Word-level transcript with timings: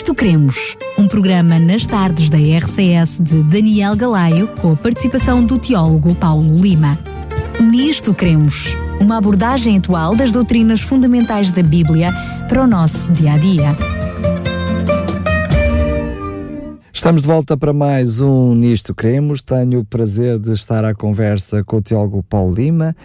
Nisto 0.00 0.14
Cremos, 0.14 0.78
um 0.96 1.06
programa 1.06 1.58
nas 1.58 1.84
tardes 1.84 2.30
da 2.30 2.38
RCS 2.38 3.18
de 3.20 3.42
Daniel 3.42 3.94
Galaio, 3.94 4.48
com 4.62 4.72
a 4.72 4.76
participação 4.76 5.44
do 5.44 5.58
teólogo 5.58 6.14
Paulo 6.14 6.56
Lima. 6.56 6.98
Nisto 7.60 8.14
Cremos, 8.14 8.74
uma 8.98 9.18
abordagem 9.18 9.76
atual 9.76 10.16
das 10.16 10.32
doutrinas 10.32 10.80
fundamentais 10.80 11.50
da 11.50 11.62
Bíblia 11.62 12.10
para 12.48 12.62
o 12.62 12.66
nosso 12.66 13.12
dia 13.12 13.34
a 13.34 13.36
dia. 13.36 13.76
Estamos 16.90 17.20
de 17.20 17.28
volta 17.28 17.54
para 17.54 17.74
mais 17.74 18.22
um 18.22 18.54
Nisto 18.54 18.94
Cremos. 18.94 19.42
Tenho 19.42 19.80
o 19.80 19.84
prazer 19.84 20.38
de 20.38 20.52
estar 20.52 20.82
à 20.82 20.94
conversa 20.94 21.62
com 21.62 21.76
o 21.76 21.82
teólogo 21.82 22.22
Paulo 22.22 22.54
Lima, 22.54 22.96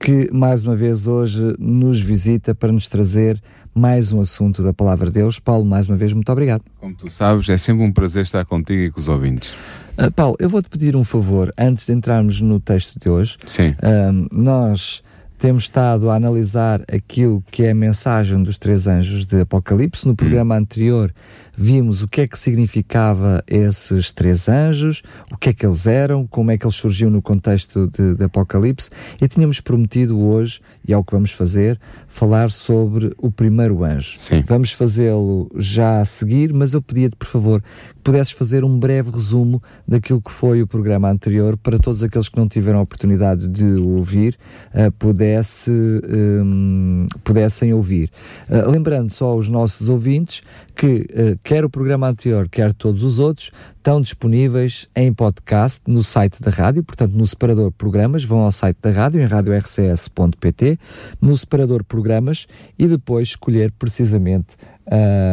que 0.00 0.28
mais 0.32 0.64
uma 0.64 0.74
vez 0.74 1.06
hoje 1.06 1.54
nos 1.60 2.00
visita 2.00 2.56
para 2.56 2.72
nos 2.72 2.88
trazer 2.88 3.40
mais 3.74 4.12
um 4.12 4.20
assunto 4.20 4.62
da 4.62 4.72
Palavra 4.72 5.06
de 5.06 5.14
Deus. 5.14 5.38
Paulo, 5.38 5.64
mais 5.64 5.88
uma 5.88 5.96
vez, 5.96 6.12
muito 6.12 6.30
obrigado. 6.30 6.62
Como 6.78 6.94
tu 6.94 7.10
sabes, 7.10 7.48
é 7.48 7.56
sempre 7.56 7.84
um 7.84 7.92
prazer 7.92 8.22
estar 8.22 8.44
contigo 8.44 8.82
e 8.82 8.90
com 8.90 9.00
os 9.00 9.08
ouvintes. 9.08 9.52
Uh, 9.98 10.10
Paulo, 10.10 10.36
eu 10.38 10.48
vou-te 10.48 10.68
pedir 10.68 10.96
um 10.96 11.04
favor 11.04 11.52
antes 11.58 11.86
de 11.86 11.92
entrarmos 11.92 12.40
no 12.40 12.58
texto 12.58 12.98
de 12.98 13.08
hoje. 13.08 13.36
Sim. 13.46 13.70
Uh, 13.70 14.28
nós 14.32 15.02
temos 15.38 15.64
estado 15.64 16.10
a 16.10 16.16
analisar 16.16 16.82
aquilo 16.92 17.42
que 17.50 17.62
é 17.62 17.70
a 17.70 17.74
mensagem 17.74 18.42
dos 18.42 18.58
três 18.58 18.86
anjos 18.86 19.24
de 19.24 19.40
Apocalipse. 19.40 20.06
No 20.06 20.14
programa 20.14 20.54
hum. 20.54 20.58
anterior 20.58 21.12
vimos 21.60 22.02
o 22.02 22.08
que 22.08 22.22
é 22.22 22.26
que 22.26 22.38
significava 22.38 23.44
esses 23.46 24.12
três 24.12 24.48
anjos, 24.48 25.02
o 25.30 25.36
que 25.36 25.50
é 25.50 25.52
que 25.52 25.66
eles 25.66 25.86
eram, 25.86 26.26
como 26.26 26.50
é 26.50 26.56
que 26.56 26.64
eles 26.64 26.74
surgiam 26.74 27.10
no 27.10 27.20
contexto 27.20 27.86
de, 27.86 28.14
de 28.14 28.24
Apocalipse 28.24 28.88
e 29.20 29.28
tínhamos 29.28 29.60
prometido 29.60 30.18
hoje, 30.18 30.62
e 30.88 30.94
é 30.94 30.96
o 30.96 31.04
que 31.04 31.12
vamos 31.12 31.32
fazer, 31.32 31.78
falar 32.08 32.50
sobre 32.50 33.12
o 33.18 33.30
primeiro 33.30 33.84
anjo. 33.84 34.16
Sim. 34.18 34.42
Vamos 34.46 34.72
fazê-lo 34.72 35.50
já 35.54 36.00
a 36.00 36.04
seguir, 36.06 36.50
mas 36.54 36.72
eu 36.72 36.80
pedia-te, 36.80 37.14
por 37.14 37.28
favor, 37.28 37.62
que 37.94 38.00
pudesses 38.02 38.32
fazer 38.32 38.64
um 38.64 38.78
breve 38.78 39.10
resumo 39.10 39.62
daquilo 39.86 40.22
que 40.22 40.30
foi 40.30 40.62
o 40.62 40.66
programa 40.66 41.10
anterior 41.10 41.58
para 41.58 41.78
todos 41.78 42.02
aqueles 42.02 42.30
que 42.30 42.38
não 42.38 42.48
tiveram 42.48 42.78
a 42.78 42.82
oportunidade 42.82 43.46
de 43.46 43.74
ouvir, 43.82 44.38
uh, 44.74 44.90
pudesse, 44.92 45.70
um, 45.70 47.06
pudessem 47.22 47.74
ouvir. 47.74 48.10
Uh, 48.48 48.70
lembrando 48.70 49.12
só 49.12 49.26
aos 49.26 49.48
nossos 49.50 49.90
ouvintes 49.90 50.42
que 50.74 51.06
uh, 51.10 51.38
quer 51.50 51.64
o 51.64 51.68
programa 51.68 52.08
anterior, 52.08 52.48
quer 52.48 52.72
todos 52.72 53.02
os 53.02 53.18
outros, 53.18 53.50
estão 53.76 54.00
disponíveis 54.00 54.88
em 54.94 55.12
podcast 55.12 55.80
no 55.84 56.00
site 56.00 56.40
da 56.40 56.48
rádio, 56.48 56.84
portanto 56.84 57.12
no 57.12 57.26
separador 57.26 57.72
programas, 57.72 58.22
vão 58.22 58.42
ao 58.42 58.52
site 58.52 58.78
da 58.80 58.92
rádio 58.92 59.20
em 59.20 59.26
radiorcs.pt, 59.26 60.78
no 61.20 61.36
separador 61.36 61.82
programas 61.82 62.46
e 62.78 62.86
depois 62.86 63.30
escolher 63.30 63.72
precisamente 63.72 64.54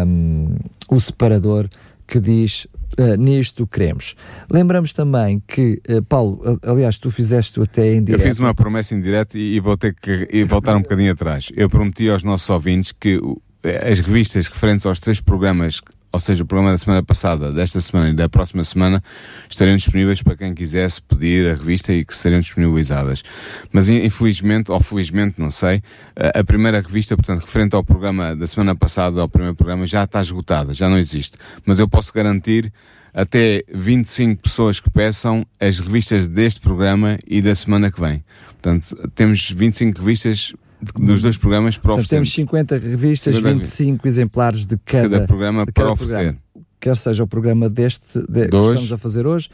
um, 0.07 0.55
o 0.89 0.99
separador 0.99 1.69
que 2.07 2.19
diz 2.19 2.65
Uh, 2.97 3.17
nisto 3.17 3.67
queremos. 3.67 4.15
Lembramos 4.49 4.93
também 4.93 5.43
que, 5.45 5.79
uh, 5.89 6.01
Paulo, 6.05 6.41
aliás, 6.63 6.97
tu 6.97 7.11
fizeste 7.11 7.61
até 7.61 7.93
em 7.93 8.01
direto. 8.01 8.21
Eu 8.21 8.27
fiz 8.27 8.39
uma 8.39 8.55
promessa 8.55 8.95
em 8.95 9.01
direto 9.01 9.37
e, 9.37 9.55
e 9.55 9.59
vou 9.59 9.77
ter 9.77 9.93
que 9.93 10.27
e 10.31 10.43
voltar 10.45 10.75
um 10.75 10.81
bocadinho 10.81 11.11
atrás. 11.11 11.51
Eu 11.55 11.69
prometi 11.69 12.09
aos 12.09 12.23
nossos 12.23 12.49
ouvintes 12.49 12.93
que 12.93 13.19
as 13.63 13.99
revistas 13.99 14.47
referentes 14.47 14.85
aos 14.85 14.99
três 14.99 15.19
programas 15.19 15.81
ou 16.11 16.19
seja, 16.19 16.43
o 16.43 16.45
programa 16.45 16.71
da 16.71 16.77
semana 16.77 17.03
passada, 17.03 17.51
desta 17.51 17.79
semana 17.81 18.09
e 18.09 18.13
da 18.13 18.29
próxima 18.29 18.63
semana, 18.63 19.03
estariam 19.49 19.75
disponíveis 19.75 20.21
para 20.21 20.35
quem 20.35 20.53
quisesse 20.53 21.01
pedir 21.01 21.49
a 21.49 21.53
revista 21.53 21.93
e 21.93 22.05
que 22.05 22.15
seriam 22.15 22.39
disponibilizadas. 22.39 23.23
Mas 23.71 23.89
infelizmente, 23.89 24.71
ou 24.71 24.79
felizmente, 24.79 25.39
não 25.39 25.51
sei, 25.51 25.81
a 26.15 26.43
primeira 26.43 26.79
revista, 26.81 27.15
portanto, 27.15 27.41
referente 27.41 27.75
ao 27.75 27.83
programa 27.83 28.35
da 28.35 28.47
semana 28.47 28.75
passada, 28.75 29.21
ao 29.21 29.29
primeiro 29.29 29.55
programa, 29.55 29.85
já 29.85 30.03
está 30.03 30.21
esgotada, 30.21 30.73
já 30.73 30.89
não 30.89 30.97
existe. 30.97 31.37
Mas 31.65 31.79
eu 31.79 31.87
posso 31.87 32.13
garantir 32.13 32.71
até 33.13 33.63
25 33.73 34.43
pessoas 34.43 34.79
que 34.79 34.89
peçam 34.89 35.45
as 35.59 35.79
revistas 35.79 36.27
deste 36.27 36.61
programa 36.61 37.17
e 37.25 37.41
da 37.41 37.55
semana 37.55 37.91
que 37.91 37.99
vem. 37.99 38.23
Portanto, 38.61 39.09
temos 39.15 39.49
25 39.49 39.99
revistas 39.99 40.53
dos 40.81 41.21
dois 41.21 41.37
programas 41.37 41.77
para 41.77 41.93
oferecer. 41.93 42.15
Temos 42.15 42.33
50 42.33 42.77
revistas, 42.77 43.35
50 43.35 43.59
25 43.59 44.07
exemplares 44.07 44.65
de 44.65 44.77
cada, 44.77 45.09
cada 45.09 45.27
programa 45.27 45.65
de 45.65 45.71
cada 45.71 45.85
para 45.85 45.93
oferecer. 45.93 46.15
Programa. 46.15 46.47
Quer 46.79 46.95
seja 46.95 47.23
o 47.23 47.27
programa 47.27 47.67
deste 47.67 48.19
de, 48.29 48.47
que 48.49 48.55
estamos 48.55 48.93
a 48.93 48.97
fazer 48.99 49.25
hoje, 49.25 49.49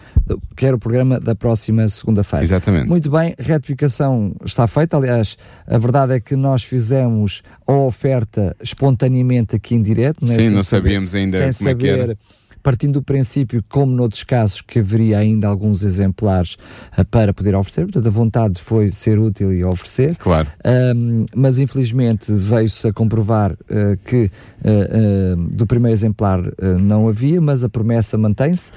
quer 0.57 0.73
o 0.73 0.77
programa 0.77 1.21
da 1.21 1.33
próxima 1.33 1.87
segunda-feira. 1.87 2.43
Exatamente. 2.43 2.89
Muito 2.89 3.09
bem, 3.09 3.33
retificação 3.39 4.35
está 4.43 4.67
feita. 4.67 4.97
Aliás, 4.97 5.37
a 5.65 5.77
verdade 5.77 6.13
é 6.15 6.19
que 6.19 6.35
nós 6.35 6.65
fizemos 6.65 7.41
a 7.65 7.71
oferta 7.71 8.53
espontaneamente 8.61 9.55
aqui 9.55 9.73
em 9.73 9.81
direto. 9.81 10.25
Né? 10.25 10.33
Sim, 10.33 10.49
não 10.49 10.63
sabíamos 10.63 11.15
ainda 11.15 11.39
como 11.39 11.53
saber, 11.53 11.71
é 11.71 11.75
que 11.75 11.87
era 11.87 12.17
partindo 12.63 12.93
do 12.93 13.03
princípio, 13.03 13.63
como 13.69 13.93
noutros 13.93 14.23
casos, 14.23 14.61
que 14.61 14.79
haveria 14.79 15.17
ainda 15.17 15.47
alguns 15.47 15.83
exemplares 15.83 16.57
uh, 16.97 17.05
para 17.05 17.33
poder 17.33 17.53
oferecer, 17.53 17.81
portanto 17.81 18.07
a 18.07 18.09
vontade 18.09 18.61
foi 18.61 18.89
ser 18.89 19.19
útil 19.19 19.53
e 19.53 19.65
oferecer. 19.65 20.15
Claro. 20.15 20.47
Um, 20.65 21.25
mas 21.35 21.59
infelizmente 21.59 22.31
veio-se 22.31 22.87
a 22.87 22.93
comprovar 22.93 23.51
uh, 23.51 23.97
que 24.05 24.31
uh, 24.59 25.35
do 25.53 25.67
primeiro 25.67 25.93
exemplar 25.93 26.41
não 26.79 27.09
havia, 27.09 27.41
mas 27.41 27.63
a 27.63 27.69
promessa 27.69 28.17
mantém-se 28.17 28.71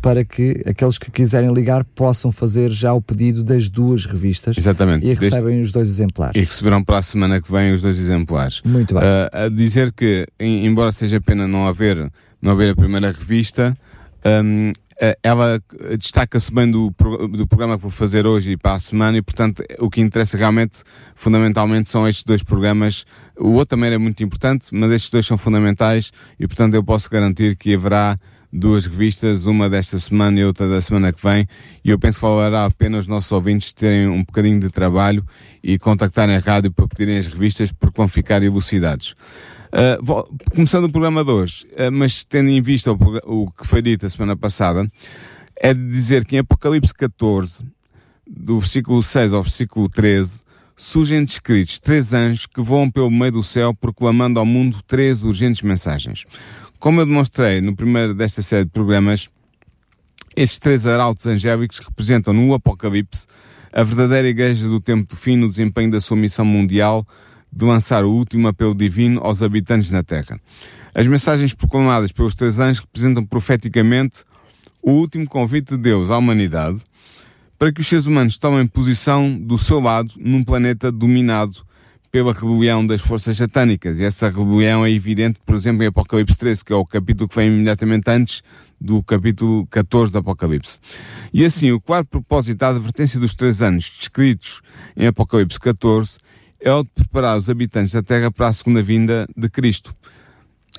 para 0.00 0.24
que 0.24 0.62
aqueles 0.64 0.96
que 0.96 1.10
quiserem 1.10 1.52
ligar 1.52 1.84
possam 1.84 2.30
fazer 2.30 2.70
já 2.70 2.92
o 2.92 3.00
pedido 3.00 3.42
das 3.42 3.68
duas 3.68 4.06
revistas. 4.06 4.56
Exatamente. 4.56 5.04
E 5.04 5.14
recebem 5.14 5.60
os 5.60 5.72
dois 5.72 5.88
exemplares. 5.88 6.40
E 6.40 6.44
receberão 6.44 6.84
para 6.84 6.98
a 6.98 7.02
semana 7.02 7.40
que 7.40 7.50
vem 7.50 7.72
os 7.72 7.82
dois 7.82 7.98
exemplares. 7.98 8.62
Muito 8.64 8.94
bem. 8.94 9.02
a 9.32 9.48
dizer 9.48 9.92
que, 9.92 10.26
embora 10.38 10.92
seja 10.92 11.20
pena 11.20 11.48
não 11.48 11.66
haver 11.66 12.10
não 12.42 12.52
haver 12.52 12.72
a 12.72 12.76
primeira 12.76 13.12
revista. 13.12 13.76
Um, 14.24 14.72
ela 15.22 15.60
destaca-se 15.98 16.52
bem 16.52 16.70
do, 16.70 16.94
do 17.32 17.46
programa 17.46 17.76
que 17.76 17.82
vou 17.82 17.90
fazer 17.90 18.26
hoje 18.26 18.52
e 18.52 18.56
para 18.56 18.74
a 18.74 18.78
semana 18.78 19.18
e, 19.18 19.22
portanto, 19.22 19.64
o 19.78 19.90
que 19.90 20.00
interessa 20.00 20.36
realmente, 20.36 20.82
fundamentalmente, 21.14 21.88
são 21.88 22.06
estes 22.06 22.24
dois 22.24 22.42
programas. 22.42 23.04
O 23.36 23.52
outro 23.52 23.76
também 23.76 23.88
era 23.88 23.98
muito 23.98 24.22
importante, 24.22 24.68
mas 24.72 24.92
estes 24.92 25.10
dois 25.10 25.26
são 25.26 25.36
fundamentais 25.36 26.12
e, 26.38 26.46
portanto, 26.46 26.74
eu 26.74 26.84
posso 26.84 27.10
garantir 27.10 27.56
que 27.56 27.74
haverá 27.74 28.16
duas 28.52 28.84
revistas, 28.84 29.46
uma 29.46 29.68
desta 29.68 29.98
semana 29.98 30.38
e 30.38 30.44
outra 30.44 30.68
da 30.68 30.80
semana 30.80 31.12
que 31.12 31.22
vem, 31.26 31.48
e 31.82 31.88
eu 31.88 31.98
penso 31.98 32.18
que 32.18 32.26
valerá 32.26 32.66
a 32.66 32.70
pena 32.70 32.98
os 32.98 33.08
nossos 33.08 33.32
ouvintes 33.32 33.72
terem 33.72 34.06
um 34.06 34.22
bocadinho 34.22 34.60
de 34.60 34.68
trabalho 34.68 35.24
e 35.64 35.78
contactarem 35.78 36.36
a 36.36 36.38
rádio 36.38 36.70
para 36.70 36.86
pedirem 36.86 37.16
as 37.16 37.26
revistas 37.26 37.72
porque 37.72 37.96
vão 37.96 38.06
ficar 38.06 38.42
elucidados. 38.42 39.16
Uh, 39.72 40.38
começando 40.54 40.84
o 40.84 40.92
programa 40.92 41.24
de 41.24 41.30
hoje, 41.30 41.66
uh, 41.72 41.90
mas 41.90 42.24
tendo 42.24 42.50
em 42.50 42.60
vista 42.60 42.92
o, 42.92 42.96
o, 43.24 43.50
que 43.50 43.66
foi 43.66 43.80
dito 43.80 44.04
a 44.04 44.08
semana 44.10 44.36
passada, 44.36 44.86
é 45.56 45.72
de 45.72 45.88
dizer 45.88 46.26
que 46.26 46.36
em 46.36 46.40
Apocalipse 46.40 46.92
14, 46.92 47.64
do 48.26 48.58
versículo 48.58 49.02
6 49.02 49.32
ao 49.32 49.42
versículo 49.42 49.88
13, 49.88 50.42
surgem 50.76 51.24
descritos 51.24 51.80
três 51.80 52.12
anjos 52.12 52.44
que 52.46 52.60
voam 52.60 52.90
pelo 52.90 53.10
meio 53.10 53.32
do 53.32 53.42
céu 53.42 53.72
proclamando 53.72 54.38
ao 54.38 54.44
mundo 54.44 54.82
três 54.86 55.22
urgentes 55.22 55.62
mensagens. 55.62 56.26
Como 56.78 57.00
eu 57.00 57.06
demonstrei 57.06 57.62
no 57.62 57.74
primeiro 57.74 58.12
desta 58.12 58.42
série 58.42 58.66
de 58.66 58.70
programas, 58.70 59.30
estes 60.36 60.58
três 60.58 60.86
arautos 60.86 61.24
angélicos 61.24 61.78
representam 61.78 62.34
no 62.34 62.52
Apocalipse 62.52 63.26
a 63.72 63.82
verdadeira 63.82 64.28
igreja 64.28 64.68
do 64.68 64.80
tempo 64.80 65.08
do 65.08 65.16
fim 65.16 65.36
no 65.36 65.48
desempenho 65.48 65.90
da 65.90 66.00
sua 66.00 66.16
missão 66.16 66.44
mundial 66.44 67.06
de 67.52 67.64
lançar 67.64 68.04
o 68.04 68.10
último 68.10 68.48
apelo 68.48 68.74
divino 68.74 69.20
aos 69.22 69.42
habitantes 69.42 69.90
na 69.90 70.02
Terra. 70.02 70.40
As 70.94 71.06
mensagens 71.06 71.52
proclamadas 71.54 72.12
pelos 72.12 72.34
três 72.34 72.58
anjos 72.58 72.80
representam 72.80 73.24
profeticamente 73.24 74.24
o 74.82 74.92
último 74.92 75.28
convite 75.28 75.76
de 75.76 75.82
Deus 75.82 76.10
à 76.10 76.18
humanidade 76.18 76.80
para 77.58 77.72
que 77.72 77.80
os 77.80 77.86
seres 77.86 78.06
humanos 78.06 78.38
tomem 78.38 78.66
posição 78.66 79.38
do 79.38 79.56
seu 79.56 79.78
lado 79.78 80.14
num 80.16 80.42
planeta 80.42 80.90
dominado 80.90 81.64
pela 82.10 82.32
rebelião 82.32 82.84
das 82.86 83.00
forças 83.00 83.36
satânicas. 83.36 84.00
E 84.00 84.04
essa 84.04 84.28
rebelião 84.28 84.84
é 84.84 84.90
evidente, 84.90 85.38
por 85.46 85.54
exemplo, 85.54 85.82
em 85.82 85.86
Apocalipse 85.86 86.36
13, 86.36 86.64
que 86.64 86.72
é 86.72 86.76
o 86.76 86.84
capítulo 86.84 87.28
que 87.28 87.36
vem 87.36 87.48
imediatamente 87.48 88.10
antes 88.10 88.42
do 88.80 89.02
capítulo 89.02 89.66
14 89.68 90.12
do 90.12 90.18
Apocalipse. 90.18 90.80
E 91.32 91.44
assim, 91.44 91.70
o 91.70 91.80
quarto 91.80 92.08
propósito 92.08 92.58
da 92.58 92.70
advertência 92.70 93.20
dos 93.20 93.34
três 93.34 93.62
anos 93.62 93.90
descritos 93.96 94.60
em 94.96 95.06
Apocalipse 95.06 95.60
14 95.60 96.18
é 96.62 96.72
o 96.72 96.82
de 96.82 96.90
preparar 96.94 97.36
os 97.36 97.50
habitantes 97.50 97.92
da 97.92 98.02
Terra 98.02 98.30
para 98.30 98.48
a 98.48 98.52
segunda 98.52 98.82
vinda 98.82 99.26
de 99.36 99.48
Cristo. 99.48 99.94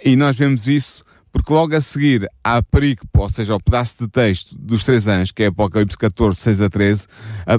E 0.04 0.16
nós 0.16 0.38
vemos 0.38 0.68
isso 0.68 1.04
porque 1.32 1.52
logo 1.52 1.76
a 1.76 1.82
seguir 1.82 2.30
à 2.44 2.62
perícope, 2.62 3.10
ou 3.18 3.28
seja, 3.28 3.54
ao 3.54 3.60
pedaço 3.60 3.98
de 4.00 4.08
texto 4.08 4.56
dos 4.56 4.84
três 4.84 5.08
anos, 5.08 5.32
que 5.32 5.42
é 5.42 5.48
Apocalipse 5.48 5.98
14, 5.98 6.40
6 6.40 6.62
a 6.62 6.70
13, 6.70 7.08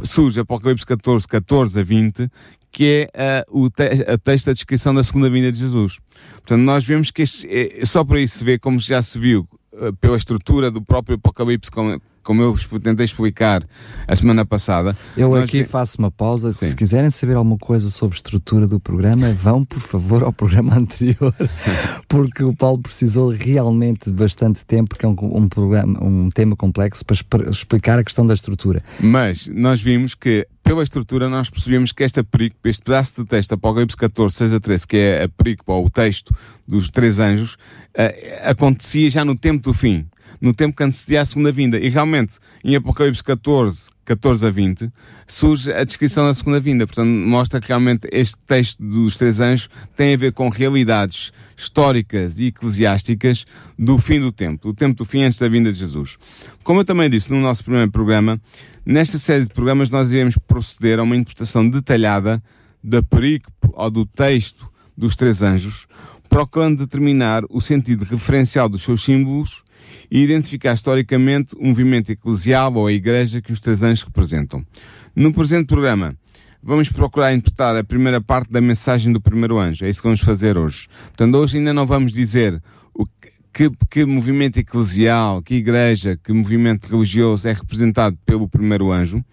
surge 0.05 0.39
Apocalipse 0.39 0.87
14, 0.87 1.27
14 1.27 1.81
a 1.81 1.83
20, 1.83 2.31
que 2.71 3.09
é 3.13 3.45
uh, 3.49 3.65
o 3.65 3.69
te 3.69 3.83
a 4.09 4.17
texto 4.17 4.47
da 4.47 4.53
descrição 4.53 4.95
da 4.95 5.03
segunda 5.03 5.29
vinda 5.29 5.51
de 5.51 5.59
Jesus. 5.59 5.99
Portanto, 6.35 6.61
nós 6.61 6.85
vemos 6.85 7.11
que 7.11 7.23
este, 7.23 7.49
é, 7.49 7.85
só 7.85 8.05
por 8.05 8.17
aí 8.17 8.29
se 8.29 8.45
vê, 8.45 8.61
como 8.61 8.79
já 8.79 9.03
se 9.03 9.19
viu 9.19 9.49
uh, 9.73 9.93
pela 9.97 10.17
estrutura 10.17 10.71
do 10.71 10.81
próprio 10.81 11.17
Apocalipse, 11.17 11.71
como, 11.71 12.01
como 12.25 12.43
eu 12.43 12.57
tentei 12.83 13.05
explicar 13.05 13.63
a 14.09 14.17
semana 14.17 14.45
passada. 14.45 14.97
Eu 15.17 15.35
aqui 15.35 15.63
vi... 15.63 15.65
faço 15.65 15.99
uma 15.99 16.11
pausa. 16.11 16.53
Sim. 16.53 16.71
Se 16.71 16.77
quiserem 16.77 17.11
saber 17.11 17.37
alguma 17.37 17.59
coisa 17.59 17.91
sobre 17.91 18.15
a 18.15 18.19
estrutura 18.19 18.67
do 18.67 18.81
programa, 18.81 19.33
vão, 19.33 19.65
por 19.65 19.81
favor, 19.81 20.25
ao 20.25 20.33
programa 20.33 20.75
anterior, 20.79 21.35
porque 22.09 22.43
o 22.43 22.55
Paulo 22.55 22.81
precisou 22.81 23.29
realmente 23.29 24.11
de 24.11 24.17
bastante 24.17 24.65
tempo, 24.65 24.91
porque 24.91 25.07
é 25.07 25.09
um, 25.09 25.17
um, 25.21 25.49
programa, 25.49 26.03
um 26.03 26.31
tema 26.31 26.57
complexo 26.57 27.05
para 27.05 27.51
explicar 27.51 27.99
a 27.99 28.05
questão 28.05 28.27
da 28.27 28.35
estrutura. 28.35 28.83
Mas 29.01 29.47
nós 29.47 29.81
vimos 29.81 30.15
que 30.15 30.47
pela 30.65 30.83
estrutura, 30.83 31.29
nós 31.29 31.51
percebemos 31.51 31.93
que 31.93 32.03
esta 32.03 32.25
perícope, 32.25 32.71
este 32.71 32.83
pedaço 32.83 33.23
de 33.23 33.29
texto, 33.29 33.53
Apocalipse 33.53 33.97
14, 33.97 34.35
6 34.35 34.55
a 34.55 34.61
13, 34.61 34.87
que 34.87 34.97
é 34.97 35.25
a 35.25 35.29
perícope, 35.29 35.71
ou 35.71 35.85
o 35.85 35.91
texto 35.91 36.35
dos 36.67 36.91
três 36.91 37.21
anjos, 37.21 37.55
uh, 37.55 38.49
acontecia 38.49 39.11
já 39.11 39.27
no 39.27 39.37
tempo 39.37 39.63
do 39.63 39.75
fim, 39.75 40.07
no 40.45 40.53
tempo 40.55 40.77
que 40.77 40.83
antecedia 40.83 41.23
a 41.23 41.25
segunda 41.25 41.51
vinda. 41.51 41.79
E 41.79 41.89
realmente, 41.89 42.37
em 42.63 42.77
Apocalipse 42.77 43.25
14, 43.25 43.91
14 44.05 44.47
a 44.47 44.51
20, 44.51 44.93
surge 45.27 45.73
a 45.73 45.83
descrição 45.83 46.27
da 46.27 46.35
segunda 46.35 46.61
vinda. 46.61 46.87
Portanto, 46.87 47.09
mostra 47.09 47.61
que 47.61 47.69
realmente 47.69 48.07
este 48.13 48.37
texto 48.47 48.83
dos 48.83 49.17
três 49.17 49.41
anjos 49.41 49.69
tem 49.97 50.15
a 50.15 50.17
ver 50.17 50.33
com 50.33 50.49
realidades 50.49 51.33
históricas 51.57 52.39
e 52.39 52.47
eclesiásticas 52.47 53.45
do 53.79 53.99
fim 53.99 54.21
do 54.21 54.31
tempo, 54.31 54.69
do 54.69 54.75
tempo 54.75 54.95
do 54.95 55.05
fim 55.05 55.23
antes 55.23 55.39
da 55.39 55.49
vinda 55.49 55.73
de 55.73 55.79
Jesus. 55.79 56.19
Como 56.63 56.81
eu 56.81 56.85
também 56.85 57.09
disse 57.09 57.33
no 57.33 57.41
nosso 57.41 57.65
primeiro 57.65 57.91
programa, 57.91 58.41
Nesta 58.87 59.17
série 59.17 59.45
de 59.45 59.51
programas 59.51 59.91
nós 59.91 60.13
iremos 60.13 60.37
proceder 60.37 60.99
a 60.99 61.03
uma 61.03 61.17
interpretação 61.17 61.67
detalhada 61.67 62.43
da 62.83 63.03
perícope 63.03 63.71
ou 63.73 63.91
do 63.91 64.05
texto 64.05 64.69
dos 64.95 65.17
três 65.17 65.43
anjos, 65.43 65.87
procurando 66.35 66.79
determinar 66.79 67.45
o 67.49 67.61
sentido 67.61 68.05
referencial 68.05 68.69
dos 68.69 68.83
seus 68.83 69.05
símbolos 69.05 69.63
e 70.11 70.21
identificar 70.21 70.73
historicamente 70.73 71.55
o 71.55 71.65
movimento 71.65 72.11
eclesial 72.11 72.75
ou 72.75 72.89
a 72.89 72.93
igreja 72.93 73.41
que 73.41 73.53
os 73.53 73.61
três 73.61 73.85
anjos 73.85 74.03
representam. 74.03 74.67
No 75.15 75.33
presente 75.33 75.69
programa, 75.69 76.17
vamos 76.61 76.91
procurar 76.91 77.33
interpretar 77.33 77.77
a 77.77 77.85
primeira 77.85 78.21
parte 78.21 78.51
da 78.51 78.61
mensagem 78.61 79.13
do 79.13 79.21
primeiro 79.21 79.61
anjo. 79.61 79.85
É 79.85 79.89
isso 79.89 80.01
que 80.03 80.09
vamos 80.09 80.23
fazer 80.23 80.59
hoje. 80.59 80.89
Portanto, 81.05 81.37
hoje 81.37 81.59
ainda 81.59 81.73
não 81.73 81.87
vamos 81.87 82.13
dizer 82.13 82.61
o 82.93 83.07
que, 83.53 83.71
que 83.89 84.05
movimento 84.05 84.59
eclesial, 84.59 85.41
que 85.41 85.55
igreja, 85.55 86.19
que 86.21 86.33
movimento 86.33 86.89
religioso 86.91 87.47
é 87.47 87.53
representado 87.53 88.19
pelo 88.27 88.49
primeiro 88.49 88.91
anjo, 88.91 89.25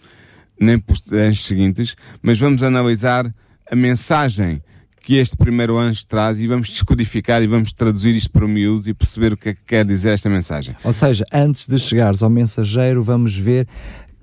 nem 0.59 0.77
pelos 0.77 1.11
anjos 1.11 1.47
seguintes, 1.47 1.95
mas 2.21 2.39
vamos 2.39 2.61
analisar 2.61 3.33
a 3.71 3.75
mensagem 3.75 4.61
que 5.01 5.15
este 5.15 5.35
primeiro 5.35 5.77
anjo 5.77 6.05
traz 6.07 6.39
e 6.39 6.47
vamos 6.47 6.69
descodificar 6.69 7.41
e 7.41 7.47
vamos 7.47 7.73
traduzir 7.73 8.15
isto 8.15 8.31
para 8.31 8.45
o 8.45 8.47
miúdo 8.47 8.87
e 8.87 8.93
perceber 8.93 9.33
o 9.33 9.37
que 9.37 9.49
é 9.49 9.53
que 9.53 9.63
quer 9.65 9.83
dizer 9.83 10.13
esta 10.13 10.29
mensagem. 10.29 10.75
Ou 10.83 10.93
seja, 10.93 11.25
antes 11.33 11.67
de 11.67 11.77
chegares 11.79 12.21
ao 12.21 12.29
mensageiro, 12.29 13.01
vamos 13.01 13.35
ver 13.35 13.67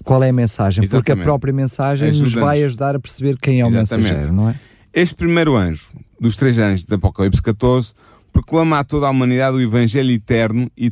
qual 0.04 0.22
é 0.22 0.30
a 0.30 0.32
mensagem, 0.32 0.84
Exatamente. 0.84 1.04
porque 1.04 1.20
a 1.20 1.24
própria 1.24 1.52
mensagem 1.52 2.12
nos 2.12 2.32
vai 2.32 2.62
ajudar 2.62 2.94
a 2.94 3.00
perceber 3.00 3.36
quem 3.38 3.60
é 3.60 3.64
o 3.64 3.68
Exatamente. 3.68 4.04
mensageiro, 4.04 4.32
não 4.32 4.48
é? 4.48 4.54
Este 4.94 5.14
primeiro 5.16 5.56
anjo, 5.56 5.90
dos 6.18 6.36
três 6.36 6.58
anjos 6.58 6.84
de 6.84 6.94
Apocalipse 6.94 7.42
14, 7.42 7.92
proclama 8.32 8.78
a 8.78 8.84
toda 8.84 9.06
a 9.06 9.10
humanidade 9.10 9.56
o 9.56 9.60
Evangelho 9.60 10.12
eterno 10.12 10.70
e, 10.76 10.88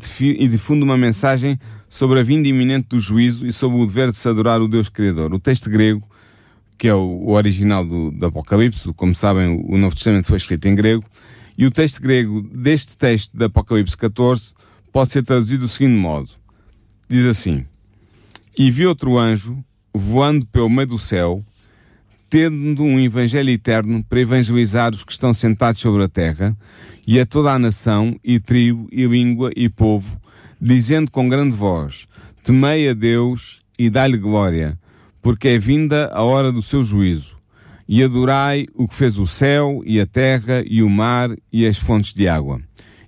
difunde 0.48 0.82
uma 0.82 0.96
mensagem 0.96 1.58
sobre 1.88 2.18
a 2.18 2.22
vinda 2.22 2.48
iminente 2.48 2.88
do 2.90 3.00
juízo 3.00 3.46
e 3.46 3.52
sobre 3.52 3.78
o 3.78 3.86
dever 3.86 4.10
de 4.10 4.16
se 4.16 4.28
adorar 4.28 4.60
o 4.60 4.68
Deus 4.68 4.88
Criador. 4.88 5.32
O 5.32 5.38
texto 5.38 5.70
grego, 5.70 6.06
que 6.78 6.88
é 6.88 6.94
o, 6.94 7.28
original 7.30 7.84
do, 7.84 8.10
do 8.10 8.26
Apocalipse, 8.26 8.92
como 8.94 9.14
sabem, 9.14 9.64
o 9.66 9.76
Novo 9.78 9.94
Testamento 9.94 10.26
foi 10.26 10.36
escrito 10.36 10.68
em 10.68 10.74
grego, 10.74 11.04
e 11.56 11.64
o 11.66 11.70
texto 11.70 12.02
grego 12.02 12.42
deste 12.42 12.96
texto 12.98 13.36
do 13.36 13.44
Apocalipse 13.44 13.96
14 13.96 14.52
pode 14.92 15.10
ser 15.10 15.22
traduzido 15.22 15.64
do 15.64 15.68
seguinte 15.68 15.98
modo: 15.98 16.30
diz 17.08 17.24
assim: 17.26 17.64
E 18.56 18.70
vi 18.70 18.86
outro 18.86 19.18
anjo 19.18 19.64
voando 19.94 20.44
pelo 20.46 20.68
meio 20.68 20.88
do 20.88 20.98
céu, 20.98 21.42
tendo 22.28 22.82
um 22.82 23.00
evangelho 23.00 23.50
eterno 23.50 24.04
para 24.04 24.20
evangelizar 24.20 24.92
os 24.92 25.02
que 25.02 25.12
estão 25.12 25.32
sentados 25.32 25.80
sobre 25.80 26.02
a 26.04 26.08
terra 26.08 26.56
e 27.06 27.18
a 27.20 27.24
toda 27.24 27.52
a 27.52 27.58
nação, 27.58 28.18
e 28.22 28.40
tribo, 28.40 28.88
e 28.90 29.06
língua, 29.06 29.50
e 29.56 29.68
povo, 29.68 30.20
dizendo 30.60 31.10
com 31.10 31.28
grande 31.28 31.54
voz: 31.54 32.06
Temei 32.42 32.88
a 32.90 32.94
Deus 32.94 33.60
e 33.78 33.88
dai-lhe 33.88 34.18
glória, 34.18 34.78
porque 35.26 35.48
é 35.48 35.58
vinda 35.58 36.08
a 36.14 36.22
hora 36.22 36.52
do 36.52 36.62
seu 36.62 36.84
juízo. 36.84 37.36
E 37.88 38.00
adorai 38.00 38.68
o 38.76 38.86
que 38.86 38.94
fez 38.94 39.18
o 39.18 39.26
céu, 39.26 39.82
e 39.84 40.00
a 40.00 40.06
terra, 40.06 40.62
e 40.64 40.84
o 40.84 40.88
mar, 40.88 41.30
e 41.52 41.66
as 41.66 41.76
fontes 41.76 42.12
de 42.12 42.28
água. 42.28 42.60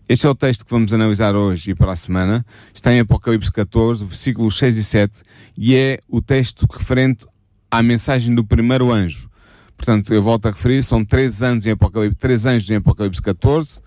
Este 0.09 0.26
é 0.26 0.29
o 0.29 0.35
texto 0.35 0.65
que 0.65 0.70
vamos 0.73 0.93
analisar 0.93 1.37
hoje 1.37 1.70
e 1.70 1.75
para 1.76 1.93
a 1.93 1.94
semana. 1.94 2.44
Está 2.75 2.93
em 2.93 2.99
Apocalipse 2.99 3.53
14, 3.53 4.05
versículos 4.05 4.59
6 4.59 4.79
e 4.79 4.82
7, 4.82 5.23
e 5.56 5.76
é 5.76 6.00
o 6.09 6.20
texto 6.20 6.67
referente 6.69 7.25
à 7.70 7.85
mensagem 7.85 8.35
do 8.35 8.44
primeiro 8.44 8.91
anjo. 8.91 9.31
Portanto, 9.76 10.12
eu 10.12 10.21
volto 10.21 10.47
a 10.47 10.50
referir, 10.50 10.82
são 10.82 11.05
três 11.05 11.41
anos 11.41 11.69
em 11.69 11.71
Apocalipse, 11.71 12.19
três 12.19 12.47
anjos 12.47 12.69
em 12.69 12.79
Apocalipse 12.79 13.23
14, 13.23 13.81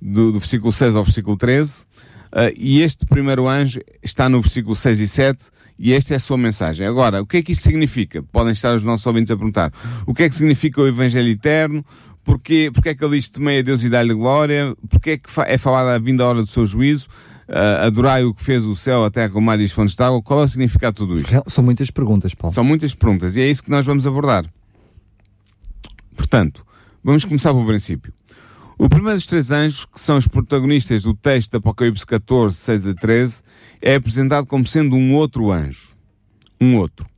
do, 0.00 0.32
do 0.32 0.38
versículo 0.38 0.72
6 0.72 0.94
ao 0.94 1.04
versículo 1.04 1.36
13, 1.36 1.82
uh, 1.82 1.84
e 2.56 2.80
este 2.80 3.06
primeiro 3.06 3.48
anjo 3.48 3.80
está 4.02 4.28
no 4.28 4.40
versículo 4.40 4.74
6 4.74 5.00
e 5.00 5.08
7, 5.08 5.44
e 5.78 5.92
esta 5.92 6.14
é 6.14 6.16
a 6.16 6.20
sua 6.20 6.36
mensagem. 6.36 6.86
Agora, 6.86 7.22
o 7.22 7.26
que 7.26 7.38
é 7.38 7.42
que 7.42 7.52
isto 7.52 7.62
significa? 7.62 8.22
Podem 8.22 8.52
estar 8.52 8.74
os 8.74 8.82
nossos 8.82 9.06
ouvintes 9.06 9.30
a 9.30 9.36
perguntar. 9.36 9.72
O 10.06 10.14
que 10.14 10.24
é 10.24 10.28
que 10.28 10.34
significa 10.34 10.80
o 10.80 10.86
Evangelho 10.86 11.28
Eterno? 11.28 11.84
Porquê, 12.24 12.70
porquê 12.72 12.90
é 12.90 12.94
que 12.94 13.04
ele 13.04 13.16
diz 13.16 13.28
temeia 13.28 13.60
a 13.60 13.62
Deus 13.62 13.84
e 13.84 13.90
dá-lhe 13.90 14.14
glória? 14.14 14.74
Porquê 14.88 15.10
é 15.10 15.18
que 15.18 15.28
é 15.46 15.58
falada 15.58 15.94
a 15.94 15.98
vinda 15.98 16.24
a 16.24 16.28
hora 16.28 16.42
do 16.42 16.48
seu 16.48 16.64
juízo? 16.64 17.06
Uh, 17.46 17.84
adorai 17.86 18.24
o 18.24 18.32
que 18.32 18.42
fez 18.42 18.64
o 18.64 18.74
céu, 18.74 19.04
a 19.04 19.10
terra, 19.10 19.32
o 19.34 19.40
mar 19.40 19.60
e 19.60 19.64
as 19.64 19.72
fontes 19.72 19.94
de 19.94 20.02
água. 20.02 20.22
Qual 20.22 20.40
é 20.40 20.44
o 20.44 20.48
significado 20.48 20.94
de 20.94 20.98
tudo 20.98 21.14
isto? 21.20 21.44
São 21.48 21.62
muitas 21.62 21.90
perguntas, 21.90 22.34
Paulo. 22.34 22.54
São 22.54 22.64
muitas 22.64 22.94
perguntas 22.94 23.36
e 23.36 23.42
é 23.42 23.50
isso 23.50 23.62
que 23.62 23.70
nós 23.70 23.84
vamos 23.84 24.06
abordar. 24.06 24.46
Portanto, 26.16 26.64
vamos 27.02 27.24
começar 27.26 27.52
pelo 27.52 27.66
princípio. 27.66 28.12
O 28.84 28.88
primeiro 28.88 29.16
dos 29.16 29.26
três 29.26 29.50
anjos, 29.50 29.86
que 29.86 29.98
são 29.98 30.18
os 30.18 30.28
protagonistas 30.28 31.04
do 31.04 31.14
texto 31.14 31.52
de 31.52 31.56
Apocalipse 31.56 32.04
14, 32.04 32.54
6 32.54 32.88
a 32.88 32.94
13, 32.94 33.42
é 33.80 33.94
apresentado 33.94 34.46
como 34.46 34.66
sendo 34.66 34.94
um 34.94 35.14
outro 35.14 35.50
anjo. 35.50 35.94
Um 36.60 36.76
outro. 36.76 37.08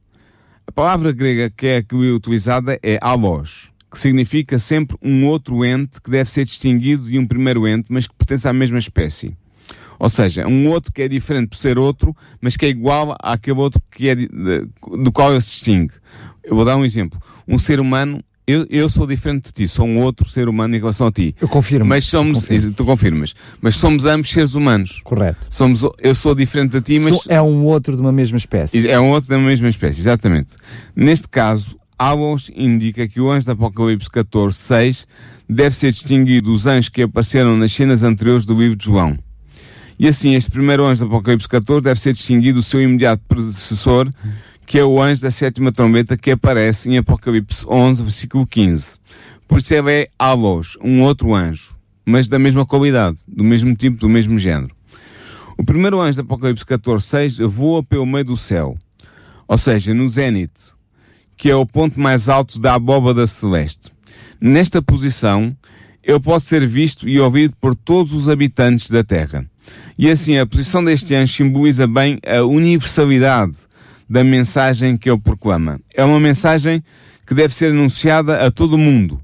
A 0.64 0.70
palavra 0.70 1.10
grega 1.10 1.50
que 1.50 1.66
é 1.66 1.78
aqui 1.78 1.96
utilizada 1.96 2.78
é 2.84 3.00
alós, 3.02 3.68
que 3.90 3.98
significa 3.98 4.60
sempre 4.60 4.96
um 5.02 5.26
outro 5.26 5.64
ente 5.64 6.00
que 6.00 6.08
deve 6.08 6.30
ser 6.30 6.44
distinguido 6.44 7.02
de 7.02 7.18
um 7.18 7.26
primeiro 7.26 7.66
ente, 7.66 7.86
mas 7.88 8.06
que 8.06 8.14
pertence 8.14 8.46
à 8.46 8.52
mesma 8.52 8.78
espécie. 8.78 9.36
Ou 9.98 10.08
seja, 10.08 10.46
um 10.46 10.68
outro 10.68 10.92
que 10.92 11.02
é 11.02 11.08
diferente 11.08 11.48
por 11.48 11.56
ser 11.56 11.80
outro, 11.80 12.16
mas 12.40 12.56
que 12.56 12.64
é 12.64 12.68
igual 12.68 13.16
àquele 13.20 13.58
outro 13.58 13.82
que 13.90 14.08
é 14.08 14.14
do 14.14 15.10
qual 15.12 15.32
ele 15.32 15.40
se 15.40 15.50
distingue. 15.50 15.94
Eu 16.44 16.54
vou 16.54 16.64
dar 16.64 16.76
um 16.76 16.84
exemplo. 16.84 17.20
Um 17.48 17.58
ser 17.58 17.80
humano 17.80 18.22
eu, 18.46 18.64
eu 18.70 18.88
sou 18.88 19.06
diferente 19.06 19.46
de 19.46 19.52
ti, 19.52 19.68
sou 19.68 19.84
um 19.84 19.98
outro 20.00 20.28
ser 20.28 20.48
humano 20.48 20.76
em 20.76 20.78
relação 20.78 21.08
a 21.08 21.12
ti. 21.12 21.34
Eu 21.40 21.48
confirmo. 21.48 21.84
Mas 21.84 22.04
somos, 22.04 22.42
confirmo. 22.42 22.74
tu 22.74 22.84
confirmas, 22.84 23.34
mas 23.60 23.74
somos 23.74 24.04
ambos 24.04 24.30
seres 24.30 24.54
humanos. 24.54 25.00
Correto. 25.02 25.46
Somos, 25.50 25.82
eu 26.00 26.14
sou 26.14 26.34
diferente 26.34 26.72
de 26.72 26.80
ti, 26.80 26.98
mas. 27.00 27.16
Sou, 27.16 27.32
é 27.32 27.42
um 27.42 27.64
outro 27.64 27.96
de 27.96 28.00
uma 28.00 28.12
mesma 28.12 28.38
espécie. 28.38 28.88
É 28.88 29.00
um 29.00 29.10
outro 29.10 29.28
da 29.28 29.38
mesma 29.38 29.68
espécie, 29.68 30.00
exatamente. 30.00 30.54
Neste 30.94 31.28
caso, 31.28 31.76
Alons 31.98 32.50
indica 32.54 33.08
que 33.08 33.20
o 33.20 33.30
anjo 33.30 33.46
da 33.46 33.52
Apocalipse 33.52 34.08
14, 34.10 34.56
6 34.56 35.06
deve 35.48 35.74
ser 35.74 35.90
distinguido 35.90 36.52
dos 36.52 36.66
anjos 36.66 36.88
que 36.88 37.02
apareceram 37.02 37.56
nas 37.56 37.72
cenas 37.72 38.02
anteriores 38.02 38.46
do 38.46 38.56
livro 38.58 38.76
de 38.76 38.84
João. 38.84 39.18
E 39.98 40.06
assim, 40.06 40.34
este 40.34 40.50
primeiro 40.50 40.84
anjo 40.84 41.00
da 41.00 41.06
Apocalipse 41.06 41.48
14 41.48 41.82
deve 41.82 41.98
ser 41.98 42.12
distinguido 42.12 42.58
do 42.58 42.62
seu 42.62 42.82
imediato 42.82 43.22
predecessor, 43.26 44.12
que 44.66 44.78
é 44.78 44.84
o 44.84 45.00
anjo 45.00 45.22
da 45.22 45.30
sétima 45.30 45.70
trombeta 45.70 46.16
que 46.16 46.32
aparece 46.32 46.90
em 46.90 46.98
Apocalipse 46.98 47.64
11, 47.68 48.02
versículo 48.02 48.44
15. 48.44 48.98
Por 49.46 49.58
isso 49.58 49.72
é 49.74 50.08
Alos, 50.18 50.76
um 50.82 51.02
outro 51.02 51.32
anjo, 51.32 51.76
mas 52.04 52.28
da 52.28 52.36
mesma 52.36 52.66
qualidade, 52.66 53.18
do 53.28 53.44
mesmo 53.44 53.76
tipo, 53.76 53.96
do 53.96 54.08
mesmo 54.08 54.36
género. 54.36 54.74
O 55.56 55.64
primeiro 55.64 56.00
anjo 56.00 56.14
de 56.14 56.20
Apocalipse 56.22 56.66
14, 56.66 57.06
6 57.06 57.38
voa 57.38 57.82
pelo 57.82 58.04
meio 58.04 58.24
do 58.24 58.36
céu, 58.36 58.76
ou 59.46 59.56
seja, 59.56 59.94
no 59.94 60.08
zénite, 60.08 60.74
que 61.36 61.48
é 61.48 61.54
o 61.54 61.64
ponto 61.64 62.00
mais 62.00 62.28
alto 62.28 62.58
da 62.58 62.74
abóbada 62.74 63.24
celeste. 63.26 63.92
Nesta 64.40 64.82
posição, 64.82 65.56
ele 66.02 66.20
pode 66.20 66.42
ser 66.42 66.66
visto 66.66 67.08
e 67.08 67.20
ouvido 67.20 67.54
por 67.60 67.76
todos 67.76 68.12
os 68.12 68.28
habitantes 68.28 68.90
da 68.90 69.04
Terra. 69.04 69.48
E 69.96 70.10
assim, 70.10 70.36
a 70.38 70.46
posição 70.46 70.84
deste 70.84 71.14
anjo 71.14 71.32
simboliza 71.32 71.86
bem 71.86 72.18
a 72.26 72.42
universalidade 72.42 73.66
da 74.08 74.22
mensagem 74.22 74.96
que 74.96 75.10
ele 75.10 75.20
proclama. 75.20 75.80
É 75.94 76.04
uma 76.04 76.20
mensagem 76.20 76.82
que 77.26 77.34
deve 77.34 77.54
ser 77.54 77.70
anunciada 77.70 78.44
a 78.44 78.50
todo 78.50 78.74
o 78.74 78.78
mundo. 78.78 79.20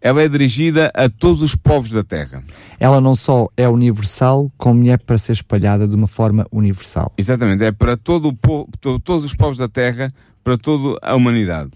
Ela 0.00 0.22
é 0.22 0.28
dirigida 0.28 0.90
a 0.94 1.08
todos 1.08 1.42
os 1.42 1.54
povos 1.54 1.90
da 1.90 2.02
Terra. 2.02 2.42
Ela 2.80 3.00
não 3.00 3.14
só 3.14 3.48
é 3.56 3.68
universal, 3.68 4.50
como 4.58 4.88
é 4.90 4.96
para 4.96 5.16
ser 5.16 5.32
espalhada 5.32 5.86
de 5.86 5.94
uma 5.94 6.08
forma 6.08 6.44
universal. 6.50 7.12
Exatamente, 7.16 7.62
é 7.64 7.70
para 7.70 7.96
todo 7.96 8.28
o 8.28 8.34
povo, 8.34 8.68
todos 8.80 9.24
os 9.24 9.34
povos 9.34 9.58
da 9.58 9.68
Terra, 9.68 10.12
para 10.42 10.58
toda 10.58 10.98
a 11.00 11.14
humanidade. 11.14 11.70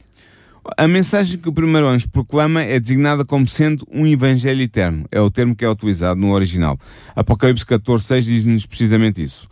A 0.77 0.89
mensagem 0.89 1.39
que 1.39 1.49
o 1.49 1.53
primeiro 1.53 1.87
anjo 1.87 2.09
proclama 2.09 2.63
é 2.63 2.81
designada 2.81 3.25
como 3.25 3.47
sendo 3.47 3.87
um 3.89 4.05
evangelho 4.05 4.61
eterno. 4.61 5.07
É 5.13 5.21
o 5.21 5.31
termo 5.31 5.55
que 5.55 5.65
é 5.65 5.71
utilizado 5.71 6.19
no 6.19 6.33
original. 6.33 6.77
Apocalipse 7.15 7.65
14, 7.65 8.05
6 8.05 8.25
diz-nos 8.25 8.67
precisamente 8.67 9.23
isso. 9.23 9.47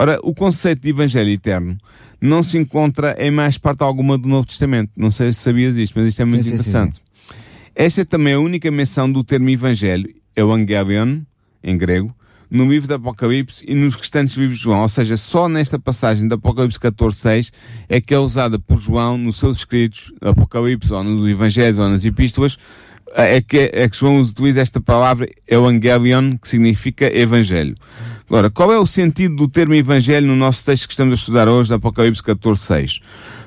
Ora, 0.00 0.20
o 0.22 0.32
conceito 0.32 0.82
de 0.82 0.90
Evangelho 0.90 1.28
eterno 1.28 1.76
não 2.20 2.40
se 2.40 2.56
encontra 2.56 3.16
em 3.18 3.32
mais 3.32 3.58
parte 3.58 3.82
alguma 3.82 4.16
do 4.16 4.28
Novo 4.28 4.46
Testamento. 4.46 4.92
Não 4.96 5.10
sei 5.10 5.32
se 5.32 5.40
sabias 5.40 5.74
disto, 5.74 5.94
mas 5.96 6.06
isto 6.06 6.22
é 6.22 6.24
muito 6.24 6.44
sim, 6.44 6.50
interessante. 6.50 6.98
Sim, 6.98 7.02
sim. 7.02 7.34
Esta 7.74 8.02
é 8.02 8.04
também 8.04 8.34
a 8.34 8.38
única 8.38 8.70
menção 8.70 9.10
do 9.10 9.24
termo 9.24 9.50
Evangelho, 9.50 10.08
Evangelion, 10.36 11.22
em 11.64 11.76
grego, 11.76 12.14
no 12.48 12.70
livro 12.70 12.86
do 12.86 12.94
Apocalipse 12.94 13.64
e 13.66 13.74
nos 13.74 13.96
restantes 13.96 14.36
livros 14.36 14.58
de 14.58 14.64
João. 14.66 14.82
Ou 14.82 14.88
seja, 14.88 15.16
só 15.16 15.48
nesta 15.48 15.80
passagem 15.80 16.28
do 16.28 16.36
Apocalipse 16.36 16.78
14.6 16.78 17.52
é 17.88 18.00
que 18.00 18.14
é 18.14 18.18
usada 18.20 18.56
por 18.56 18.78
João 18.78 19.18
nos 19.18 19.36
seus 19.36 19.58
escritos, 19.58 20.12
Apocalipse, 20.20 20.92
ou 20.92 21.02
nos 21.02 21.28
Evangelhos, 21.28 21.80
ou 21.80 21.88
nas 21.88 22.04
Epístolas, 22.04 22.56
é 23.14 23.40
que, 23.40 23.70
é 23.72 23.88
que 23.88 23.96
João 23.96 24.20
utiliza 24.20 24.60
esta 24.60 24.80
palavra 24.80 25.28
Evangelion, 25.46 26.36
que 26.36 26.48
significa 26.48 27.06
Evangelho. 27.06 27.74
Agora, 28.26 28.50
qual 28.50 28.72
é 28.72 28.78
o 28.78 28.86
sentido 28.86 29.36
do 29.36 29.48
termo 29.48 29.74
Evangelho 29.74 30.26
no 30.26 30.36
nosso 30.36 30.64
texto 30.64 30.86
que 30.86 30.92
estamos 30.92 31.12
a 31.12 31.16
estudar 31.16 31.48
hoje, 31.48 31.72
Apocalipse 31.72 32.22
14.6? 32.22 33.00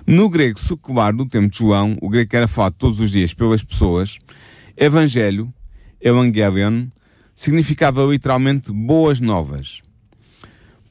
No 0.07 0.29
grego 0.29 0.59
secular 0.59 1.15
do 1.15 1.27
tempo 1.27 1.49
de 1.49 1.59
João, 1.59 1.97
o 2.01 2.09
grego 2.09 2.29
que 2.29 2.35
era 2.35 2.47
falado 2.47 2.73
todos 2.73 2.99
os 2.99 3.11
dias 3.11 3.33
pelas 3.33 3.63
pessoas, 3.63 4.17
Evangelho, 4.75 5.53
Evangelion, 6.01 6.87
significava 7.35 8.03
literalmente 8.05 8.71
boas 8.71 9.19
novas. 9.19 9.81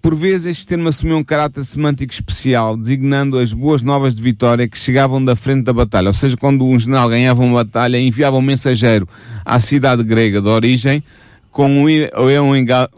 Por 0.02 0.14
vezes 0.14 0.46
este 0.46 0.66
termo 0.66 0.88
assumiu 0.88 1.18
um 1.18 1.22
caráter 1.22 1.62
semântico 1.64 2.12
especial, 2.12 2.76
designando 2.76 3.38
as 3.38 3.52
boas 3.52 3.82
novas 3.82 4.16
de 4.16 4.22
vitória 4.22 4.66
que 4.66 4.78
chegavam 4.78 5.22
da 5.22 5.36
frente 5.36 5.64
da 5.64 5.74
batalha. 5.74 6.08
Ou 6.08 6.14
seja, 6.14 6.36
quando 6.38 6.64
um 6.64 6.78
general 6.78 7.10
ganhava 7.10 7.42
uma 7.42 7.64
batalha, 7.64 7.98
enviava 7.98 8.36
um 8.38 8.42
mensageiro 8.42 9.06
à 9.44 9.60
cidade 9.60 10.02
grega 10.02 10.40
de 10.40 10.48
origem 10.48 11.04
com 11.50 11.68
um, 11.68 11.86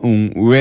um, 0.01 0.31
um 0.37 0.55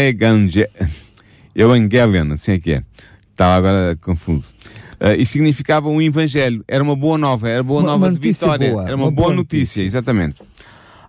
Evangelion, 1.56 2.32
assim 2.32 2.54
é 2.54 2.60
que 2.60 2.72
é. 2.72 2.84
Estava 3.32 3.56
agora 3.56 3.98
confuso. 4.02 4.54
Uh, 5.00 5.16
e 5.18 5.26
significava 5.26 5.90
um 5.90 6.02
evangelho. 6.02 6.64
Era 6.68 6.84
uma 6.84 6.96
boa 6.96 7.18
nova, 7.18 7.50
era 7.50 7.64
boa 7.64 7.82
uma, 7.82 7.88
nova 7.88 8.06
uma 8.06 8.14
de 8.14 8.20
vitória. 8.20 8.72
Boa, 8.72 8.86
era 8.86 8.96
uma, 8.96 9.06
uma 9.06 9.12
boa, 9.12 9.28
boa 9.28 9.36
notícia, 9.36 9.82
notícia, 9.82 9.84
exatamente. 9.84 10.42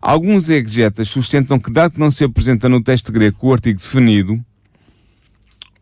Alguns 0.01 0.49
exegetas 0.49 1.09
sustentam 1.09 1.59
que, 1.59 1.71
dado 1.71 1.93
que 1.93 2.01
não 2.01 2.11
se 2.11 2.25
apresenta 2.25 2.69
no 2.69 2.83
texto 2.83 3.13
grego 3.13 3.37
o 3.43 3.53
artigo 3.53 3.79
definido, 3.79 4.43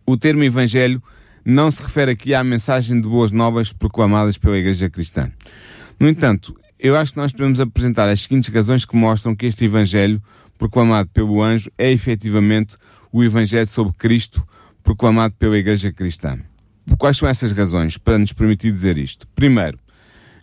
o 0.06 0.16
termo 0.16 0.42
Evangelho 0.44 1.02
não 1.44 1.70
se 1.70 1.82
refere 1.82 2.12
aqui 2.12 2.34
à 2.34 2.44
mensagem 2.44 3.00
de 3.00 3.08
boas 3.08 3.32
novas 3.32 3.72
proclamadas 3.72 4.36
pela 4.36 4.58
Igreja 4.58 4.90
Cristã. 4.90 5.30
No 5.98 6.08
entanto, 6.08 6.54
eu 6.78 6.96
acho 6.96 7.12
que 7.12 7.18
nós 7.18 7.32
podemos 7.32 7.60
apresentar 7.60 8.08
as 8.08 8.20
seguintes 8.20 8.52
razões 8.52 8.84
que 8.84 8.96
mostram 8.96 9.34
que 9.34 9.46
este 9.46 9.64
Evangelho 9.64 10.22
proclamado 10.58 11.08
pelo 11.10 11.42
anjo 11.42 11.70
é 11.78 11.90
efetivamente 11.90 12.76
o 13.12 13.24
Evangelho 13.24 13.66
sobre 13.66 13.92
Cristo 13.94 14.42
proclamado 14.82 15.34
pela 15.34 15.58
Igreja 15.58 15.92
Cristã. 15.92 16.38
Quais 16.98 17.16
são 17.16 17.28
essas 17.28 17.52
razões 17.52 17.96
para 17.96 18.18
nos 18.18 18.32
permitir 18.32 18.72
dizer 18.72 18.98
isto? 18.98 19.26
Primeiro, 19.34 19.78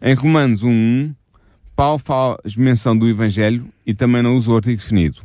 em 0.02 0.14
Romanos 0.14 0.64
1.1, 0.64 1.14
Paulo 1.76 2.00
faz 2.00 2.56
menção 2.56 2.98
do 2.98 3.08
Evangelho 3.08 3.68
e 3.86 3.94
também 3.94 4.22
não 4.22 4.36
usa 4.36 4.52
o 4.52 4.56
artigo 4.56 4.78
definido. 4.78 5.22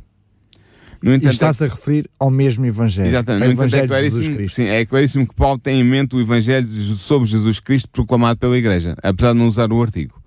No 1.02 1.12
entanto, 1.12 1.32
e 1.32 1.34
está-se 1.34 1.64
a 1.64 1.66
referir 1.66 2.08
ao 2.18 2.30
mesmo 2.30 2.64
Evangelho. 2.64 3.08
Exatamente. 3.08 3.46
No 3.46 3.52
entanto, 3.52 3.74
é 3.74 3.86
claríssimo, 3.86 4.48
sim, 4.48 4.64
é 4.66 4.86
claríssimo 4.86 5.26
que 5.26 5.34
Paulo 5.34 5.58
tem 5.58 5.80
em 5.80 5.84
mente 5.84 6.14
o 6.14 6.20
Evangelho 6.20 6.66
sobre 6.66 7.28
Jesus 7.28 7.58
Cristo 7.58 7.88
proclamado 7.90 8.38
pela 8.38 8.56
Igreja, 8.56 8.96
apesar 9.02 9.32
de 9.32 9.38
não 9.38 9.48
usar 9.48 9.72
o 9.72 9.82
artigo. 9.82 10.22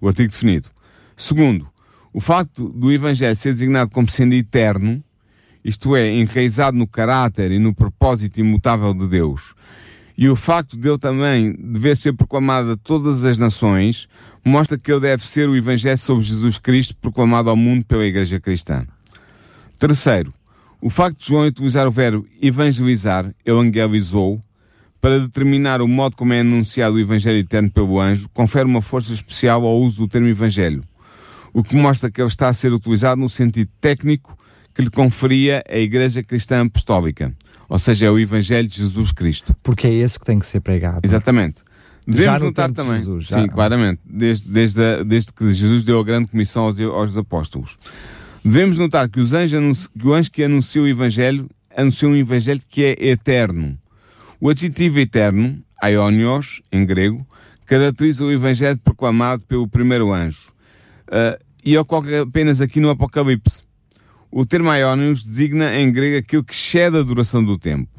O 0.00 0.06
artigo 0.06 0.30
definido. 0.30 0.68
Segundo, 1.16 1.66
o 2.14 2.20
facto 2.20 2.68
do 2.68 2.92
Evangelho 2.92 3.34
ser 3.34 3.50
designado 3.50 3.90
como 3.90 4.08
sendo 4.08 4.34
eterno, 4.34 5.02
isto 5.64 5.96
é, 5.96 6.08
enraizado 6.08 6.76
no 6.76 6.86
caráter 6.86 7.50
e 7.50 7.58
no 7.58 7.74
propósito 7.74 8.38
imutável 8.38 8.94
de 8.94 9.08
Deus, 9.08 9.54
e 10.16 10.28
o 10.28 10.36
facto 10.36 10.76
de 10.76 10.88
ele 10.88 10.98
também 10.98 11.52
dever 11.52 11.96
ser 11.96 12.12
proclamado 12.12 12.72
a 12.72 12.76
todas 12.76 13.24
as 13.24 13.38
nações, 13.38 14.08
mostra 14.44 14.78
que 14.78 14.92
ele 14.92 15.00
deve 15.00 15.26
ser 15.26 15.48
o 15.48 15.56
Evangelho 15.56 15.98
sobre 15.98 16.22
Jesus 16.22 16.58
Cristo 16.58 16.94
proclamado 17.00 17.50
ao 17.50 17.56
mundo 17.56 17.84
pela 17.84 18.04
Igreja 18.04 18.38
Cristã. 18.38 18.86
Terceiro, 19.82 20.32
o 20.80 20.88
facto 20.88 21.18
de 21.18 21.26
João 21.26 21.44
utilizar 21.44 21.88
o 21.88 21.90
verbo 21.90 22.24
evangelizar, 22.40 23.34
evangelizou, 23.44 24.40
para 25.00 25.18
determinar 25.18 25.82
o 25.82 25.88
modo 25.88 26.14
como 26.14 26.32
é 26.32 26.38
anunciado 26.38 26.94
o 26.94 27.00
Evangelho 27.00 27.40
eterno 27.40 27.68
pelo 27.68 27.98
anjo, 27.98 28.28
confere 28.32 28.64
uma 28.64 28.80
força 28.80 29.12
especial 29.12 29.66
ao 29.66 29.76
uso 29.80 29.96
do 29.96 30.06
termo 30.06 30.28
Evangelho, 30.28 30.84
o 31.52 31.64
que 31.64 31.74
mostra 31.74 32.12
que 32.12 32.20
ele 32.20 32.28
está 32.28 32.46
a 32.46 32.52
ser 32.52 32.72
utilizado 32.72 33.20
no 33.20 33.28
sentido 33.28 33.68
técnico 33.80 34.38
que 34.72 34.82
lhe 34.82 34.90
conferia 34.90 35.64
a 35.68 35.78
Igreja 35.78 36.22
Cristã 36.22 36.64
Apostólica, 36.64 37.34
ou 37.68 37.76
seja, 37.76 38.06
é 38.06 38.10
o 38.10 38.20
Evangelho 38.20 38.68
de 38.68 38.76
Jesus 38.76 39.10
Cristo. 39.10 39.52
Porque 39.64 39.88
é 39.88 39.94
esse 39.94 40.16
que 40.16 40.24
tem 40.24 40.38
que 40.38 40.46
ser 40.46 40.60
pregado. 40.60 41.00
Exatamente. 41.02 41.56
Devemos 42.06 42.40
notar 42.40 42.70
também, 42.70 42.98
Jesus, 42.98 43.26
sim, 43.26 43.48
claramente, 43.48 44.00
desde, 44.04 44.48
desde, 44.48 44.80
a, 44.80 45.02
desde 45.02 45.32
que 45.32 45.50
Jesus 45.50 45.82
deu 45.82 45.98
a 45.98 46.04
grande 46.04 46.28
comissão 46.28 46.66
aos, 46.66 46.78
aos 46.78 47.16
apóstolos. 47.16 47.76
Devemos 48.44 48.76
notar 48.76 49.08
que, 49.08 49.20
os 49.20 49.32
anjos, 49.32 49.86
que 49.86 50.06
o 50.06 50.12
anjo 50.12 50.30
que 50.30 50.42
anunciou 50.42 50.84
o 50.84 50.88
Evangelho 50.88 51.48
anunciou 51.76 52.12
um 52.12 52.16
Evangelho 52.16 52.60
que 52.68 52.84
é 52.84 53.10
eterno. 53.10 53.78
O 54.40 54.48
adjetivo 54.48 54.98
eterno, 54.98 55.62
aionios, 55.80 56.60
em 56.70 56.84
grego, 56.84 57.26
caracteriza 57.66 58.24
o 58.24 58.32
Evangelho 58.32 58.78
proclamado 58.78 59.42
pelo 59.44 59.68
primeiro 59.68 60.12
anjo. 60.12 60.50
Uh, 61.08 61.42
e 61.64 61.78
ocorre 61.78 62.18
apenas 62.18 62.60
aqui 62.60 62.80
no 62.80 62.90
Apocalipse. 62.90 63.62
O 64.30 64.44
termo 64.44 64.70
aionios 64.70 65.22
designa 65.22 65.78
em 65.78 65.92
grego 65.92 66.18
aquilo 66.18 66.42
que 66.42 66.52
excede 66.52 66.98
a 66.98 67.02
duração 67.02 67.44
do 67.44 67.56
tempo. 67.56 67.90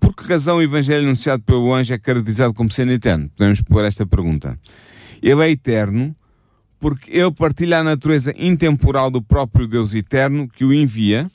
Por 0.00 0.14
que 0.14 0.26
razão 0.26 0.58
o 0.58 0.62
Evangelho 0.62 1.04
anunciado 1.04 1.42
pelo 1.42 1.72
anjo 1.74 1.92
é 1.92 1.98
caracterizado 1.98 2.54
como 2.54 2.70
sendo 2.70 2.92
eterno? 2.92 3.30
Podemos 3.36 3.60
pôr 3.60 3.84
esta 3.84 4.06
pergunta. 4.06 4.58
Ele 5.22 5.42
é 5.42 5.50
eterno 5.50 6.14
porque 6.84 7.16
ele 7.16 7.32
partilha 7.32 7.78
a 7.78 7.82
natureza 7.82 8.34
intemporal 8.36 9.10
do 9.10 9.22
próprio 9.22 9.66
Deus 9.66 9.94
eterno 9.94 10.46
que 10.46 10.66
o 10.66 10.74
envia 10.74 11.30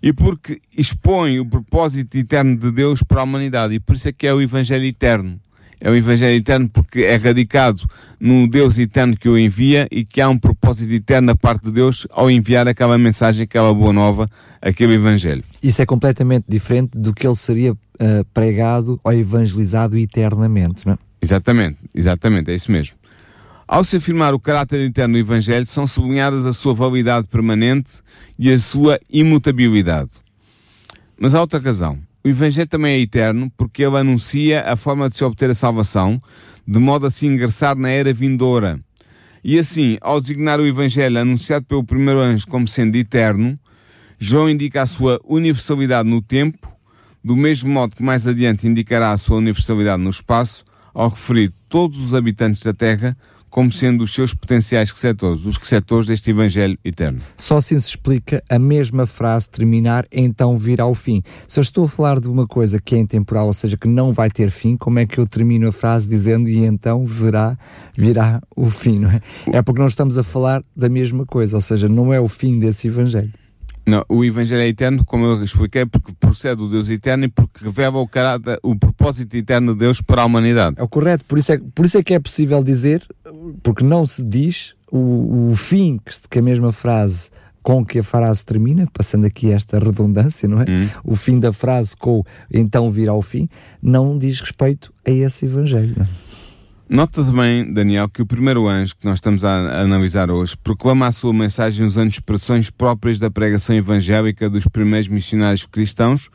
e 0.00 0.12
porque 0.12 0.60
expõe 0.78 1.40
o 1.40 1.44
propósito 1.44 2.16
eterno 2.16 2.56
de 2.56 2.70
Deus 2.70 3.02
para 3.02 3.20
a 3.20 3.24
humanidade. 3.24 3.74
E 3.74 3.80
por 3.80 3.96
isso 3.96 4.08
é 4.08 4.12
que 4.12 4.28
é 4.28 4.32
o 4.32 4.40
Evangelho 4.40 4.84
eterno. 4.84 5.40
É 5.80 5.90
o 5.90 5.94
Evangelho 5.96 6.36
eterno 6.36 6.68
porque 6.68 7.00
é 7.00 7.16
radicado 7.16 7.82
no 8.20 8.48
Deus 8.48 8.78
eterno 8.78 9.16
que 9.16 9.28
o 9.28 9.36
envia 9.36 9.88
e 9.90 10.04
que 10.04 10.20
há 10.20 10.28
um 10.28 10.38
propósito 10.38 10.92
eterno 10.92 11.26
da 11.26 11.34
parte 11.34 11.64
de 11.64 11.72
Deus 11.72 12.06
ao 12.12 12.30
enviar 12.30 12.68
aquela 12.68 12.96
mensagem, 12.96 13.42
aquela 13.42 13.74
boa 13.74 13.92
nova, 13.92 14.30
aquele 14.62 14.94
Evangelho. 14.94 15.42
Isso 15.60 15.82
é 15.82 15.84
completamente 15.84 16.44
diferente 16.48 16.96
do 16.96 17.12
que 17.12 17.26
ele 17.26 17.34
seria 17.34 17.72
uh, 17.72 17.76
pregado 18.32 19.00
ou 19.02 19.12
evangelizado 19.12 19.98
eternamente, 19.98 20.86
não 20.86 20.92
é? 20.92 20.98
Exatamente, 21.20 21.78
exatamente, 21.92 22.52
é 22.52 22.54
isso 22.54 22.70
mesmo. 22.70 22.96
Ao 23.68 23.82
se 23.82 23.96
afirmar 23.96 24.32
o 24.32 24.38
caráter 24.38 24.80
eterno 24.80 25.14
do 25.14 25.18
Evangelho, 25.18 25.66
são 25.66 25.86
sublinhadas 25.86 26.46
a 26.46 26.52
sua 26.52 26.72
validade 26.72 27.26
permanente 27.26 28.00
e 28.38 28.52
a 28.52 28.58
sua 28.58 29.00
imutabilidade. 29.10 30.12
Mas 31.18 31.34
há 31.34 31.40
outra 31.40 31.58
razão. 31.58 31.98
O 32.24 32.28
Evangelho 32.28 32.68
também 32.68 32.94
é 32.94 33.00
eterno 33.00 33.50
porque 33.56 33.84
ele 33.84 33.96
anuncia 33.96 34.62
a 34.62 34.76
forma 34.76 35.08
de 35.08 35.16
se 35.16 35.24
obter 35.24 35.50
a 35.50 35.54
salvação, 35.54 36.22
de 36.66 36.78
modo 36.78 37.06
a 37.06 37.10
se 37.10 37.26
ingressar 37.26 37.76
na 37.76 37.88
era 37.88 38.12
vindoura. 38.12 38.78
E 39.42 39.58
assim, 39.58 39.98
ao 40.00 40.20
designar 40.20 40.60
o 40.60 40.66
Evangelho 40.66 41.18
anunciado 41.18 41.66
pelo 41.66 41.82
primeiro 41.82 42.20
anjo 42.20 42.46
como 42.46 42.68
sendo 42.68 42.94
eterno, 42.94 43.56
João 44.18 44.48
indica 44.48 44.82
a 44.82 44.86
sua 44.86 45.20
universalidade 45.24 46.08
no 46.08 46.22
tempo 46.22 46.76
do 47.26 47.34
mesmo 47.34 47.68
modo 47.68 47.96
que 47.96 48.04
mais 48.04 48.24
adiante 48.28 48.68
indicará 48.68 49.10
a 49.10 49.18
sua 49.18 49.38
universalidade 49.38 50.00
no 50.00 50.10
espaço, 50.10 50.64
ao 50.94 51.08
referir 51.08 51.52
todos 51.68 51.98
os 51.98 52.14
habitantes 52.14 52.62
da 52.62 52.72
Terra 52.72 53.16
como 53.56 53.72
sendo 53.72 54.04
os 54.04 54.12
seus 54.12 54.34
potenciais 54.34 54.90
receptores, 54.90 55.46
os 55.46 55.56
receptores 55.56 56.06
deste 56.06 56.28
Evangelho 56.28 56.78
eterno. 56.84 57.22
Só 57.38 57.56
assim 57.56 57.80
se 57.80 57.88
explica 57.88 58.44
a 58.50 58.58
mesma 58.58 59.06
frase 59.06 59.48
terminar, 59.48 60.04
então 60.12 60.58
vir 60.58 60.78
ao 60.78 60.94
fim. 60.94 61.22
Se 61.48 61.58
eu 61.58 61.62
estou 61.62 61.86
a 61.86 61.88
falar 61.88 62.20
de 62.20 62.28
uma 62.28 62.46
coisa 62.46 62.78
que 62.78 62.94
é 62.94 62.98
intemporal, 62.98 63.46
ou 63.46 63.54
seja, 63.54 63.78
que 63.78 63.88
não 63.88 64.12
vai 64.12 64.28
ter 64.28 64.50
fim, 64.50 64.76
como 64.76 64.98
é 64.98 65.06
que 65.06 65.16
eu 65.16 65.26
termino 65.26 65.68
a 65.68 65.72
frase 65.72 66.06
dizendo 66.06 66.50
e 66.50 66.66
então 66.66 67.06
virá, 67.06 67.58
virá 67.96 68.42
o 68.54 68.68
fim, 68.68 68.98
não 68.98 69.10
é? 69.10 69.22
É 69.50 69.62
porque 69.62 69.80
não 69.80 69.88
estamos 69.88 70.18
a 70.18 70.22
falar 70.22 70.62
da 70.76 70.90
mesma 70.90 71.24
coisa, 71.24 71.56
ou 71.56 71.62
seja, 71.62 71.88
não 71.88 72.12
é 72.12 72.20
o 72.20 72.28
fim 72.28 72.58
desse 72.58 72.88
Evangelho. 72.88 73.32
Não, 73.86 74.04
o 74.08 74.24
Evangelho 74.24 74.62
é 74.62 74.66
eterno, 74.66 75.04
como 75.04 75.24
eu 75.24 75.44
expliquei, 75.44 75.86
porque 75.86 76.12
procede 76.18 76.56
do 76.56 76.68
Deus 76.68 76.90
eterno 76.90 77.26
e 77.26 77.28
porque 77.28 77.64
revela 77.64 77.98
o, 77.98 78.08
caráter, 78.08 78.58
o 78.62 78.76
propósito 78.76 79.36
eterno 79.36 79.74
de 79.74 79.78
Deus 79.78 80.00
para 80.00 80.22
a 80.22 80.24
humanidade. 80.24 80.74
É 80.78 80.82
o 80.82 80.88
correto, 80.88 81.24
por 81.24 81.38
isso 81.38 81.52
é, 81.52 81.58
por 81.72 81.86
isso 81.86 81.96
é 81.96 82.02
que 82.02 82.12
é 82.12 82.18
possível 82.18 82.64
dizer, 82.64 83.06
porque 83.62 83.84
não 83.84 84.04
se 84.04 84.24
diz 84.24 84.74
o, 84.90 85.50
o 85.50 85.56
fim 85.56 85.98
que, 86.04 86.12
que 86.28 86.38
a 86.40 86.42
mesma 86.42 86.72
frase 86.72 87.30
com 87.62 87.84
que 87.84 87.98
a 87.98 88.02
frase 88.02 88.44
termina, 88.44 88.88
passando 88.92 89.26
aqui 89.26 89.50
esta 89.50 89.78
redundância, 89.78 90.48
não 90.48 90.62
é? 90.62 90.66
Hum. 90.68 90.88
O 91.04 91.16
fim 91.16 91.38
da 91.38 91.52
frase 91.52 91.96
com 91.96 92.24
então 92.52 92.90
vir 92.92 93.08
ao 93.08 93.20
fim, 93.20 93.48
não 93.82 94.16
diz 94.16 94.40
respeito 94.40 94.92
a 95.04 95.10
esse 95.10 95.46
Evangelho. 95.46 95.94
Não? 95.96 96.06
Nota 96.88 97.24
também, 97.24 97.72
Daniel, 97.72 98.08
que 98.08 98.22
o 98.22 98.26
primeiro 98.26 98.68
anjo 98.68 98.94
que 98.94 99.04
nós 99.04 99.18
estamos 99.18 99.44
a, 99.44 99.82
analisar 99.82 100.30
hoje 100.30 100.56
proclama 100.56 101.08
a 101.08 101.12
sua 101.12 101.32
mensagem 101.32 101.84
usando 101.84 102.10
expressões 102.10 102.70
próprias 102.70 103.18
da 103.18 103.28
pregação 103.28 103.74
evangélica 103.74 104.48
dos 104.48 104.68
primeiros 104.68 105.08
missionários 105.08 105.66
cristãos 105.66 106.30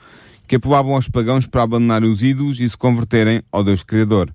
que 0.46 0.58
apelavam 0.58 0.96
aos 0.96 1.08
pagãos 1.08 1.48
para 1.48 1.64
abandonarem 1.64 2.12
os 2.12 2.22
ídolos 2.22 2.60
e 2.60 2.68
se 2.68 2.78
converterem 2.78 3.42
ao 3.50 3.64
Deus 3.64 3.82
Criador. 3.82 4.34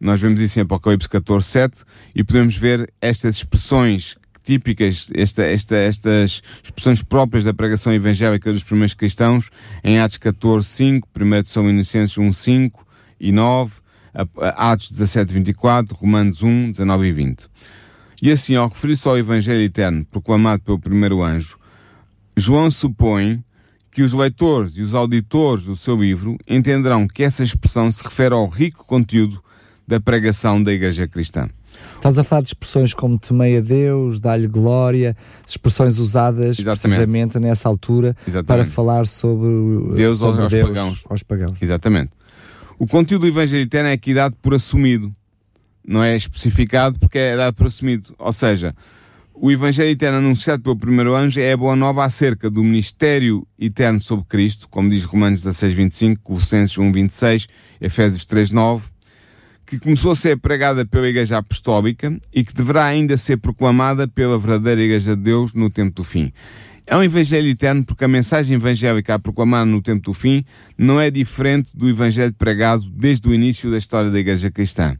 Nós 0.00 0.20
vemos 0.20 0.40
isso 0.40 0.58
em 0.58 0.62
Apocalipse 0.62 1.08
14, 1.08 1.46
7 1.46 1.84
e 2.12 2.24
podemos 2.24 2.56
ver 2.56 2.92
estas 3.00 3.36
expressões 3.36 4.16
típicas, 4.42 5.10
esta, 5.14 5.44
esta, 5.44 5.76
estas 5.76 6.42
expressões 6.60 7.04
próprias 7.04 7.44
da 7.44 7.54
pregação 7.54 7.92
evangélica 7.92 8.52
dos 8.52 8.64
primeiros 8.64 8.94
cristãos 8.94 9.48
em 9.84 10.00
Atos 10.00 10.18
14, 10.18 10.66
5, 10.66 11.08
1 11.16 11.44
São 11.44 11.70
Inocêncies 11.70 12.18
1, 12.18 12.32
5 12.32 12.84
e 13.20 13.30
9, 13.30 13.81
Atos 14.56 14.90
17, 14.90 15.32
24, 15.32 15.96
Romanos 15.96 16.42
1, 16.42 16.72
19 16.72 17.06
e 17.06 17.12
20. 17.12 17.48
E 18.20 18.30
assim, 18.30 18.54
ao 18.54 18.68
referir-se 18.68 19.08
ao 19.08 19.18
Evangelho 19.18 19.62
Eterno 19.62 20.04
proclamado 20.04 20.62
pelo 20.62 20.78
primeiro 20.78 21.22
anjo, 21.22 21.58
João 22.36 22.70
supõe 22.70 23.42
que 23.90 24.02
os 24.02 24.12
leitores 24.12 24.76
e 24.76 24.82
os 24.82 24.94
auditores 24.94 25.64
do 25.64 25.76
seu 25.76 25.96
livro 25.96 26.38
entenderão 26.48 27.06
que 27.06 27.22
essa 27.22 27.44
expressão 27.44 27.90
se 27.90 28.02
refere 28.02 28.34
ao 28.34 28.46
rico 28.46 28.86
conteúdo 28.86 29.42
da 29.86 30.00
pregação 30.00 30.62
da 30.62 30.72
Igreja 30.72 31.06
Cristã. 31.06 31.48
Estás 31.96 32.18
a 32.18 32.24
falar 32.24 32.42
de 32.42 32.48
expressões 32.48 32.94
como 32.94 33.18
temei 33.18 33.58
a 33.58 33.60
Deus, 33.60 34.20
dá-lhe 34.20 34.46
glória, 34.46 35.16
expressões 35.46 35.98
usadas 35.98 36.58
Exatamente. 36.58 36.80
precisamente 36.80 37.38
nessa 37.38 37.68
altura 37.68 38.16
Exatamente. 38.26 38.46
para 38.46 38.64
falar 38.64 39.06
sobre 39.06 39.94
Deus, 39.94 40.18
sobre 40.18 40.42
aos, 40.42 40.52
Deus 40.52 40.68
pagãos. 40.68 41.04
aos 41.08 41.22
pagãos. 41.22 41.58
Exatamente. 41.60 42.10
O 42.82 42.86
conteúdo 42.88 43.22
do 43.22 43.28
Evangelho 43.28 43.62
Eterno 43.62 43.90
é 43.90 43.92
aqui 43.92 44.12
dado 44.12 44.34
por 44.42 44.52
assumido. 44.54 45.14
Não 45.86 46.02
é 46.02 46.16
especificado 46.16 46.98
porque 46.98 47.16
é 47.16 47.36
dado 47.36 47.54
por 47.54 47.68
assumido. 47.68 48.12
Ou 48.18 48.32
seja, 48.32 48.74
o 49.32 49.52
Evangelho 49.52 49.88
Eterno 49.88 50.18
anunciado 50.18 50.64
pelo 50.64 50.76
primeiro 50.76 51.14
anjo 51.14 51.38
é 51.38 51.52
a 51.52 51.56
boa 51.56 51.76
nova 51.76 52.04
acerca 52.04 52.50
do 52.50 52.60
ministério 52.64 53.46
eterno 53.56 54.00
sobre 54.00 54.24
Cristo, 54.24 54.68
como 54.68 54.90
diz 54.90 55.04
Romanos 55.04 55.44
16, 55.44 55.74
25, 55.74 56.22
Colossenses 56.24 56.76
1, 56.76 56.90
26, 56.90 57.48
Efésios 57.80 58.26
3, 58.26 58.50
9, 58.50 58.88
que 59.64 59.78
começou 59.78 60.10
a 60.10 60.16
ser 60.16 60.36
pregada 60.38 60.84
pela 60.84 61.08
Igreja 61.08 61.38
Apostólica 61.38 62.12
e 62.34 62.42
que 62.42 62.52
deverá 62.52 62.86
ainda 62.86 63.16
ser 63.16 63.36
proclamada 63.36 64.08
pela 64.08 64.36
verdadeira 64.36 64.82
Igreja 64.82 65.14
de 65.14 65.22
Deus 65.22 65.54
no 65.54 65.70
tempo 65.70 65.94
do 65.94 66.02
fim. 66.02 66.32
É 66.86 66.96
um 66.96 67.02
Evangelho 67.02 67.48
eterno 67.48 67.84
porque 67.84 68.04
a 68.04 68.08
mensagem 68.08 68.56
evangélica 68.56 69.14
a 69.14 69.18
proclamar 69.18 69.64
no 69.64 69.80
tempo 69.80 70.02
do 70.02 70.14
fim 70.14 70.44
não 70.76 71.00
é 71.00 71.10
diferente 71.10 71.76
do 71.76 71.88
Evangelho 71.88 72.32
pregado 72.32 72.90
desde 72.90 73.28
o 73.28 73.34
início 73.34 73.70
da 73.70 73.78
história 73.78 74.10
da 74.10 74.18
Igreja 74.18 74.50
Cristã. 74.50 74.96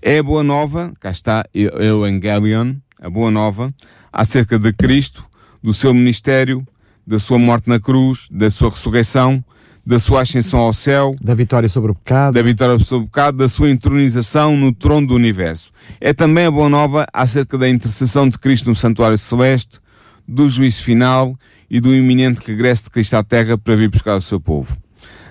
É 0.00 0.18
a 0.18 0.22
boa 0.22 0.42
nova, 0.42 0.92
cá 1.00 1.10
está, 1.10 1.44
Evangelion, 1.52 2.74
a 3.00 3.10
boa 3.10 3.30
nova, 3.30 3.74
acerca 4.12 4.58
de 4.58 4.72
Cristo, 4.72 5.24
do 5.62 5.74
seu 5.74 5.92
ministério, 5.92 6.66
da 7.06 7.18
sua 7.18 7.38
morte 7.38 7.68
na 7.68 7.80
cruz, 7.80 8.26
da 8.30 8.48
sua 8.48 8.70
ressurreição, 8.70 9.44
da 9.84 9.98
sua 9.98 10.22
ascensão 10.22 10.60
ao 10.60 10.72
céu, 10.72 11.10
da 11.20 11.34
vitória 11.34 11.68
sobre 11.68 11.90
o 11.90 11.94
pecado, 11.94 12.34
da 12.34 12.42
vitória 12.42 12.78
sobre 12.78 13.04
o 13.04 13.08
pecado, 13.08 13.38
da 13.38 13.48
sua 13.48 13.70
entronização 13.70 14.56
no 14.56 14.72
trono 14.72 15.08
do 15.08 15.14
universo. 15.14 15.72
É 16.00 16.12
também 16.12 16.46
a 16.46 16.50
boa 16.50 16.68
nova 16.68 17.06
acerca 17.12 17.58
da 17.58 17.68
intercessão 17.68 18.28
de 18.28 18.38
Cristo 18.38 18.68
no 18.68 18.74
santuário 18.74 19.18
celeste, 19.18 19.80
do 20.30 20.48
juízo 20.48 20.82
final 20.84 21.36
e 21.68 21.80
do 21.80 21.92
iminente 21.92 22.40
regresso 22.46 22.84
de 22.84 22.90
Cristo 22.90 23.14
à 23.14 23.24
Terra 23.24 23.58
para 23.58 23.74
vir 23.74 23.90
buscar 23.90 24.16
o 24.16 24.20
seu 24.20 24.40
povo. 24.40 24.76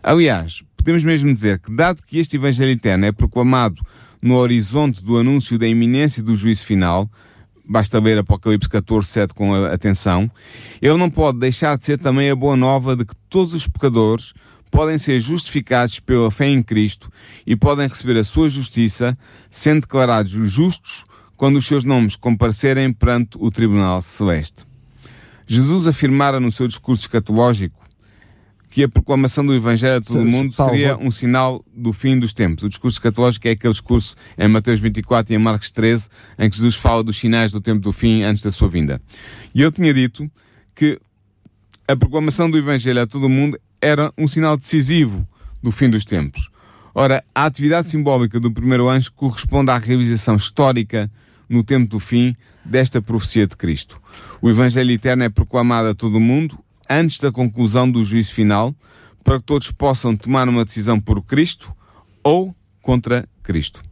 Aliás, 0.04 0.62
podemos 0.76 1.06
mesmo 1.06 1.34
dizer 1.34 1.58
que, 1.60 1.74
dado 1.74 2.04
que 2.04 2.18
este 2.18 2.36
Evangelho 2.36 2.72
eterno 2.72 3.06
é 3.06 3.12
proclamado 3.14 3.82
no 4.22 4.36
horizonte 4.36 5.02
do 5.02 5.18
anúncio 5.18 5.58
da 5.58 5.66
iminência 5.66 6.22
do 6.22 6.36
juízo 6.36 6.66
final, 6.66 7.10
basta 7.66 7.98
ler 7.98 8.18
Apocalipse 8.18 8.68
14, 8.68 9.08
7 9.08 9.34
com 9.34 9.56
atenção, 9.66 10.30
ele 10.82 10.98
não 10.98 11.10
pode 11.10 11.40
deixar 11.40 11.78
de 11.78 11.86
ser 11.86 11.98
também 11.98 12.30
a 12.30 12.36
boa 12.36 12.58
nova 12.58 12.94
de 12.94 13.06
que 13.06 13.16
todos 13.30 13.54
os 13.54 13.68
pecadores 13.68 14.34
podem 14.70 14.98
ser 14.98 15.22
justificados 15.22 16.02
pela 16.02 16.30
fé 16.30 16.48
em 16.48 16.62
Cristo 16.62 17.10
e 17.48 17.56
podem 17.56 17.88
receber 17.88 18.18
a 18.18 18.24
sua 18.24 18.50
justiça, 18.50 19.18
sendo 19.50 19.82
declarados 19.82 20.32
justos 20.32 21.06
quando 21.38 21.56
os 21.56 21.66
seus 21.66 21.86
nomes 21.86 22.18
comparecerem 22.18 22.92
perante 22.92 23.38
o 23.40 23.50
Tribunal 23.50 24.02
Celeste. 24.02 24.69
Jesus 25.52 25.88
afirmara 25.88 26.40
no 26.40 26.52
seu 26.52 26.68
discurso 26.68 27.02
escatológico 27.02 27.84
que 28.70 28.84
a 28.84 28.88
proclamação 28.88 29.44
do 29.44 29.56
Evangelho 29.56 29.98
a 29.98 30.02
todo 30.02 30.22
o 30.22 30.26
mundo 30.26 30.54
seria 30.54 30.96
um 30.96 31.10
sinal 31.10 31.66
do 31.76 31.92
fim 31.92 32.20
dos 32.20 32.34
tempos. 32.34 32.66
O 32.66 32.70
discurso 32.70 33.00
escatológico 33.00 33.48
é 33.48 33.52
aquele 33.52 33.74
discurso 33.74 34.16
em 34.38 34.48
Mateus 34.48 34.80
24 34.80 35.34
e 35.34 35.36
em 35.36 35.40
Marcos 35.40 35.72
13, 35.72 36.08
em 36.38 36.48
que 36.48 36.56
Jesus 36.56 36.76
fala 36.76 37.04
dos 37.04 37.18
sinais 37.18 37.52
do 37.52 37.60
tempo 37.60 37.80
do 37.80 37.92
fim 37.92 38.22
antes 38.22 38.44
da 38.44 38.52
sua 38.52 38.70
vinda. 38.70 39.02
E 39.56 39.64
eu 39.64 39.72
tinha 39.72 39.92
dito 39.92 40.30
que 40.76 41.00
a 41.88 41.96
proclamação 41.96 42.48
do 42.48 42.56
Evangelho 42.56 43.02
a 43.02 43.08
todo 43.08 43.24
o 43.24 43.30
mundo 43.30 43.60
era 43.82 44.14
um 44.16 44.28
sinal 44.28 44.56
decisivo 44.56 45.28
do 45.64 45.72
fim 45.72 45.90
dos 45.90 46.06
tempos. 46.06 46.48
Ora, 46.94 47.24
a 47.34 47.46
atividade 47.46 47.90
simbólica 47.90 48.40
do 48.40 48.52
primeiro 48.52 48.88
anjo 48.88 49.12
corresponde 49.14 49.72
à 49.72 49.80
realização 49.80 50.36
histórica 50.36 51.10
no 51.50 51.64
tempo 51.64 51.90
do 51.90 52.00
fim 52.00 52.36
desta 52.64 53.02
profecia 53.02 53.48
de 53.48 53.56
Cristo. 53.56 54.02
O 54.42 54.50
Evangelho 54.50 54.92
eterno 54.92 55.24
é 55.24 55.30
proclamado 55.30 55.90
a 55.90 55.96
todo 55.96 56.18
o 56.18 56.20
mundo 56.20 56.58
antes 56.90 57.20
da 57.20 57.32
conclusão 57.32 57.90
do 57.90 58.04
juízo 58.04 58.34
final, 58.34 58.76
para 59.24 59.40
que 59.40 59.46
todos 59.46 59.72
possam 59.72 60.16
tomar 60.16 60.50
uma 60.50 60.66
decisão 60.66 61.00
por 61.00 61.22
Cristo 61.22 61.74
ou 62.24 62.56
contra 62.82 63.28
Cristo. 63.44 63.84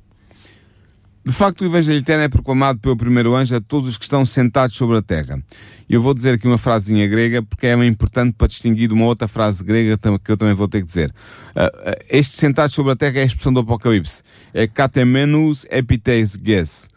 De 1.28 1.34
facto, 1.34 1.60
o 1.60 1.66
Evangelho 1.66 2.00
Eterno 2.00 2.24
é 2.24 2.30
proclamado 2.30 2.80
pelo 2.80 2.96
primeiro 2.96 3.36
anjo 3.36 3.54
a 3.54 3.60
todos 3.60 3.90
os 3.90 3.98
que 3.98 4.06
estão 4.06 4.26
sentados 4.26 4.78
sobre 4.78 4.98
a 4.98 5.02
terra. 5.02 5.44
E 5.90 5.94
eu 5.94 6.02
vou 6.02 6.14
dizer 6.14 6.36
aqui 6.36 6.48
uma 6.48 6.58
frasezinha 6.58 7.06
grega, 7.06 7.44
porque 7.44 7.68
é 7.68 7.86
importante 7.86 8.34
para 8.38 8.48
distinguir 8.48 8.88
de 8.88 8.94
uma 8.94 9.04
outra 9.04 9.28
frase 9.28 9.62
grega 9.62 10.00
que 10.24 10.32
eu 10.32 10.38
também 10.38 10.54
vou 10.54 10.70
ter 10.70 10.80
que 10.80 10.88
dizer. 10.88 11.14
Ah, 11.54 11.70
ah, 11.86 11.98
este 12.10 12.34
sentados 12.34 12.74
sobre 12.74 12.94
a 12.94 12.96
terra 12.96 13.20
é 13.20 13.24
a 13.24 13.26
expressão 13.26 13.52
do 13.52 13.60
Apocalipse. 13.60 14.24
É 14.54 14.68
katemenus 14.68 15.66
epites 15.70 16.40
ges 16.42 16.90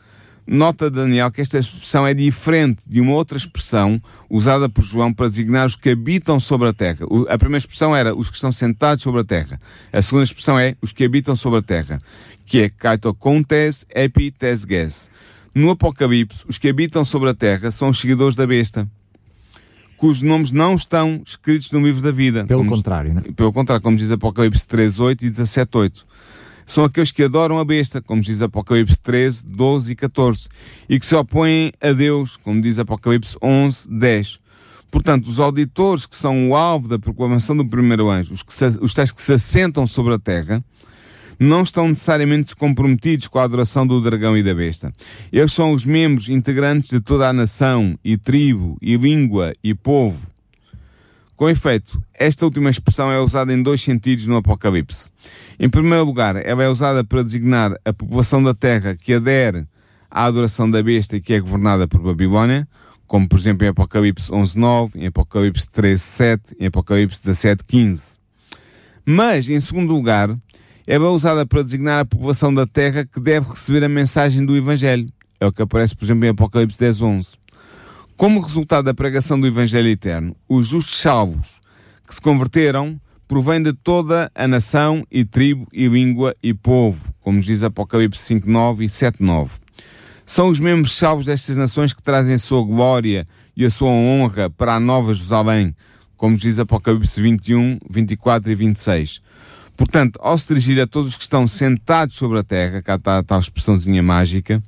Nota 0.52 0.90
Daniel 0.90 1.30
que 1.30 1.40
esta 1.40 1.60
expressão 1.60 2.04
é 2.04 2.12
diferente 2.12 2.82
de 2.84 3.00
uma 3.00 3.12
outra 3.12 3.38
expressão 3.38 4.00
usada 4.28 4.68
por 4.68 4.82
João 4.82 5.14
para 5.14 5.28
designar 5.28 5.64
os 5.64 5.76
que 5.76 5.90
habitam 5.90 6.40
sobre 6.40 6.66
a 6.66 6.72
terra. 6.72 7.06
A 7.28 7.38
primeira 7.38 7.58
expressão 7.58 7.94
era 7.94 8.12
os 8.12 8.28
que 8.28 8.34
estão 8.34 8.50
sentados 8.50 9.04
sobre 9.04 9.20
a 9.20 9.24
terra. 9.24 9.60
A 9.92 10.02
segunda 10.02 10.24
expressão 10.24 10.58
é 10.58 10.74
os 10.82 10.90
que 10.90 11.04
habitam 11.04 11.36
sobre 11.36 11.60
a 11.60 11.62
terra, 11.62 12.00
que 12.44 12.62
é 12.62 12.68
kaitokontes 12.68 13.86
epitesges. 13.94 15.08
No 15.54 15.70
Apocalipse, 15.70 16.44
os 16.48 16.58
que 16.58 16.68
habitam 16.68 17.04
sobre 17.04 17.30
a 17.30 17.34
terra 17.34 17.70
são 17.70 17.90
os 17.90 18.00
seguidores 18.00 18.34
da 18.34 18.44
besta, 18.44 18.88
cujos 19.96 20.22
nomes 20.22 20.50
não 20.50 20.74
estão 20.74 21.22
escritos 21.24 21.70
no 21.70 21.78
livro 21.78 22.02
da 22.02 22.10
vida. 22.10 22.44
Pelo 22.44 22.62
como, 22.62 22.70
contrário, 22.72 23.14
né? 23.14 23.22
Pelo 23.36 23.52
contrário, 23.52 23.80
como 23.84 23.96
diz 23.96 24.10
Apocalipse 24.10 24.66
3.8 24.66 25.22
e 25.22 25.30
17.8 25.30 26.09
são 26.66 26.84
aqueles 26.84 27.10
que 27.10 27.22
adoram 27.22 27.58
a 27.58 27.64
besta, 27.64 28.00
como 28.00 28.22
diz 28.22 28.42
Apocalipse 28.42 29.00
13, 29.00 29.46
12 29.46 29.92
e 29.92 29.96
14, 29.96 30.48
e 30.88 30.98
que 30.98 31.06
se 31.06 31.14
opõem 31.14 31.72
a 31.80 31.92
Deus, 31.92 32.36
como 32.36 32.60
diz 32.60 32.78
Apocalipse 32.78 33.36
11, 33.42 33.88
10. 33.90 34.40
Portanto, 34.90 35.28
os 35.28 35.38
auditores 35.38 36.06
que 36.06 36.16
são 36.16 36.50
o 36.50 36.56
alvo 36.56 36.88
da 36.88 36.98
proclamação 36.98 37.56
do 37.56 37.66
primeiro 37.66 38.10
anjo, 38.10 38.34
os, 38.34 38.42
que 38.42 38.52
se, 38.52 38.66
os 38.80 38.92
tais 38.92 39.12
que 39.12 39.22
se 39.22 39.34
assentam 39.34 39.86
sobre 39.86 40.14
a 40.14 40.18
terra, 40.18 40.64
não 41.38 41.62
estão 41.62 41.88
necessariamente 41.88 42.44
descomprometidos 42.44 43.26
com 43.26 43.38
a 43.38 43.44
adoração 43.44 43.86
do 43.86 44.00
dragão 44.00 44.36
e 44.36 44.42
da 44.42 44.54
besta. 44.54 44.92
Eles 45.32 45.52
são 45.52 45.72
os 45.72 45.86
membros 45.86 46.28
integrantes 46.28 46.90
de 46.90 47.00
toda 47.00 47.28
a 47.28 47.32
nação, 47.32 47.98
e 48.04 48.18
tribo, 48.18 48.76
e 48.82 48.96
língua, 48.96 49.54
e 49.64 49.74
povo. 49.74 50.29
Com 51.40 51.48
efeito, 51.48 51.98
esta 52.12 52.44
última 52.44 52.68
expressão 52.68 53.10
é 53.10 53.18
usada 53.18 53.50
em 53.50 53.62
dois 53.62 53.80
sentidos 53.80 54.26
no 54.26 54.36
Apocalipse. 54.36 55.10
Em 55.58 55.70
primeiro 55.70 56.04
lugar, 56.04 56.36
ela 56.36 56.62
é 56.62 56.68
usada 56.68 57.02
para 57.02 57.22
designar 57.22 57.74
a 57.82 57.94
população 57.94 58.42
da 58.42 58.52
terra 58.52 58.94
que 58.94 59.14
adere 59.14 59.64
à 60.10 60.26
adoração 60.26 60.70
da 60.70 60.82
besta 60.82 61.16
e 61.16 61.20
que 61.22 61.32
é 61.32 61.40
governada 61.40 61.88
por 61.88 61.98
Babilónia, 62.02 62.68
como 63.06 63.26
por 63.26 63.38
exemplo 63.38 63.64
em 63.64 63.70
Apocalipse 63.70 64.30
11.9, 64.30 64.96
em 64.96 65.06
Apocalipse 65.06 65.66
13.7, 65.66 66.40
em 66.60 66.66
Apocalipse 66.66 67.26
17.15. 67.26 68.18
Mas, 69.06 69.48
em 69.48 69.60
segundo 69.60 69.94
lugar, 69.94 70.28
ela 70.86 71.06
é 71.06 71.08
usada 71.08 71.46
para 71.46 71.62
designar 71.62 72.00
a 72.00 72.04
população 72.04 72.52
da 72.52 72.66
terra 72.66 73.06
que 73.06 73.18
deve 73.18 73.48
receber 73.48 73.82
a 73.82 73.88
mensagem 73.88 74.44
do 74.44 74.54
Evangelho. 74.54 75.08
É 75.40 75.46
o 75.46 75.52
que 75.52 75.62
aparece, 75.62 75.96
por 75.96 76.04
exemplo, 76.04 76.26
em 76.26 76.28
Apocalipse 76.28 76.76
10.11. 76.78 77.40
Como 78.20 78.38
resultado 78.40 78.84
da 78.84 78.92
pregação 78.92 79.40
do 79.40 79.46
Evangelho 79.46 79.88
Eterno, 79.88 80.36
os 80.46 80.66
justos 80.66 81.00
salvos 81.00 81.58
que 82.06 82.14
se 82.14 82.20
converteram 82.20 83.00
provêm 83.26 83.62
de 83.62 83.72
toda 83.72 84.30
a 84.34 84.46
nação 84.46 85.06
e 85.10 85.24
tribo 85.24 85.66
e 85.72 85.88
língua 85.88 86.36
e 86.42 86.52
povo, 86.52 87.14
como 87.20 87.40
diz 87.40 87.62
Apocalipse 87.62 88.34
5.9 88.34 88.82
e 88.82 88.86
7.9. 88.88 89.52
São 90.26 90.50
os 90.50 90.60
membros 90.60 90.92
salvos 90.92 91.24
destas 91.24 91.56
nações 91.56 91.94
que 91.94 92.02
trazem 92.02 92.34
a 92.34 92.38
sua 92.38 92.62
glória 92.62 93.26
e 93.56 93.64
a 93.64 93.70
sua 93.70 93.88
honra 93.88 94.50
para 94.50 94.74
a 94.74 94.80
nova 94.80 95.14
Jerusalém, 95.14 95.74
como 96.14 96.36
diz 96.36 96.58
Apocalipse 96.58 97.22
21, 97.22 97.78
24 97.88 98.52
e 98.52 98.54
26. 98.54 99.22
Portanto, 99.80 100.20
ao 100.22 100.36
se 100.36 100.48
dirigir 100.48 100.78
a 100.78 100.86
todos 100.86 101.12
os 101.12 101.16
que 101.16 101.22
estão 101.22 101.46
sentados 101.46 102.14
sobre 102.14 102.38
a 102.38 102.44
terra, 102.44 102.82
cá 102.82 102.96
está 102.96 103.16
a 103.16 103.22
tal 103.22 103.40
expressãozinha 103.40 104.02
mágica, 104.02 104.62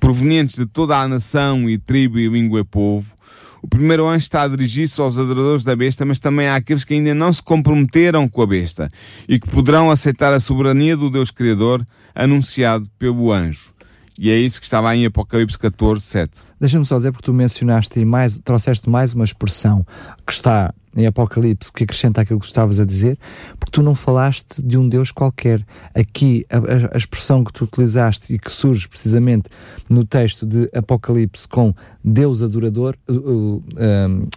provenientes 0.00 0.56
de 0.56 0.66
toda 0.66 0.98
a 0.98 1.06
nação 1.06 1.70
e 1.70 1.78
tribo 1.78 2.18
e 2.18 2.28
língua 2.28 2.58
e 2.58 2.64
povo, 2.64 3.14
O 3.62 3.68
primeiro 3.68 4.06
anjo 4.06 4.18
está 4.18 4.42
a 4.42 4.48
dirigir-se 4.48 5.00
aos 5.00 5.18
adoradores 5.18 5.64
da 5.64 5.74
besta, 5.74 6.04
mas 6.04 6.18
também 6.18 6.48
há 6.48 6.56
aqueles 6.56 6.84
que 6.84 6.94
ainda 6.94 7.14
não 7.14 7.32
se 7.32 7.42
comprometeram 7.42 8.28
com 8.28 8.42
a 8.42 8.46
besta 8.46 8.90
e 9.28 9.38
que 9.38 9.48
poderão 9.48 9.90
aceitar 9.90 10.32
a 10.32 10.40
soberania 10.40 10.96
do 10.96 11.10
Deus 11.10 11.30
Criador 11.30 11.84
anunciado 12.14 12.88
pelo 12.98 13.32
anjo. 13.32 13.72
E 14.18 14.30
é 14.30 14.36
isso 14.36 14.58
que 14.58 14.66
estava 14.66 14.94
em 14.96 15.06
Apocalipse 15.06 15.56
14, 15.56 16.02
7. 16.02 16.40
Deixa-me 16.60 16.84
só 16.84 16.96
dizer, 16.96 17.12
porque 17.12 17.24
tu 17.24 17.32
mencionaste 17.32 18.00
e 18.00 18.04
mais, 18.04 18.36
trouxeste 18.40 18.90
mais 18.90 19.14
uma 19.14 19.24
expressão 19.24 19.86
que 20.26 20.32
está 20.32 20.74
em 20.96 21.06
Apocalipse 21.06 21.72
que 21.72 21.84
acrescenta 21.84 22.20
aquilo 22.20 22.40
que 22.40 22.46
estavas 22.46 22.80
a 22.80 22.84
dizer, 22.84 23.16
porque 23.60 23.70
tu 23.70 23.80
não 23.80 23.94
falaste 23.94 24.60
de 24.60 24.76
um 24.76 24.88
Deus 24.88 25.12
qualquer. 25.12 25.64
Aqui, 25.94 26.44
a, 26.50 26.94
a, 26.94 26.98
expressão 26.98 27.44
que 27.44 27.52
tu 27.52 27.62
utilizaste 27.62 28.34
e 28.34 28.38
que 28.40 28.50
surge 28.50 28.88
precisamente 28.88 29.48
no 29.88 30.04
texto 30.04 30.44
de 30.44 30.68
Apocalipse 30.74 31.46
com 31.46 31.72
Deus 32.04 32.42
adorador, 32.42 32.96
o, 33.06 33.12
o, 33.12 33.62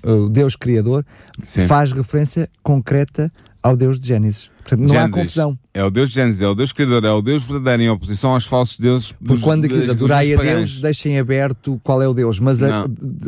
o, 0.04 0.26
o 0.26 0.30
Deus 0.30 0.56
criador, 0.56 1.04
Sim. 1.44 1.66
faz 1.66 1.92
referência 1.92 2.48
concreta 2.62 3.32
ao 3.62 3.76
Deus 3.76 4.00
de 4.00 4.08
Gênesis. 4.08 4.50
Portanto, 4.58 4.82
não 4.82 4.90
Gênesis. 4.90 5.14
há 5.14 5.18
confusão. 5.18 5.60
É 5.74 5.84
o 5.84 5.90
Deus 5.90 6.10
de 6.10 6.16
Gênesis, 6.16 6.42
é 6.42 6.48
o 6.48 6.56
Deus 6.56 6.72
Criador, 6.72 7.06
é 7.06 7.12
o 7.12 7.22
Deus 7.22 7.44
verdadeiro 7.44 7.84
em 7.84 7.90
oposição 7.90 8.34
aos 8.34 8.46
falsos 8.46 8.80
deuses. 8.80 9.12
Porque 9.12 9.42
quando 9.42 9.68
diz 9.68 9.90
adorai 9.90 10.34
a 10.34 10.38
Deus, 10.38 10.80
deixem 10.80 11.20
aberto 11.20 11.80
qual 11.84 12.02
é 12.02 12.08
o 12.08 12.14
Deus. 12.14 12.40
Mas 12.40 12.62
a, 12.62 12.86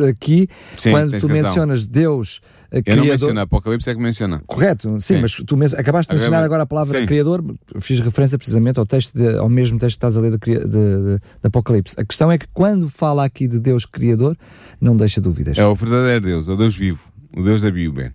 aqui, 0.09 0.47
Sim, 0.77 0.91
quando 0.91 1.11
tu 1.19 1.27
razão. 1.27 1.29
mencionas 1.29 1.87
Deus 1.87 2.41
criador... 2.81 2.91
Eu 2.91 2.95
não 2.95 3.05
menciono, 3.05 3.39
Apocalipse 3.41 3.89
é 3.89 3.95
que 3.95 4.01
menciona. 4.01 4.41
Correto, 4.47 4.99
sim, 4.99 5.15
sim. 5.15 5.21
mas 5.21 5.33
tu 5.33 5.57
acabaste 5.77 6.09
de 6.09 6.15
mencionar 6.19 6.43
agora 6.43 6.63
a 6.63 6.65
palavra 6.65 6.99
sim. 6.99 7.05
Criador, 7.05 7.43
fiz 7.79 7.99
referência 7.99 8.37
precisamente 8.37 8.79
ao, 8.79 8.85
texto 8.85 9.13
de, 9.13 9.37
ao 9.37 9.49
mesmo 9.49 9.77
texto 9.77 9.99
que 9.99 10.05
estás 10.05 10.17
a 10.17 10.21
ler 10.21 10.31
de, 10.31 10.37
de, 10.37 10.65
de, 10.67 11.19
Apocalipse. 11.43 11.95
A 11.99 12.05
questão 12.05 12.31
é 12.31 12.37
que 12.37 12.47
quando 12.53 12.89
fala 12.89 13.23
aqui 13.23 13.47
de 13.47 13.59
Deus 13.59 13.85
Criador, 13.85 14.35
não 14.81 14.95
deixa 14.95 15.21
dúvidas. 15.21 15.57
É 15.57 15.65
o 15.65 15.75
verdadeiro 15.75 16.25
Deus, 16.25 16.47
é 16.47 16.51
o 16.51 16.55
Deus 16.55 16.75
vivo, 16.75 17.11
o 17.35 17.43
Deus 17.43 17.61
da 17.61 17.69
Bíblia. 17.69 18.13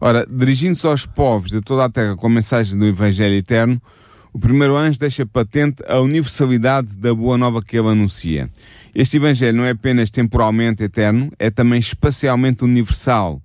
Ora, 0.00 0.26
dirigindo-se 0.28 0.86
aos 0.86 1.04
povos 1.04 1.50
de 1.50 1.60
toda 1.60 1.84
a 1.84 1.90
terra 1.90 2.16
com 2.16 2.26
a 2.26 2.30
mensagem 2.30 2.78
do 2.78 2.86
Evangelho 2.86 3.34
Eterno, 3.34 3.80
o 4.32 4.38
primeiro 4.38 4.76
anjo 4.76 4.98
deixa 4.98 5.26
patente 5.26 5.82
a 5.86 6.00
universalidade 6.00 6.96
da 6.96 7.12
boa 7.12 7.36
nova 7.36 7.60
que 7.60 7.76
ele 7.76 7.88
anuncia. 7.88 8.48
Este 8.94 9.18
Evangelho 9.18 9.58
não 9.58 9.64
é 9.64 9.70
apenas 9.70 10.10
temporalmente 10.10 10.82
eterno, 10.82 11.30
é 11.38 11.50
também 11.50 11.78
espacialmente 11.78 12.64
universal. 12.64 13.42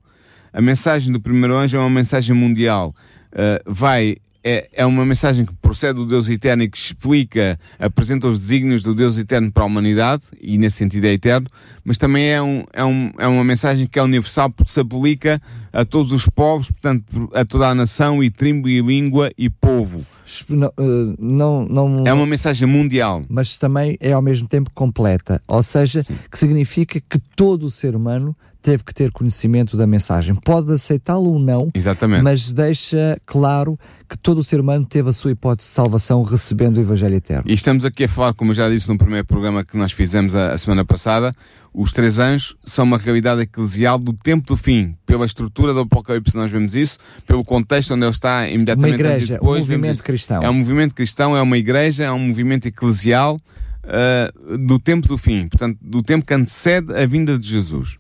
A 0.54 0.62
mensagem 0.62 1.12
do 1.12 1.20
primeiro 1.20 1.56
anjo 1.58 1.76
é 1.76 1.80
uma 1.80 1.90
mensagem 1.90 2.36
mundial. 2.36 2.96
Uh, 3.34 3.60
vai 3.66 4.18
é, 4.48 4.70
é 4.72 4.86
uma 4.86 5.04
mensagem 5.04 5.44
que 5.44 5.54
procede 5.56 5.96
do 5.96 6.06
Deus 6.06 6.30
Eterno 6.30 6.62
e 6.62 6.70
que 6.70 6.78
explica, 6.78 7.60
apresenta 7.80 8.28
os 8.28 8.40
desígnios 8.40 8.84
do 8.84 8.94
Deus 8.94 9.18
Eterno 9.18 9.52
para 9.52 9.64
a 9.64 9.66
humanidade, 9.66 10.22
e 10.40 10.56
nesse 10.60 10.78
sentido 10.78 11.06
é 11.06 11.14
eterno, 11.14 11.48
mas 11.84 11.98
também 11.98 12.30
é, 12.30 12.40
um, 12.40 12.64
é, 12.72 12.86
um, 12.86 13.12
é 13.18 13.28
uma 13.28 13.44
mensagem 13.44 13.88
que 13.88 13.98
é 13.98 14.04
universal 14.04 14.52
porque 14.52 14.72
se 14.72 14.80
aplica 14.80 15.42
a 15.74 15.84
todos 15.84 16.12
os 16.12 16.30
povos, 16.30 16.70
portanto, 16.70 17.28
a 17.34 17.44
toda 17.44 17.70
a 17.70 17.74
nação 17.74 18.24
e 18.24 18.30
tribo 18.30 18.70
e 18.70 18.80
língua 18.82 19.32
e 19.36 19.50
povo. 19.50 20.06
Não, 20.48 20.68
eh, 20.68 21.16
não, 21.20 21.66
não, 21.66 22.04
é 22.06 22.14
uma 22.14 22.26
mensagem 22.26 22.68
mundial. 22.68 23.24
Mas 23.30 23.58
também 23.58 23.98
é 24.00 24.12
ao 24.12 24.22
mesmo 24.22 24.48
tempo 24.48 24.72
completa. 24.74 25.42
Ou 25.48 25.62
seja, 25.62 26.04
Sim. 26.04 26.18
que 26.32 26.38
significa 26.38 27.00
que 27.00 27.20
todo 27.36 27.66
o 27.66 27.72
ser 27.72 27.96
humano 27.96 28.36
teve 28.66 28.84
que 28.84 28.96
ter 28.96 29.12
conhecimento 29.12 29.78
da 29.78 29.86
mensagem. 29.86 30.34
Pode 30.34 30.74
aceitá-lo 30.74 31.34
ou 31.34 31.40
não, 31.40 31.70
Exatamente. 31.72 32.24
mas 32.24 32.52
deixa 32.52 33.16
claro 33.24 33.78
que 34.10 34.18
todo 34.18 34.40
o 34.40 34.44
ser 34.44 34.60
humano 34.60 34.84
teve 34.84 35.08
a 35.08 35.14
sua 35.14 35.30
hipótese 35.30 35.70
de 35.70 35.76
salvação 35.76 36.24
recebendo 36.24 36.78
o 36.78 36.82
Evangelho 36.82 37.14
Eterno. 37.14 37.44
E 37.46 37.54
estamos 37.54 37.86
aqui 37.86 38.06
a 38.06 38.08
falar, 38.08 38.34
como 38.34 38.50
eu 38.50 38.56
já 38.56 38.68
disse 38.68 38.88
no 38.88 38.98
primeiro 38.98 39.24
programa 39.24 39.64
que 39.64 39.78
nós 39.78 39.92
fizemos 39.92 40.36
a, 40.36 40.52
a 40.52 40.58
semana 40.58 40.84
passada, 40.84 41.32
os 41.72 41.94
três 41.94 42.18
anjos 42.18 42.56
são 42.64 42.86
uma 42.86 42.98
realidade 42.98 43.42
eclesial 43.42 44.00
do 44.00 44.14
tempo 44.14 44.48
do 44.48 44.58
fim. 44.58 44.98
Pela 45.06 45.28
estrutura 45.28 45.72
do 45.72 45.82
Apocalipse 45.82 46.36
nós 46.36 46.50
vemos 46.50 46.76
isso, 46.76 46.98
pelo 47.28 47.46
contexto 47.46 47.94
onde 47.94 48.04
ele 48.04 48.10
está 48.10 48.50
imediatamente 48.50 49.00
uma 49.00 49.10
igreja, 49.10 49.34
depois. 49.34 49.60
Um 49.60 49.68
movimento 49.68 50.04
cristão. 50.04 50.42
É 50.42 50.50
um 50.50 50.54
movimento 50.54 50.96
cristão, 50.96 51.38
é 51.38 51.42
uma 51.44 51.58
igreja, 51.58 52.06
é 52.06 52.12
um 52.12 52.18
movimento 52.18 52.68
eclesial 52.68 53.40
uh, 53.84 54.58
do 54.58 54.80
tempo 54.80 55.08
do 55.08 55.20
fim. 55.20 55.48
Portanto, 55.50 55.78
do 55.80 56.02
tempo 56.02 56.26
que 56.26 56.34
antecede 56.34 56.92
a 56.96 57.06
vinda 57.06 57.38
de 57.38 57.48
Jesus. 57.48 58.00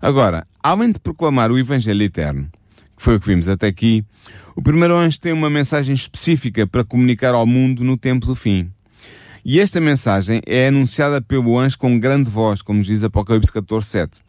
Agora, 0.00 0.46
além 0.62 0.92
de 0.92 0.98
proclamar 0.98 1.50
o 1.50 1.58
Evangelho 1.58 2.02
Eterno, 2.02 2.48
que 2.96 3.02
foi 3.02 3.16
o 3.16 3.20
que 3.20 3.26
vimos 3.26 3.48
até 3.48 3.66
aqui, 3.66 4.04
o 4.54 4.62
primeiro 4.62 4.94
anjo 4.94 5.20
tem 5.20 5.32
uma 5.32 5.48
mensagem 5.50 5.94
específica 5.94 6.66
para 6.66 6.84
comunicar 6.84 7.34
ao 7.34 7.46
mundo 7.46 7.84
no 7.84 7.96
tempo 7.96 8.26
do 8.26 8.34
fim. 8.34 8.70
E 9.44 9.60
esta 9.60 9.80
mensagem 9.80 10.42
é 10.46 10.68
anunciada 10.68 11.22
pelo 11.22 11.58
anjo 11.58 11.78
com 11.78 11.98
grande 11.98 12.28
voz, 12.28 12.60
como 12.60 12.82
diz 12.82 13.02
Apocalipse 13.04 13.52
14, 13.52 13.86
7. 13.86 14.20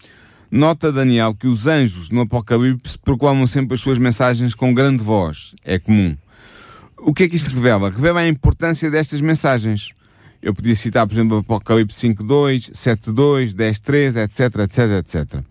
Nota 0.51 0.91
Daniel 0.91 1.35
que 1.35 1.47
os 1.47 1.67
anjos 1.67 2.09
no 2.09 2.21
Apocalipse 2.21 2.97
proclamam 2.97 3.45
sempre 3.45 3.75
as 3.75 3.81
suas 3.81 3.97
mensagens 3.97 4.55
com 4.55 4.73
grande 4.73 5.03
voz. 5.03 5.53
É 5.63 5.77
comum. 5.77 6.15
O 6.97 7.13
que 7.13 7.23
é 7.23 7.29
que 7.29 7.35
isto 7.35 7.53
revela? 7.53 7.89
Revela 7.91 8.21
a 8.21 8.27
importância 8.27 8.89
destas 8.89 9.21
mensagens. 9.21 9.91
Eu 10.41 10.53
podia 10.53 10.75
citar, 10.75 11.05
por 11.05 11.13
exemplo, 11.13 11.37
Apocalipse 11.37 12.07
5.2, 12.07 12.71
7.2, 12.71 13.53
10.3, 13.53 14.15
etc, 14.23 14.59
etc, 14.59 14.77
etc. 14.99 15.43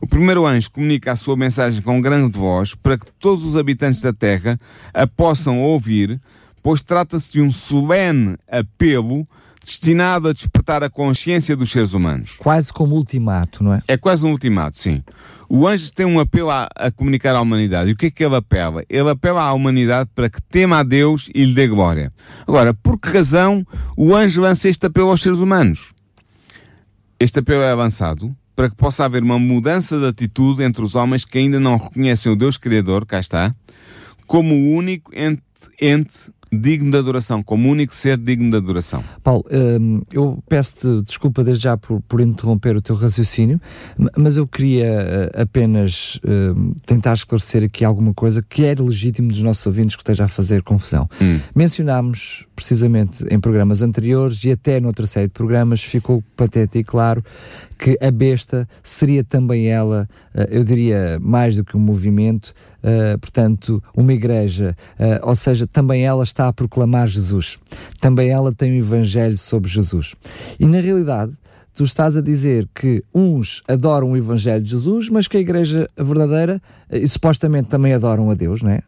O 0.00 0.06
primeiro 0.06 0.46
anjo 0.46 0.70
comunica 0.70 1.12
a 1.12 1.16
sua 1.16 1.36
mensagem 1.36 1.82
com 1.82 2.00
grande 2.00 2.36
voz 2.36 2.74
para 2.74 2.98
que 2.98 3.06
todos 3.20 3.44
os 3.44 3.56
habitantes 3.56 4.00
da 4.00 4.12
terra 4.12 4.58
a 4.92 5.06
possam 5.06 5.60
ouvir, 5.60 6.20
pois 6.62 6.82
trata-se 6.82 7.32
de 7.32 7.40
um 7.40 7.50
solene 7.50 8.36
apelo 8.50 9.26
destinado 9.64 10.28
a 10.28 10.32
despertar 10.32 10.82
a 10.82 10.90
consciência 10.90 11.56
dos 11.56 11.70
seres 11.70 11.92
humanos. 11.92 12.36
Quase 12.38 12.72
como 12.72 12.96
ultimato, 12.96 13.62
não 13.62 13.74
é? 13.74 13.82
É 13.86 13.96
quase 13.96 14.26
um 14.26 14.30
ultimato, 14.30 14.78
sim. 14.78 15.02
O 15.48 15.66
anjo 15.66 15.92
tem 15.92 16.06
um 16.06 16.18
apelo 16.18 16.50
a, 16.50 16.68
a, 16.74 16.90
comunicar 16.90 17.34
à 17.34 17.40
humanidade. 17.40 17.90
E 17.90 17.92
o 17.92 17.96
que 17.96 18.06
é 18.06 18.10
que 18.10 18.24
ele 18.24 18.36
apela? 18.36 18.84
Ele 18.88 19.10
apela 19.10 19.42
à 19.42 19.52
humanidade 19.52 20.10
para 20.14 20.28
que 20.28 20.40
tema 20.42 20.78
a 20.78 20.82
Deus 20.82 21.28
e 21.34 21.44
lhe 21.44 21.54
dê 21.54 21.68
glória. 21.68 22.12
Agora, 22.46 22.74
por 22.74 22.98
que 22.98 23.08
razão 23.08 23.64
o 23.96 24.14
anjo 24.14 24.40
lança 24.40 24.68
este 24.68 24.86
apelo 24.86 25.10
aos 25.10 25.20
seres 25.20 25.38
humanos? 25.38 25.92
Este 27.20 27.38
apelo 27.38 27.62
é 27.62 27.70
avançado 27.70 28.34
para 28.56 28.68
que 28.68 28.76
possa 28.76 29.04
haver 29.04 29.22
uma 29.22 29.38
mudança 29.38 29.98
de 29.98 30.06
atitude 30.06 30.62
entre 30.62 30.82
os 30.82 30.94
homens 30.94 31.24
que 31.24 31.38
ainda 31.38 31.58
não 31.58 31.76
reconhecem 31.76 32.30
o 32.30 32.36
Deus 32.36 32.56
Criador, 32.56 33.06
cá 33.06 33.18
está, 33.18 33.50
como 34.26 34.54
o 34.54 34.74
único 34.74 35.10
ente, 35.14 35.42
ente 35.80 36.30
digno 36.52 36.90
de 36.90 36.98
adoração, 36.98 37.42
como 37.42 37.70
único 37.70 37.94
ser 37.94 38.18
digno 38.18 38.50
de 38.50 38.56
adoração. 38.58 39.02
Paulo, 39.22 39.44
hum, 39.50 40.02
eu 40.12 40.42
peço-te 40.48 41.02
desculpa 41.02 41.42
desde 41.42 41.64
já 41.64 41.76
por, 41.76 42.00
por 42.02 42.20
interromper 42.20 42.76
o 42.76 42.82
teu 42.82 42.94
raciocínio, 42.94 43.60
mas 44.16 44.36
eu 44.36 44.46
queria 44.46 44.84
eh, 44.84 45.42
apenas 45.42 46.20
hum, 46.26 46.74
tentar 46.84 47.14
esclarecer 47.14 47.64
aqui 47.64 47.84
alguma 47.84 48.12
coisa 48.12 48.42
que 48.42 48.64
é 48.64 48.74
legítimo 48.74 49.28
dos 49.28 49.42
nossos 49.42 49.64
ouvintes 49.66 49.96
que 49.96 50.02
esteja 50.02 50.24
a 50.24 50.28
fazer 50.28 50.62
confusão. 50.62 51.08
Hum. 51.20 51.40
Mencionámos 51.54 52.46
precisamente 52.54 53.24
em 53.30 53.40
programas 53.40 53.80
anteriores 53.80 54.44
e 54.44 54.50
até 54.50 54.78
noutra 54.78 55.06
série 55.06 55.28
de 55.28 55.32
programas 55.32 55.82
ficou 55.82 56.22
patente 56.36 56.78
e 56.78 56.84
claro 56.84 57.24
que 57.82 57.98
a 58.00 58.12
besta 58.12 58.68
seria 58.80 59.24
também 59.24 59.66
ela, 59.66 60.08
eh, 60.32 60.50
eu 60.52 60.62
diria, 60.62 61.18
mais 61.20 61.56
do 61.56 61.64
que 61.64 61.76
um 61.76 61.80
movimento, 61.80 62.54
uh, 62.78 63.18
portanto, 63.18 63.82
uma 63.96 64.12
igreja, 64.12 64.76
uh, 65.00 65.26
ou 65.26 65.34
seja, 65.34 65.66
também 65.66 66.04
ela 66.04 66.22
está 66.22 66.46
a 66.46 66.52
proclamar 66.52 67.08
Jesus, 67.08 67.58
também 68.00 68.30
ela 68.30 68.52
tem 68.52 68.70
o 68.70 68.78
Evangelho 68.78 69.36
sobre 69.36 69.68
Jesus. 69.68 70.14
E 70.60 70.66
na 70.66 70.80
realidade, 70.80 71.32
tu 71.74 71.84
estás 71.84 72.16
a 72.16 72.20
dizer 72.20 72.68
que 72.74 73.02
uns 73.14 73.62
adoram 73.66 74.12
o 74.12 74.16
Evangelho 74.16 74.62
de 74.62 74.70
Jesus, 74.70 75.08
mas 75.08 75.26
que 75.26 75.36
a 75.36 75.40
igreja 75.40 75.88
verdadeira 75.96 76.60
eh, 76.90 76.98
e 76.98 77.08
supostamente 77.08 77.68
também 77.68 77.92
adoram 77.92 78.30
a 78.30 78.34
Deus, 78.34 78.62
né? 78.62 78.80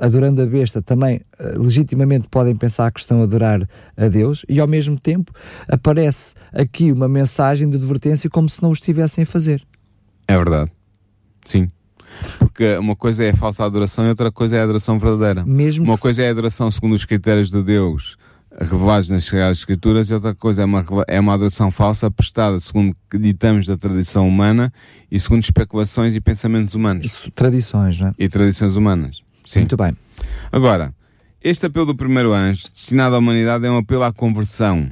adorando 0.00 0.42
a 0.42 0.46
besta 0.46 0.82
também 0.82 1.20
eh, 1.38 1.54
legitimamente 1.56 2.28
podem 2.28 2.54
pensar 2.54 2.90
que 2.92 3.00
estão 3.00 3.20
a 3.20 3.24
adorar 3.24 3.66
a 3.96 4.08
Deus 4.08 4.44
e 4.48 4.60
ao 4.60 4.66
mesmo 4.66 4.98
tempo 4.98 5.32
aparece 5.68 6.34
aqui 6.52 6.92
uma 6.92 7.08
mensagem 7.08 7.68
de 7.68 7.76
advertência 7.76 8.28
como 8.28 8.48
se 8.48 8.62
não 8.62 8.70
o 8.70 8.72
estivessem 8.72 9.22
a 9.22 9.26
fazer. 9.26 9.62
É 10.28 10.36
verdade. 10.36 10.70
Sim. 11.44 11.68
Porque 12.38 12.76
uma 12.76 12.96
coisa 12.96 13.24
é 13.24 13.30
a 13.30 13.36
falsa 13.36 13.64
adoração 13.64 14.04
e 14.06 14.08
outra 14.08 14.30
coisa 14.30 14.56
é 14.56 14.60
a 14.60 14.64
adoração 14.64 14.98
verdadeira. 14.98 15.44
Mesmo 15.44 15.84
uma 15.84 15.98
coisa 15.98 16.22
é 16.22 16.28
a 16.28 16.30
adoração 16.30 16.70
segundo 16.70 16.94
os 16.94 17.04
critérios 17.04 17.50
de 17.50 17.62
Deus 17.62 18.16
revelados 18.58 19.10
nas 19.10 19.24
Sagradas 19.24 19.58
Escrituras 19.58 20.08
e 20.08 20.14
outra 20.14 20.34
coisa 20.34 20.62
é 20.62 20.64
uma, 20.64 20.84
é 21.06 21.20
uma 21.20 21.34
adoração 21.34 21.70
falsa 21.70 22.10
prestada 22.10 22.58
segundo 22.60 22.94
que 23.10 23.18
ditamos 23.18 23.66
da 23.66 23.76
tradição 23.76 24.26
humana 24.26 24.72
e 25.10 25.20
segundo 25.20 25.42
especulações 25.42 26.14
e 26.14 26.20
pensamentos 26.20 26.74
humanos. 26.74 27.06
Isso, 27.06 27.30
tradições, 27.30 28.00
não 28.00 28.08
é? 28.08 28.14
E 28.18 28.28
tradições 28.28 28.76
humanas. 28.76 29.22
Sim. 29.44 29.60
Muito 29.60 29.76
bem. 29.76 29.96
Agora, 30.50 30.94
este 31.42 31.66
apelo 31.66 31.86
do 31.86 31.94
primeiro 31.94 32.32
anjo, 32.32 32.64
destinado 32.74 33.14
à 33.14 33.18
humanidade, 33.18 33.66
é 33.66 33.70
um 33.70 33.76
apelo 33.76 34.02
à 34.02 34.12
conversão. 34.12 34.90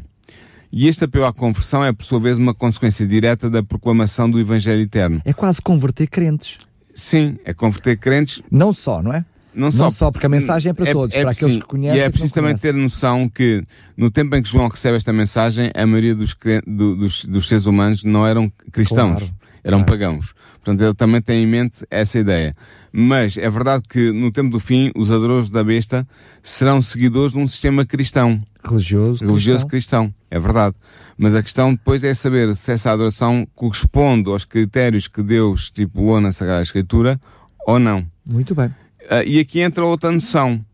E 0.71 0.89
este 0.89 1.05
apelo 1.05 1.25
à 1.25 1.33
conversão 1.33 1.85
é, 1.85 1.93
por 1.93 2.05
sua 2.05 2.21
vez, 2.21 2.37
uma 2.37 2.53
consequência 2.53 3.07
direta 3.07 3.49
da 3.49 3.63
proclamação 3.63 4.31
do 4.31 4.39
Evangelho 4.39 4.83
Eterno. 4.83 5.23
É 5.25 5.33
quase 5.33 5.63
converter 5.63 6.07
crentes. 6.07 6.59
Sim, 6.95 7.39
é 7.45 7.55
converter 7.55 7.97
crentes. 7.97 8.43
Não 8.51 8.73
só, 8.73 9.03
não 9.03 9.13
é? 9.13 9.25
Não 9.55 9.71
só, 9.71 9.85
não 9.85 9.91
só, 9.91 10.11
porque 10.11 10.27
a 10.27 10.29
mensagem 10.29 10.71
é 10.71 10.73
para 10.73 10.89
é, 10.89 10.93
todos, 10.93 11.15
é, 11.15 11.23
para 11.23 11.31
aqueles 11.31 11.55
sim, 11.55 11.61
que 11.61 11.67
conhecem. 11.67 11.99
E 11.99 12.03
é 12.03 12.09
preciso 12.09 12.35
também 12.35 12.57
ter 12.57 12.75
noção 12.75 13.29
que 13.29 13.65
no 13.97 14.11
tempo 14.11 14.35
em 14.35 14.43
que 14.43 14.49
João 14.49 14.69
recebe 14.69 14.97
esta 14.97 15.13
mensagem, 15.13 15.71
a 15.75 15.87
maioria 15.87 16.15
dos, 16.15 16.37
do, 16.67 16.97
dos, 16.97 17.25
dos 17.25 17.49
seres 17.49 17.67
humanos 17.67 18.05
não 18.05 18.27
eram 18.27 18.51
cristãos. 18.73 19.23
Claro. 19.23 19.37
eram 19.63 19.81
ah. 19.81 19.85
pagãos. 19.85 20.35
Portanto, 20.65 20.81
ele 20.83 20.95
também 20.95 21.21
tem 21.21 21.43
em 21.43 21.47
mente 21.47 21.85
essa 21.91 22.19
ideia. 22.19 22.55
Mas 22.91 23.37
é 23.37 23.51
verdade 23.51 23.85
que 23.89 24.13
no 24.13 24.31
tempo 24.31 24.51
do 24.51 24.61
fim, 24.61 24.91
os 24.97 25.11
adoradores 25.11 25.51
da 25.51 25.63
besta 25.63 26.07
serão 26.43 26.81
seguidores 26.81 27.33
de 27.33 27.39
um 27.39 27.47
sistema 27.47 27.85
cristão. 27.85 28.43
Religioso. 28.65 29.25
Religioso 29.25 29.67
cristão. 29.67 30.07
cristão. 30.07 30.25
É 30.31 30.39
verdade. 30.39 30.75
Mas 31.19 31.35
a 31.35 31.43
questão 31.43 31.75
depois 31.75 32.03
é 32.03 32.15
saber 32.15 32.55
se 32.57 32.73
essa 32.73 32.91
adoração 32.91 33.47
corresponde 33.55 34.31
aos 34.31 34.45
critérios 34.45 35.07
que 35.07 35.23
Deus 35.23 35.65
estipulou 35.65 36.21
na 36.21 36.33
Sagrada 36.33 36.63
Escritura 36.63 37.21
ou 37.67 37.79
não. 37.79 38.07
Muito 38.25 38.55
bem. 38.55 38.73
Uh, 39.05 39.27
e 39.27 39.39
aqui 39.39 39.61
entra 39.61 39.85
outra 39.85 40.11
noção. 40.11 40.65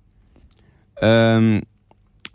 Uh, 0.96 1.64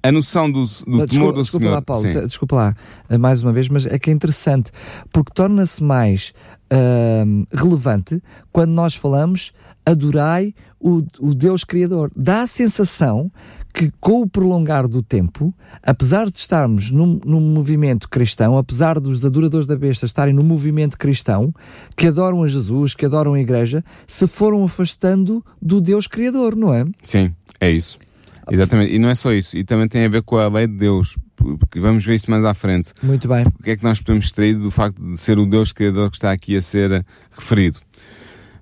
a 0.03 0.12
noção 0.12 0.51
do, 0.51 0.60
do 0.60 0.65
desculpa, 0.65 1.08
temor 1.08 1.34
do 1.34 1.41
desculpa 1.41 1.65
Senhor. 1.65 1.75
Lá, 1.75 1.81
Paulo, 1.81 2.12
Sim. 2.12 2.27
desculpa 2.27 2.55
lá, 2.55 2.75
eh, 3.10 3.17
mais 3.17 3.41
uma 3.41 3.51
vez, 3.51 3.69
mas 3.69 3.88
é 3.88 3.97
que 3.97 4.12
é 4.12 4.13
interessante, 4.13 4.71
porque 5.12 5.31
torna-se 5.34 5.84
mais 5.84 6.31
uh, 6.71 7.45
relevante 7.51 8.21
quando 8.51 8.69
nós 8.69 8.93
falamos 8.93 9.51
adorai 9.84 10.53
o, 10.79 11.01
o 11.19 11.34
Deus 11.34 11.63
Criador. 11.63 12.12
Dá 12.15 12.43
a 12.43 12.47
sensação 12.47 13.31
que 13.76 13.92
com 14.00 14.22
o 14.22 14.30
prolongar 14.30 14.88
do 14.88 15.04
tempo, 15.04 15.54
apesar 15.84 16.32
de 16.32 16.38
estarmos 16.38 16.90
num, 16.92 17.20
num, 17.26 17.42
movimento 17.42 18.08
cristão, 18.08 18.58
apesar 18.58 19.02
dos 19.02 19.26
adoradores 19.26 19.68
da 19.68 19.76
besta 19.76 20.06
estarem 20.06 20.34
no 20.34 20.46
movimento 20.46 20.98
cristão, 20.98 21.54
que 21.94 22.08
adoram 22.08 22.42
a 22.42 22.48
Jesus, 22.48 22.96
que 22.96 23.06
adoram 23.06 23.34
a 23.34 23.40
igreja, 23.40 23.84
se 24.08 24.28
foram 24.28 24.64
afastando 24.64 25.46
do 25.62 25.82
Deus 25.82 26.08
Criador, 26.08 26.56
não 26.56 26.74
é? 26.74 26.86
Sim, 27.04 27.36
é 27.60 27.70
isso. 27.70 28.00
Exatamente. 28.50 28.96
E 28.96 29.00
não 29.00 29.10
é 29.10 29.16
só 29.16 29.34
isso. 29.34 29.58
E 29.58 29.64
também 29.66 29.90
tem 29.90 30.06
a 30.06 30.10
ver 30.10 30.22
com 30.22 30.38
a 30.38 30.48
lei 30.48 30.68
de 30.68 30.78
Deus. 30.78 31.18
Porque 31.36 31.80
vamos 31.80 32.06
ver 32.06 32.16
isso 32.16 32.32
mais 32.32 32.46
à 32.46 32.54
frente. 32.54 32.94
Muito 33.04 33.28
bem. 33.28 33.44
O 33.60 33.64
que 33.64 33.72
é 33.72 33.76
que 33.76 33.84
nós 33.84 34.00
podemos 34.00 34.26
extrair 34.26 34.54
do 34.54 34.72
facto 34.72 35.02
de 35.02 35.18
ser 35.18 35.38
o 35.38 35.46
Deus 35.46 35.74
Criador 35.74 36.10
que 36.10 36.16
está 36.16 36.32
aqui 36.32 36.56
a 36.56 36.62
ser 36.62 37.06
referido? 37.32 37.80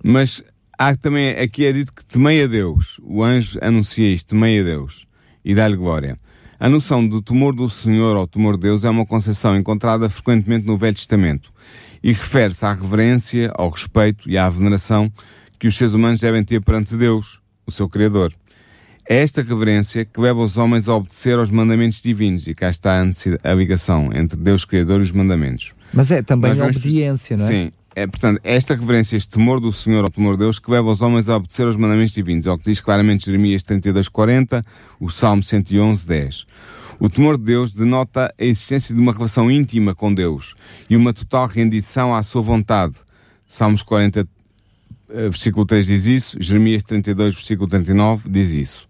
Mas 0.04 0.43
há 0.87 0.95
também, 0.95 1.29
aqui 1.31 1.65
é 1.65 1.71
dito 1.71 1.93
que 1.93 2.03
temei 2.05 2.43
a 2.43 2.47
Deus. 2.47 2.99
O 3.03 3.23
anjo 3.23 3.57
anuncia 3.61 4.09
isto, 4.09 4.29
temei 4.29 4.59
a 4.59 4.63
Deus. 4.63 5.05
E 5.43 5.55
dá-lhe 5.55 5.75
glória. 5.75 6.17
A 6.59 6.69
noção 6.69 7.05
do 7.05 7.21
temor 7.21 7.53
do 7.53 7.69
Senhor 7.69 8.15
ou 8.15 8.27
temor 8.27 8.55
de 8.55 8.63
Deus 8.63 8.85
é 8.85 8.89
uma 8.89 9.05
concepção 9.05 9.57
encontrada 9.57 10.09
frequentemente 10.09 10.65
no 10.65 10.77
Velho 10.77 10.95
Testamento 10.95 11.51
e 12.01 12.09
refere-se 12.09 12.65
à 12.65 12.73
reverência, 12.73 13.51
ao 13.55 13.69
respeito 13.69 14.29
e 14.29 14.37
à 14.37 14.47
veneração 14.49 15.11
que 15.57 15.67
os 15.67 15.77
seres 15.77 15.93
humanos 15.93 16.19
devem 16.19 16.43
ter 16.43 16.61
perante 16.61 16.95
Deus, 16.95 17.39
o 17.65 17.71
seu 17.71 17.87
Criador. 17.87 18.33
É 19.07 19.17
esta 19.17 19.41
reverência 19.41 20.05
que 20.05 20.19
leva 20.19 20.41
os 20.41 20.57
homens 20.57 20.87
a 20.87 20.95
obedecer 20.95 21.37
aos 21.37 21.51
mandamentos 21.51 22.01
divinos, 22.01 22.47
e 22.47 22.53
cá 22.53 22.69
está 22.69 23.01
a, 23.01 23.51
a 23.51 23.53
ligação 23.53 24.09
entre 24.13 24.37
Deus 24.37 24.63
Criador 24.63 24.99
e 24.99 25.03
os 25.03 25.11
mandamentos. 25.11 25.73
Mas 25.93 26.11
é 26.11 26.21
também 26.21 26.51
a 26.51 26.65
obediência, 26.65 27.37
não 27.37 27.43
é? 27.43 27.47
Sim. 27.47 27.71
É, 27.95 28.08
portanto, 28.08 28.39
esta 28.43 28.73
reverência, 28.73 29.15
este 29.15 29.29
temor 29.29 29.60
do 29.60 29.71
Senhor 29.71 30.03
ao 30.03 30.10
temor 30.10 30.34
de 30.34 30.39
Deus, 30.39 30.58
que 30.58 30.71
leva 30.71 30.89
os 30.89 31.01
homens 31.01 31.29
a 31.29 31.36
obedecer 31.36 31.67
aos 31.67 31.75
mandamentos 31.75 32.13
divinos, 32.13 32.47
é 32.47 32.51
o 32.51 32.58
que 32.58 32.65
diz 32.65 32.82
claramente 32.82 33.27
Jeremias 33.27 33.63
32,40, 33.63 34.63
o 34.99 35.10
Salmo 35.12 35.43
111, 35.43 36.08
10. 36.08 36.45
O 36.99 37.08
temor 37.08 37.38
de 37.38 37.43
Deus 37.43 37.71
denota 37.71 38.34
a 38.39 38.43
existência 38.43 38.95
de 38.95 38.99
uma 39.01 39.13
relação 39.13 39.51
íntima 39.51 39.93
com 39.93 40.13
Deus 40.13 40.56
e 40.89 40.95
uma 40.95 41.13
total 41.13 41.45
rendição 41.47 42.15
à 42.15 42.23
sua 42.23 42.41
vontade. 42.41 42.95
Salmos 43.47 43.84
40, 43.84 44.27
eh, 45.10 45.29
versículo 45.29 45.65
3 45.65 45.86
diz 45.86 46.06
isso, 46.08 46.38
Jeremias 46.39 46.82
32, 46.84 47.36
versículo 47.36 47.69
39 47.69 48.27
diz 48.27 48.51
isso. 48.53 48.88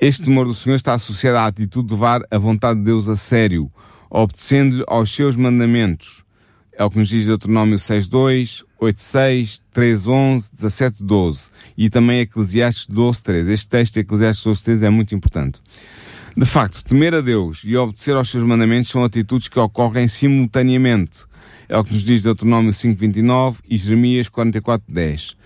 Este 0.00 0.24
temor 0.24 0.46
do 0.46 0.54
Senhor 0.54 0.76
está 0.76 0.94
associado 0.94 1.36
à 1.36 1.46
atitude 1.46 1.88
de 1.88 1.94
levar 1.94 2.22
a 2.30 2.38
vontade 2.38 2.78
de 2.78 2.86
Deus 2.86 3.08
a 3.08 3.16
sério, 3.16 3.70
obedecendo 4.08 4.84
aos 4.88 5.14
seus 5.14 5.36
mandamentos. 5.36 6.24
É 6.76 6.84
o 6.84 6.90
que 6.90 6.98
nos 6.98 7.08
diz 7.08 7.26
Deuteronômio 7.26 7.76
6.2, 7.76 8.64
8.6, 8.80 9.60
3.11, 9.74 10.50
17.12 10.58 11.50
e 11.76 11.90
também 11.90 12.20
Eclesiastes 12.20 12.86
12.3. 12.86 13.48
Este 13.50 13.68
texto 13.68 13.94
de 13.94 14.00
Eclesiastes 14.00 14.44
12.3 14.44 14.82
é 14.86 14.90
muito 14.90 15.14
importante. 15.14 15.60
De 16.36 16.46
facto, 16.46 16.82
temer 16.82 17.14
a 17.14 17.20
Deus 17.20 17.62
e 17.64 17.76
obedecer 17.76 18.16
aos 18.16 18.30
seus 18.30 18.42
mandamentos 18.42 18.90
são 18.90 19.04
atitudes 19.04 19.48
que 19.48 19.58
ocorrem 19.58 20.08
simultaneamente. 20.08 21.26
É 21.68 21.76
o 21.78 21.84
que 21.84 21.92
nos 21.92 22.02
diz 22.02 22.22
Deuteronômio 22.22 22.72
5.29 22.72 23.56
e 23.68 23.76
Jeremias 23.76 24.28
44.10. 24.30 25.36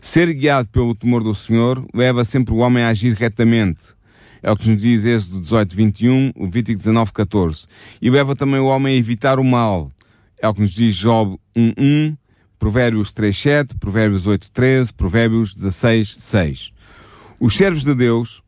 Ser 0.00 0.32
guiado 0.32 0.68
pelo 0.68 0.94
temor 0.94 1.24
do 1.24 1.34
Senhor 1.34 1.84
leva 1.92 2.24
sempre 2.24 2.54
o 2.54 2.58
homem 2.58 2.84
a 2.84 2.88
agir 2.88 3.12
retamente, 3.12 3.96
é 4.46 4.52
o 4.52 4.56
que 4.56 4.70
nos 4.70 4.80
diz 4.80 5.04
Êxodo 5.04 5.40
18, 5.40 5.74
21, 5.74 6.32
o 6.36 6.44
Levítico 6.44 6.78
19, 6.78 7.12
14. 7.12 7.66
E 8.00 8.08
leva 8.08 8.36
também 8.36 8.60
o 8.60 8.66
homem 8.66 8.94
a 8.94 8.96
evitar 8.96 9.40
o 9.40 9.44
mal. 9.44 9.90
É 10.40 10.48
o 10.48 10.54
que 10.54 10.60
nos 10.60 10.72
diz 10.72 10.94
Job 10.94 11.38
1, 11.54 11.72
1, 11.78 12.16
Provérbios 12.58 13.12
3, 13.12 13.36
7, 13.36 13.74
Provérbios 13.78 14.26
8, 14.26 14.50
13, 14.50 14.92
Provérbios 14.92 15.54
16, 15.54 16.08
6. 16.08 16.72
Os 17.40 17.54
servos 17.54 17.84
de 17.84 17.94
Deus, 17.94 18.42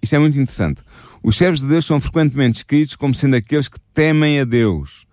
isto 0.00 0.14
é 0.14 0.18
muito 0.18 0.38
interessante, 0.38 0.82
os 1.22 1.36
servos 1.36 1.60
de 1.60 1.68
Deus 1.68 1.84
são 1.84 2.00
frequentemente 2.00 2.58
escritos 2.58 2.96
como 2.96 3.14
sendo 3.14 3.36
aqueles 3.36 3.68
que 3.68 3.78
temem 3.94 4.40
a 4.40 4.44
Deus. 4.44 5.06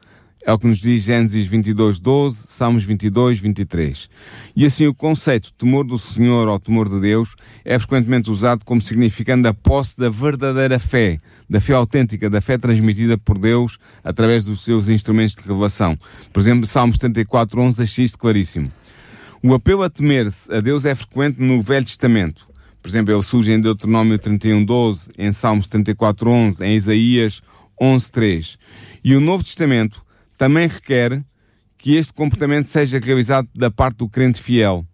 É 0.45 0.54
o 0.54 0.58
que 0.58 0.67
nos 0.67 0.80
diz 0.80 1.04
Gênesis 1.04 1.47
22, 1.47 1.99
12, 1.99 2.47
Salmos 2.47 2.84
22, 2.84 3.39
23. 3.39 4.10
E 4.56 4.65
assim 4.65 4.88
o 4.88 4.93
conceito 4.93 5.52
temor 5.54 5.84
do 5.84 5.97
Senhor 5.97 6.47
ou 6.47 6.58
temor 6.58 6.88
de 6.88 6.99
Deus 6.99 7.36
é 7.65 7.78
frequentemente 7.78 8.32
usado 8.32 8.63
como 8.63 8.82
significando 8.82 9.47
a 9.49 9.54
posse 9.54 9.97
da 9.97 10.10
verdadeira 10.10 10.80
fé, 10.80 11.19
da 11.49 11.60
fé 11.60 11.73
autêntica, 11.73 12.30
da 12.30 12.39
fé 12.39 12.58
transmitida 12.58 13.17
por 13.17 13.38
Deus 13.38 13.78
através 14.02 14.45
dos 14.45 14.63
seus 14.63 14.88
instrumentos 14.88 15.36
de 15.36 15.41
revelação. 15.41 15.99
Por 16.32 16.39
exemplo, 16.39 16.65
Salmos 16.65 16.95
74, 16.95 17.60
11 17.60 17.78
deixa 17.78 18.02
isto 18.02 18.17
claríssimo. 18.17 18.71
O 19.43 19.54
apelo 19.54 19.84
a 19.84 19.89
temer-se 19.89 20.52
a 20.54 20.62
Deus 20.62 20.86
é 20.86 20.95
frequente 20.95 21.41
no 21.41 21.62
Velho 21.62 21.86
Testamento. 21.86 22.47
Por 22.82 22.88
exemplo, 22.88 23.13
ele 23.13 23.21
surge 23.23 23.52
em 23.52 23.60
Deuteronômio 23.60 24.17
31, 24.17 24.63
12, 24.63 25.10
em 25.17 25.34
Salmos 25.34 25.67
34, 25.67 26.30
11, 26.30 26.63
em 26.63 26.75
Isaías 26.75 27.41
11, 27.80 28.12
3. 28.12 28.58
E 29.04 29.15
o 29.15 29.19
Novo 29.19 29.43
Testamento 29.43 30.02
também 30.39 30.67
requer 30.67 31.21
que 31.78 31.97
este 31.97 32.13
comportamento 32.13 32.67
seja 32.67 32.97
realizado 32.97 33.49
da 33.54 33.69
parte 33.69 33.97
do 33.97 34.08
crente 34.08 34.41
fiel. 34.41 34.86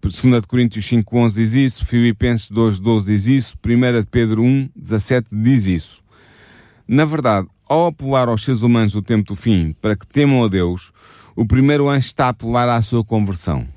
2 0.00 0.44
Coríntios 0.44 0.84
5.11 0.84 1.34
diz 1.36 1.54
isso, 1.54 1.86
Filipenses 1.86 2.50
2.12 2.50 3.04
diz 3.04 3.26
isso, 3.28 3.56
1 3.64 4.04
Pedro 4.10 4.42
1.17 4.42 5.26
diz 5.30 5.66
isso. 5.66 6.02
Na 6.86 7.04
verdade, 7.04 7.46
ao 7.68 7.86
apelar 7.86 8.28
aos 8.28 8.44
seres 8.44 8.62
humanos 8.62 8.92
do 8.92 9.00
tempo 9.00 9.24
do 9.28 9.36
fim 9.36 9.72
para 9.80 9.94
que 9.94 10.04
temam 10.04 10.42
a 10.42 10.48
Deus, 10.48 10.90
o 11.36 11.46
primeiro 11.46 11.88
anjo 11.88 12.08
está 12.08 12.26
a 12.26 12.30
apelar 12.30 12.68
à 12.68 12.82
sua 12.82 13.04
conversão. 13.04 13.68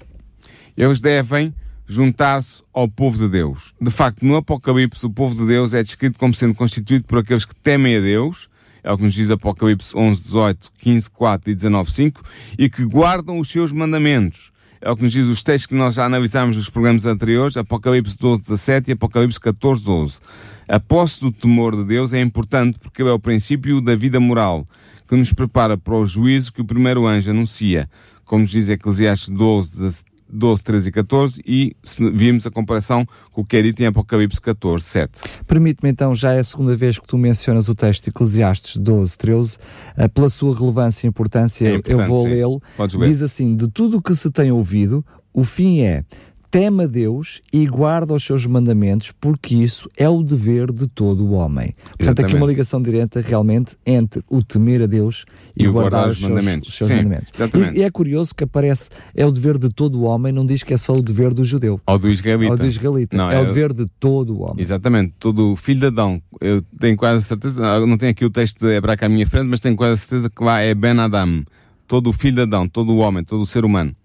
Eles 0.75 0.99
devem 0.99 1.53
juntar-se 1.85 2.63
ao 2.73 2.89
povo 2.89 3.15
de 3.15 3.29
Deus. 3.29 3.75
De 3.79 3.91
facto, 3.91 4.25
no 4.25 4.35
Apocalipse, 4.35 5.05
o 5.05 5.11
povo 5.11 5.35
de 5.35 5.45
Deus 5.45 5.75
é 5.75 5.83
descrito 5.83 6.17
como 6.17 6.33
sendo 6.33 6.55
constituído 6.55 7.05
por 7.05 7.19
aqueles 7.19 7.45
que 7.45 7.53
temem 7.53 7.97
a 7.97 8.01
Deus, 8.01 8.49
é 8.85 8.91
o 8.91 8.97
que 8.97 9.03
nos 9.03 9.15
diz 9.15 9.31
Apocalipse 9.31 9.97
11, 9.97 10.21
18, 10.21 10.71
15, 10.77 11.09
4 11.09 11.49
e 11.49 11.55
19, 11.55 11.91
5, 11.91 12.21
e 12.59 12.69
que 12.69 12.85
guardam 12.85 13.39
os 13.39 13.49
seus 13.49 13.71
mandamentos. 13.71 14.51
É 14.79 14.91
o 14.91 14.95
que 14.95 15.01
nos 15.01 15.11
diz 15.11 15.25
os 15.25 15.41
textos 15.41 15.65
que 15.65 15.73
nós 15.73 15.95
já 15.95 16.05
analisámos 16.05 16.55
nos 16.55 16.69
programas 16.69 17.07
anteriores, 17.07 17.57
Apocalipse 17.57 18.15
12, 18.15 18.43
17 18.43 18.91
e 18.91 18.93
Apocalipse 18.93 19.39
14, 19.39 19.83
12. 19.83 20.19
A 20.67 20.79
posse 20.79 21.19
do 21.19 21.31
temor 21.31 21.75
de 21.75 21.83
Deus 21.83 22.13
é 22.13 22.21
importante 22.21 22.77
porque 22.77 23.01
é 23.01 23.11
o 23.11 23.17
princípio 23.17 23.81
da 23.81 23.95
vida 23.95 24.19
moral, 24.19 24.67
que 25.07 25.15
nos 25.15 25.33
prepara 25.33 25.75
para 25.75 25.95
o 25.95 26.05
juízo 26.05 26.53
que 26.53 26.61
o 26.61 26.65
primeiro 26.65 27.07
anjo 27.07 27.31
anuncia, 27.31 27.89
como 28.23 28.41
nos 28.41 28.51
diz 28.51 28.69
Eclesiastes 28.69 29.29
12, 29.29 30.03
12, 30.35 30.63
13 30.63 30.89
e 30.89 30.91
14 30.91 31.41
e 31.45 31.75
vimos 32.13 32.45
a 32.45 32.51
comparação 32.51 33.07
com 33.31 33.41
o 33.41 33.45
que 33.45 33.57
é 33.57 33.61
dito 33.61 33.81
em 33.81 33.87
Apocalipse 33.87 34.39
14, 34.41 34.83
7. 34.83 35.11
Permite-me 35.47 35.89
então, 35.89 36.13
já 36.13 36.33
é 36.33 36.39
a 36.39 36.43
segunda 36.43 36.75
vez 36.75 36.99
que 36.99 37.07
tu 37.07 37.17
mencionas 37.17 37.69
o 37.69 37.75
texto 37.75 38.03
de 38.03 38.09
Eclesiastes 38.09 38.77
12, 38.77 39.17
13, 39.17 39.57
uh, 39.57 40.09
pela 40.09 40.29
sua 40.29 40.57
relevância 40.57 41.07
e 41.07 41.09
importância, 41.09 41.67
é 41.67 41.81
eu 41.85 42.05
vou 42.05 42.25
lê-lo. 42.25 42.61
Diz 43.05 43.21
assim, 43.21 43.55
de 43.55 43.67
tudo 43.67 43.97
o 43.97 44.01
que 44.01 44.15
se 44.15 44.29
tem 44.29 44.51
ouvido, 44.51 45.05
o 45.33 45.43
fim 45.43 45.81
é 45.81 46.03
teme 46.49 46.83
a 46.83 46.87
Deus 46.87 47.41
e 47.51 47.65
guarda 47.65 48.13
os 48.13 48.23
seus 48.23 48.45
mandamentos, 48.45 49.11
porque 49.19 49.55
isso 49.55 49.89
é 49.97 50.07
o 50.07 50.23
dever 50.23 50.71
de 50.71 50.87
todo 50.87 51.25
o 51.25 51.31
homem. 51.31 51.73
Portanto, 51.75 52.01
Exatamente. 52.01 52.31
aqui 52.31 52.35
uma 52.41 52.47
ligação 52.47 52.81
direta 52.81 53.21
realmente 53.21 53.75
entre 53.85 54.23
o 54.29 54.43
temer 54.43 54.83
a 54.83 54.85
Deus 54.85 55.25
e, 55.57 55.63
e 55.63 55.67
guardar, 55.67 56.01
guardar, 56.01 56.11
os, 56.11 56.17
os 56.17 56.23
mandamentos. 56.23 56.69
Os 56.69 56.75
seus 56.75 56.89
Sim, 56.89 56.95
mandamentos. 56.97 57.31
E, 57.73 57.79
e, 57.79 57.83
é 57.83 57.91
curioso 57.91 58.33
que 58.33 58.43
aparece, 58.43 58.89
é 59.13 59.25
o 59.25 59.31
dever 59.31 59.57
de 59.57 59.69
todo 59.69 59.99
o 59.99 60.03
homem, 60.03 60.31
não 60.31 60.45
diz 60.45 60.63
que 60.63 60.73
é 60.73 60.77
só 60.77 60.93
o 60.93 61.01
dever 61.01 61.33
do 61.33 61.43
judeu. 61.43 61.79
Ou 61.85 61.99
do 61.99 62.09
israelita. 62.09 62.51
Ou 62.51 62.57
do 62.57 62.65
israelita. 62.65 63.17
Não, 63.17 63.31
é, 63.31 63.35
é 63.35 63.39
o 63.39 63.45
dever 63.45 63.73
de 63.73 63.85
todo 63.99 64.35
o 64.35 64.41
homem. 64.41 64.59
Exatamente, 64.59 65.13
todo 65.19 65.55
filho 65.55 65.79
de 65.81 65.87
Adão. 65.87 66.21
Eu 66.39 66.61
tenho 66.79 66.95
quase 66.95 67.25
certeza, 67.25 67.85
não 67.85 67.97
tenho 67.97 68.11
aqui 68.11 68.25
o 68.25 68.29
texto 68.29 68.59
de 68.59 68.75
Hebraica 68.75 69.05
à 69.05 69.09
minha 69.09 69.27
frente, 69.27 69.47
mas 69.47 69.59
tenho 69.59 69.75
quase 69.75 70.01
certeza 70.01 70.29
que 70.29 70.43
lá 70.43 70.61
é 70.61 70.73
Ben 70.73 70.99
Adam. 70.99 71.43
Todo 71.87 72.09
o 72.09 72.13
filho 72.13 72.35
de 72.35 72.41
Adão, 72.41 72.67
todo 72.67 72.91
o 72.93 72.97
homem, 72.97 73.23
todo 73.23 73.41
o 73.41 73.45
ser 73.45 73.63
humano. 73.63 73.95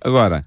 Agora, 0.00 0.44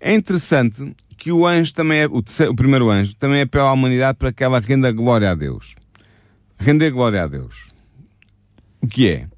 é 0.00 0.14
interessante 0.14 0.96
que 1.18 1.30
o 1.30 1.46
anjo 1.46 1.74
também 1.74 2.00
é, 2.00 2.06
o, 2.06 2.22
terceiro, 2.22 2.52
o 2.52 2.56
primeiro 2.56 2.88
anjo 2.88 3.14
também 3.14 3.42
apela 3.42 3.68
à 3.68 3.72
humanidade 3.72 4.16
para 4.16 4.32
que 4.32 4.42
ela 4.42 4.58
renda 4.58 4.90
glória 4.90 5.30
a 5.30 5.34
Deus. 5.34 5.74
Render 6.58 6.90
glória 6.90 7.22
a 7.22 7.26
Deus. 7.26 7.70
O 8.80 8.86
que 8.86 9.08
é? 9.08 9.28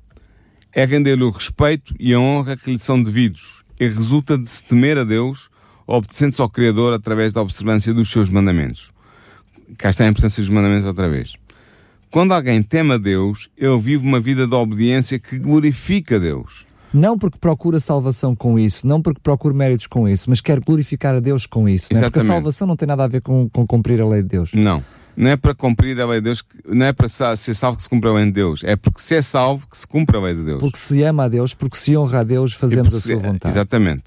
É 0.72 0.84
render-lhe 0.84 1.24
o 1.24 1.30
respeito 1.30 1.94
e 1.98 2.14
a 2.14 2.20
honra 2.20 2.56
que 2.56 2.70
lhe 2.70 2.78
são 2.78 3.02
devidos. 3.02 3.64
e 3.80 3.88
resulta 3.88 4.38
de 4.38 4.48
se 4.48 4.64
temer 4.64 4.96
a 4.96 5.02
Deus, 5.02 5.50
obedecendo-se 5.84 6.40
ao 6.40 6.48
Criador 6.48 6.92
através 6.92 7.32
da 7.32 7.42
observância 7.42 7.92
dos 7.92 8.08
seus 8.10 8.30
mandamentos. 8.30 8.92
Cá 9.76 9.90
está 9.90 10.04
a 10.04 10.08
importância 10.08 10.40
dos 10.40 10.50
mandamentos 10.50 10.86
outra 10.86 11.08
vez. 11.08 11.34
Quando 12.08 12.32
alguém 12.32 12.62
teme 12.62 12.92
a 12.92 12.98
Deus, 12.98 13.48
ele 13.56 13.78
vive 13.80 14.06
uma 14.06 14.20
vida 14.20 14.46
de 14.46 14.54
obediência 14.54 15.18
que 15.18 15.38
glorifica 15.38 16.20
Deus. 16.20 16.64
Não 16.92 17.18
porque 17.18 17.38
procura 17.38 17.80
salvação 17.80 18.34
com 18.36 18.58
isso, 18.58 18.86
não 18.86 19.00
porque 19.00 19.20
procura 19.22 19.54
méritos 19.54 19.86
com 19.86 20.08
isso, 20.08 20.28
mas 20.28 20.40
quer 20.40 20.60
glorificar 20.60 21.14
a 21.14 21.20
Deus 21.20 21.46
com 21.46 21.68
isso. 21.68 21.88
Não 21.92 22.00
é? 22.00 22.04
Porque 22.04 22.18
a 22.20 22.24
salvação 22.24 22.66
não 22.66 22.76
tem 22.76 22.86
nada 22.86 23.04
a 23.04 23.08
ver 23.08 23.22
com, 23.22 23.48
com 23.48 23.66
cumprir 23.66 24.00
a 24.00 24.06
lei 24.06 24.22
de 24.22 24.28
Deus. 24.28 24.50
Não. 24.52 24.84
Não 25.16 25.30
é 25.30 25.36
para 25.36 25.54
cumprir 25.54 26.00
a 26.00 26.06
lei 26.06 26.20
de 26.20 26.24
Deus, 26.24 26.42
não 26.66 26.86
é 26.86 26.92
para 26.92 27.06
ser 27.08 27.54
salvo 27.54 27.76
que 27.76 27.82
se 27.82 27.88
cumpre 27.88 28.08
a 28.08 28.12
lei 28.14 28.24
de 28.26 28.32
Deus, 28.32 28.62
é 28.64 28.76
porque 28.76 29.00
se 29.00 29.14
é 29.14 29.22
salvo 29.22 29.66
que 29.68 29.76
se 29.76 29.86
cumpre 29.86 30.16
a 30.16 30.20
lei 30.20 30.34
de 30.34 30.42
Deus. 30.42 30.60
Porque 30.60 30.78
se 30.78 31.02
ama 31.02 31.24
a 31.24 31.28
Deus, 31.28 31.52
porque 31.52 31.76
se 31.76 31.96
honra 31.96 32.20
a 32.20 32.24
Deus, 32.24 32.54
fazemos 32.54 32.94
a 32.94 33.00
sua 33.00 33.16
vontade. 33.16 33.52
Exatamente. 33.52 34.04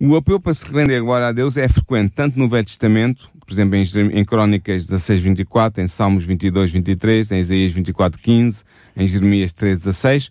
O 0.00 0.16
apelo 0.16 0.40
para 0.40 0.52
se 0.52 0.66
render 0.66 0.96
agora 0.96 1.28
a 1.28 1.32
Deus 1.32 1.56
é 1.56 1.68
frequente 1.68 2.12
tanto 2.12 2.36
no 2.36 2.48
Velho 2.48 2.64
Testamento, 2.64 3.30
por 3.46 3.52
exemplo, 3.52 3.76
em, 3.76 3.84
em 4.18 4.24
Crónicas 4.24 4.86
16, 4.86 5.20
24, 5.20 5.80
em 5.80 5.86
Salmos 5.86 6.24
22, 6.24 6.72
23, 6.72 7.30
em 7.30 7.38
Isaías 7.38 7.72
24, 7.72 8.20
15, 8.20 8.64
em 8.96 9.06
Jeremias 9.06 9.52
3, 9.52 9.78
16, 9.78 10.30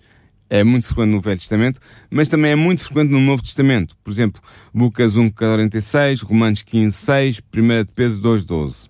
é 0.51 0.65
muito 0.65 0.85
frequente 0.85 1.11
no 1.11 1.21
Velho 1.21 1.37
Testamento, 1.37 1.79
mas 2.09 2.27
também 2.27 2.51
é 2.51 2.55
muito 2.57 2.83
frequente 2.83 3.09
no 3.09 3.21
Novo 3.21 3.41
Testamento. 3.41 3.95
Por 4.03 4.11
exemplo, 4.11 4.41
Lucas 4.75 5.15
1, 5.15 5.29
46, 5.29 6.21
Romanos 6.23 6.61
15, 6.61 6.93
6, 6.93 7.39
1 7.39 7.41
Pedro 7.95 8.17
2, 8.17 8.43
12. 8.43 8.89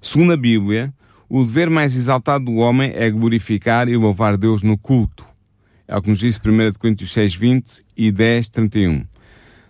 Segundo 0.00 0.32
a 0.32 0.36
Bíblia, 0.36 0.94
o 1.28 1.42
dever 1.42 1.68
mais 1.68 1.96
exaltado 1.96 2.44
do 2.44 2.54
homem 2.54 2.92
é 2.94 3.10
glorificar 3.10 3.88
e 3.88 3.96
louvar 3.96 4.36
Deus 4.36 4.62
no 4.62 4.78
culto. 4.78 5.26
É 5.88 5.96
o 5.96 6.00
que 6.00 6.08
nos 6.08 6.20
diz 6.20 6.38
1 6.38 6.78
Coríntios 6.78 7.12
6, 7.12 7.34
20 7.34 7.84
e 7.96 8.12
10, 8.12 8.48
31. 8.50 9.04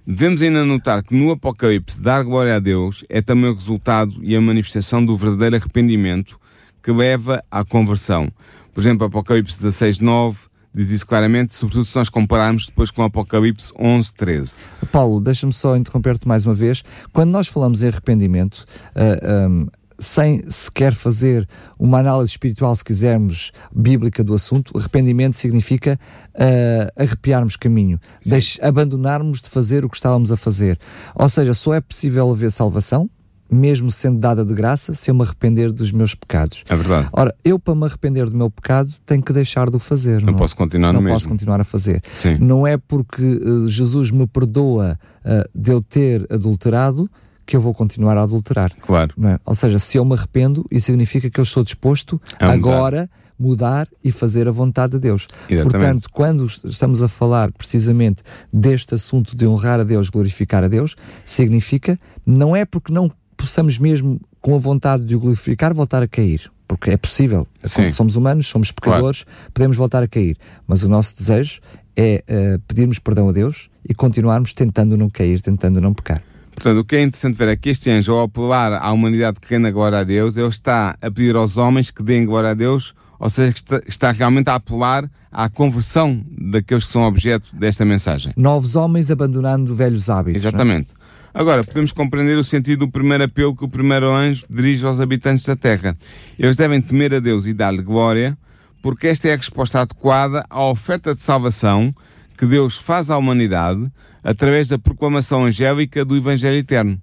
Devemos 0.06 0.42
ainda 0.42 0.66
notar 0.66 1.02
que 1.02 1.14
no 1.14 1.30
Apocalipse 1.30 2.02
dar 2.02 2.24
glória 2.24 2.56
a 2.56 2.58
Deus 2.58 3.04
é 3.08 3.22
também 3.22 3.48
o 3.48 3.54
resultado 3.54 4.20
e 4.22 4.36
a 4.36 4.40
manifestação 4.40 5.02
do 5.02 5.16
verdadeiro 5.16 5.56
arrependimento 5.56 6.38
que 6.82 6.92
leva 6.92 7.42
à 7.50 7.64
conversão. 7.64 8.30
Por 8.74 8.80
exemplo, 8.82 9.06
Apocalipse 9.06 9.62
16, 9.62 9.98
9 10.00 10.51
diz 10.74 10.90
isso 10.90 11.06
claramente, 11.06 11.54
sobretudo 11.54 11.84
se 11.84 11.96
nós 11.96 12.08
compararmos 12.08 12.66
depois 12.66 12.90
com 12.90 13.02
Apocalipse 13.02 13.72
11, 13.78 14.14
13. 14.14 14.54
Paulo, 14.90 15.20
deixa-me 15.20 15.52
só 15.52 15.76
interromper-te 15.76 16.26
mais 16.26 16.46
uma 16.46 16.54
vez. 16.54 16.82
Quando 17.12 17.30
nós 17.30 17.48
falamos 17.48 17.82
em 17.82 17.88
arrependimento, 17.88 18.64
uh, 18.96 19.48
um, 19.50 19.66
sem 19.98 20.42
sequer 20.50 20.94
fazer 20.94 21.48
uma 21.78 21.98
análise 22.00 22.32
espiritual, 22.32 22.74
se 22.74 22.84
quisermos, 22.84 23.52
bíblica 23.74 24.24
do 24.24 24.34
assunto, 24.34 24.76
arrependimento 24.76 25.36
significa 25.36 25.98
uh, 26.34 27.00
arrepiarmos 27.00 27.56
caminho, 27.56 28.00
deixe, 28.24 28.60
abandonarmos 28.64 29.40
de 29.40 29.48
fazer 29.48 29.84
o 29.84 29.88
que 29.88 29.96
estávamos 29.96 30.32
a 30.32 30.36
fazer. 30.36 30.78
Ou 31.14 31.28
seja, 31.28 31.54
só 31.54 31.74
é 31.74 31.80
possível 31.80 32.30
haver 32.30 32.50
salvação, 32.50 33.08
mesmo 33.52 33.90
sendo 33.90 34.18
dada 34.18 34.44
de 34.44 34.54
graça, 34.54 34.94
se 34.94 35.10
eu 35.10 35.14
me 35.14 35.22
arrepender 35.22 35.70
dos 35.70 35.92
meus 35.92 36.14
pecados. 36.14 36.64
É 36.68 36.74
verdade. 36.74 37.08
Ora, 37.12 37.34
eu 37.44 37.58
para 37.58 37.74
me 37.74 37.84
arrepender 37.84 38.28
do 38.30 38.36
meu 38.36 38.50
pecado 38.50 38.94
tenho 39.04 39.22
que 39.22 39.32
deixar 39.32 39.68
de 39.68 39.76
o 39.76 39.78
fazer. 39.78 40.20
Não, 40.20 40.28
não 40.28 40.34
posso 40.34 40.56
continuar 40.56 40.92
não 40.92 41.02
no 41.02 41.08
posso 41.08 41.28
continuar 41.28 41.60
a 41.60 41.64
fazer. 41.64 42.00
Sim. 42.14 42.38
Não 42.40 42.66
é 42.66 42.76
porque 42.76 43.22
uh, 43.22 43.68
Jesus 43.68 44.10
me 44.10 44.26
perdoa 44.26 44.98
uh, 45.24 45.48
de 45.54 45.70
eu 45.70 45.82
ter 45.82 46.26
adulterado 46.32 47.08
que 47.44 47.56
eu 47.56 47.60
vou 47.60 47.74
continuar 47.74 48.16
a 48.16 48.22
adulterar. 48.22 48.72
Claro. 48.80 49.14
É? 49.24 49.38
Ou 49.44 49.54
seja, 49.54 49.78
se 49.78 49.98
eu 49.98 50.04
me 50.04 50.14
arrependo, 50.14 50.64
isso 50.70 50.86
significa 50.86 51.28
que 51.28 51.38
eu 51.38 51.42
estou 51.42 51.62
disposto 51.62 52.20
a 52.38 52.50
agora 52.50 53.10
mudar 53.38 53.88
e 54.02 54.12
fazer 54.12 54.46
a 54.46 54.52
vontade 54.52 54.92
de 54.92 55.00
Deus. 55.00 55.26
Exatamente. 55.48 55.62
Portanto, 55.62 56.08
quando 56.12 56.46
estamos 56.46 57.02
a 57.02 57.08
falar 57.08 57.50
precisamente 57.52 58.22
deste 58.52 58.94
assunto 58.94 59.36
de 59.36 59.46
honrar 59.46 59.80
a 59.80 59.82
Deus, 59.82 60.08
glorificar 60.08 60.62
a 60.62 60.68
Deus, 60.68 60.94
significa 61.24 61.98
não 62.24 62.54
é 62.54 62.64
porque 62.64 62.92
não 62.92 63.10
possamos 63.42 63.76
mesmo 63.76 64.20
com 64.40 64.54
a 64.54 64.58
vontade 64.58 65.04
de 65.04 65.16
o 65.16 65.20
glorificar 65.20 65.74
voltar 65.74 66.00
a 66.02 66.06
cair, 66.06 66.50
porque 66.68 66.90
é 66.90 66.96
possível. 66.96 67.46
Sim. 67.64 67.90
Somos 67.90 68.14
humanos, 68.14 68.46
somos 68.46 68.70
pecadores, 68.70 69.24
claro. 69.24 69.50
podemos 69.52 69.76
voltar 69.76 70.02
a 70.02 70.08
cair, 70.08 70.36
mas 70.66 70.84
o 70.84 70.88
nosso 70.88 71.16
desejo 71.16 71.60
é 71.96 72.24
uh, 72.28 72.58
pedirmos 72.60 72.98
perdão 73.00 73.28
a 73.28 73.32
Deus 73.32 73.68
e 73.88 73.92
continuarmos 73.94 74.52
tentando 74.52 74.96
não 74.96 75.10
cair, 75.10 75.40
tentando 75.40 75.80
não 75.80 75.92
pecar. 75.92 76.22
Portanto, 76.54 76.78
o 76.78 76.84
que 76.84 76.96
é 76.96 77.02
interessante 77.02 77.36
ver 77.36 77.48
é 77.48 77.56
que 77.56 77.68
este 77.70 77.90
anjo, 77.90 78.12
ao 78.12 78.24
apelar 78.24 78.74
à 78.74 78.92
humanidade 78.92 79.40
que 79.40 79.52
renda 79.52 79.70
glória 79.70 79.98
a 79.98 80.04
Deus, 80.04 80.36
ele 80.36 80.46
está 80.48 80.96
a 81.02 81.10
pedir 81.10 81.34
aos 81.34 81.56
homens 81.56 81.90
que 81.90 82.02
deem 82.02 82.24
glória 82.24 82.50
a 82.50 82.54
Deus, 82.54 82.94
ou 83.18 83.28
seja, 83.28 83.52
que 83.52 83.58
está, 83.58 83.82
está 83.86 84.12
realmente 84.12 84.48
a 84.48 84.54
apelar 84.54 85.10
à 85.32 85.48
conversão 85.48 86.22
daqueles 86.30 86.84
que 86.84 86.92
são 86.92 87.02
objeto 87.02 87.56
desta 87.56 87.84
mensagem. 87.84 88.32
Novos 88.36 88.76
homens 88.76 89.10
abandonando 89.10 89.74
velhos 89.74 90.08
hábitos. 90.08 90.44
É? 90.44 90.48
Exatamente. 90.48 90.92
É? 90.92 91.01
Agora, 91.34 91.64
podemos 91.64 91.92
compreender 91.92 92.36
o 92.36 92.44
sentido 92.44 92.80
do 92.80 92.92
primeiro 92.92 93.24
apelo 93.24 93.56
que 93.56 93.64
o 93.64 93.68
primeiro 93.68 94.10
anjo 94.10 94.46
dirige 94.50 94.84
aos 94.84 95.00
habitantes 95.00 95.46
da 95.46 95.56
terra. 95.56 95.96
Eles 96.38 96.56
devem 96.56 96.80
temer 96.80 97.14
a 97.14 97.20
Deus 97.20 97.46
e 97.46 97.54
dar-lhe 97.54 97.82
glória, 97.82 98.36
porque 98.82 99.06
esta 99.06 99.28
é 99.28 99.32
a 99.32 99.36
resposta 99.36 99.80
adequada 99.80 100.44
à 100.50 100.62
oferta 100.64 101.14
de 101.14 101.20
salvação 101.20 101.94
que 102.36 102.44
Deus 102.44 102.76
faz 102.76 103.10
à 103.10 103.16
humanidade 103.16 103.90
através 104.22 104.68
da 104.68 104.78
proclamação 104.78 105.44
angélica 105.44 106.04
do 106.04 106.16
Evangelho 106.16 106.56
Eterno. 106.56 107.00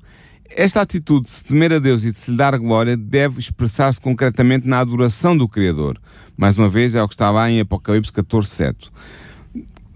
Esta 0.50 0.82
atitude 0.82 1.26
de 1.26 1.32
se 1.32 1.44
temer 1.44 1.74
a 1.74 1.80
Deus 1.80 2.04
e 2.04 2.12
de 2.12 2.20
se 2.20 2.32
lhe 2.32 2.38
dar 2.38 2.58
glória 2.58 2.98
deve 2.98 3.40
expressar-se 3.40 4.02
concretamente 4.02 4.68
na 4.68 4.80
adoração 4.80 5.38
do 5.38 5.48
Criador. 5.48 6.00
Mais 6.36 6.58
uma 6.58 6.70
vez, 6.70 6.96
é 6.96 7.02
o 7.02 7.08
que 7.08 7.14
está 7.14 7.30
lá 7.30 7.50
em 7.50 7.60
Apocalipse 7.60 8.12
14, 8.12 8.48
7. 8.48 8.92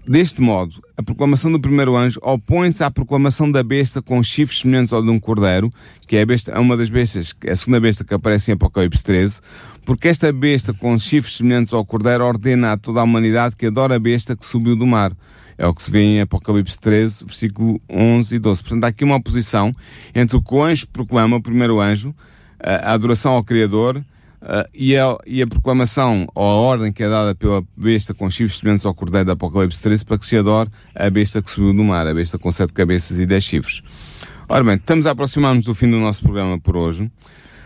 Deste 0.06 0.38
modo, 0.38 0.82
a 0.98 1.02
proclamação 1.02 1.50
do 1.50 1.58
primeiro 1.58 1.96
anjo 1.96 2.20
opõe-se 2.22 2.84
à 2.84 2.90
proclamação 2.90 3.50
da 3.50 3.62
besta 3.62 4.02
com 4.02 4.22
chifres 4.22 4.60
semelhantes 4.60 4.92
ao 4.92 5.02
de 5.02 5.08
um 5.08 5.18
cordeiro, 5.18 5.72
que 6.06 6.16
é 6.16 6.20
a 6.20 6.26
besta, 6.26 6.60
uma 6.60 6.76
das 6.76 6.90
bestas, 6.90 7.34
a 7.50 7.56
segunda 7.56 7.80
besta 7.80 8.04
que 8.04 8.12
aparece 8.12 8.50
em 8.50 8.54
Apocalipse 8.54 9.02
13, 9.02 9.40
porque 9.82 10.08
esta 10.08 10.30
besta 10.30 10.74
com 10.74 10.96
chifres 10.98 11.36
semelhantes 11.36 11.72
ao 11.72 11.86
cordeiro 11.86 12.22
ordena 12.22 12.72
a 12.72 12.76
toda 12.76 13.00
a 13.00 13.02
humanidade 13.02 13.56
que 13.56 13.64
adora 13.64 13.96
a 13.96 13.98
besta 13.98 14.36
que 14.36 14.44
subiu 14.44 14.76
do 14.76 14.86
mar. 14.86 15.10
É 15.56 15.66
o 15.66 15.72
que 15.72 15.82
se 15.82 15.90
vê 15.90 16.02
em 16.02 16.20
Apocalipse 16.20 16.78
13, 16.78 17.24
versículo 17.24 17.80
11 17.88 18.36
e 18.36 18.38
12. 18.38 18.62
Portanto, 18.62 18.84
há 18.84 18.88
aqui 18.88 19.04
uma 19.04 19.16
oposição 19.16 19.74
entre 20.14 20.36
o 20.36 20.42
que 20.42 20.54
o 20.54 20.62
anjo 20.62 20.86
proclama, 20.88 21.36
o 21.36 21.42
primeiro 21.42 21.80
anjo, 21.80 22.14
a 22.60 22.92
adoração 22.92 23.32
ao 23.32 23.42
Criador, 23.42 24.04
Uh, 24.44 24.68
e, 24.74 24.94
a, 24.94 25.16
e, 25.26 25.40
a, 25.40 25.46
proclamação 25.46 26.28
ou 26.34 26.44
a 26.44 26.54
ordem 26.54 26.92
que 26.92 27.02
é 27.02 27.08
dada 27.08 27.34
pela 27.34 27.64
besta 27.74 28.12
com 28.12 28.28
chifres 28.28 28.58
semelhantes 28.58 28.84
ao 28.84 28.92
cordeiro 28.92 29.24
da 29.24 29.32
Apocalipse 29.32 29.80
13 29.80 30.04
para 30.04 30.18
que 30.18 30.26
se 30.26 30.36
adore 30.36 30.68
a 30.94 31.08
besta 31.08 31.40
que 31.40 31.50
subiu 31.50 31.72
do 31.72 31.82
mar, 31.82 32.06
a 32.06 32.12
besta 32.12 32.38
com 32.38 32.52
sete 32.52 32.74
cabeças 32.74 33.18
e 33.18 33.24
dez 33.24 33.42
chifres. 33.42 33.82
Ora 34.46 34.62
bem, 34.62 34.74
estamos 34.74 35.06
a 35.06 35.12
aproximar-nos 35.12 35.64
do 35.64 35.74
fim 35.74 35.90
do 35.90 35.98
nosso 35.98 36.22
programa 36.22 36.60
por 36.60 36.76
hoje. 36.76 37.10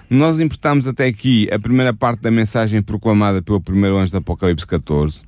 Nós 0.09 0.39
importamos 0.39 0.87
até 0.87 1.07
aqui 1.07 1.49
a 1.53 1.59
primeira 1.59 1.93
parte 1.93 2.21
da 2.21 2.31
mensagem 2.31 2.81
proclamada 2.81 3.43
pelo 3.43 3.61
primeiro 3.61 3.99
anjo 3.99 4.13
do 4.13 4.19
Apocalipse 4.19 4.65
14. 4.65 5.23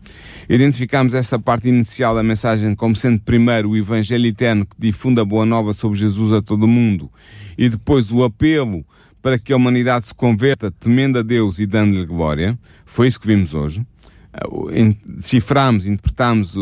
Identificamos 0.49 1.15
essa 1.15 1.37
parte 1.37 1.69
inicial 1.69 2.15
da 2.15 2.23
mensagem 2.23 2.77
como 2.77 2.95
sendo 2.95 3.21
primeiro 3.21 3.71
o 3.71 3.77
Evangelho 3.77 4.27
eterno 4.27 4.65
que 4.65 4.77
difunde 4.79 5.21
a 5.21 5.25
boa 5.25 5.45
nova 5.45 5.73
sobre 5.73 5.99
Jesus 5.99 6.33
a 6.33 6.41
todo 6.41 6.63
o 6.63 6.69
mundo 6.69 7.11
e 7.59 7.69
depois 7.69 8.13
o 8.13 8.23
apelo 8.23 8.85
para 9.23 9.39
que 9.39 9.53
a 9.53 9.57
humanidade 9.57 10.07
se 10.09 10.15
converta 10.15 10.71
temendo 10.71 11.19
a 11.19 11.23
Deus 11.23 11.59
e 11.59 11.67
dando-lhe 11.67 12.07
glória. 12.07 12.59
Foi 12.85 13.07
isso 13.07 13.21
que 13.21 13.27
vimos 13.27 13.55
hoje. 13.55 13.85
Deciframos, 15.05 15.87
interpretamos, 15.87 16.55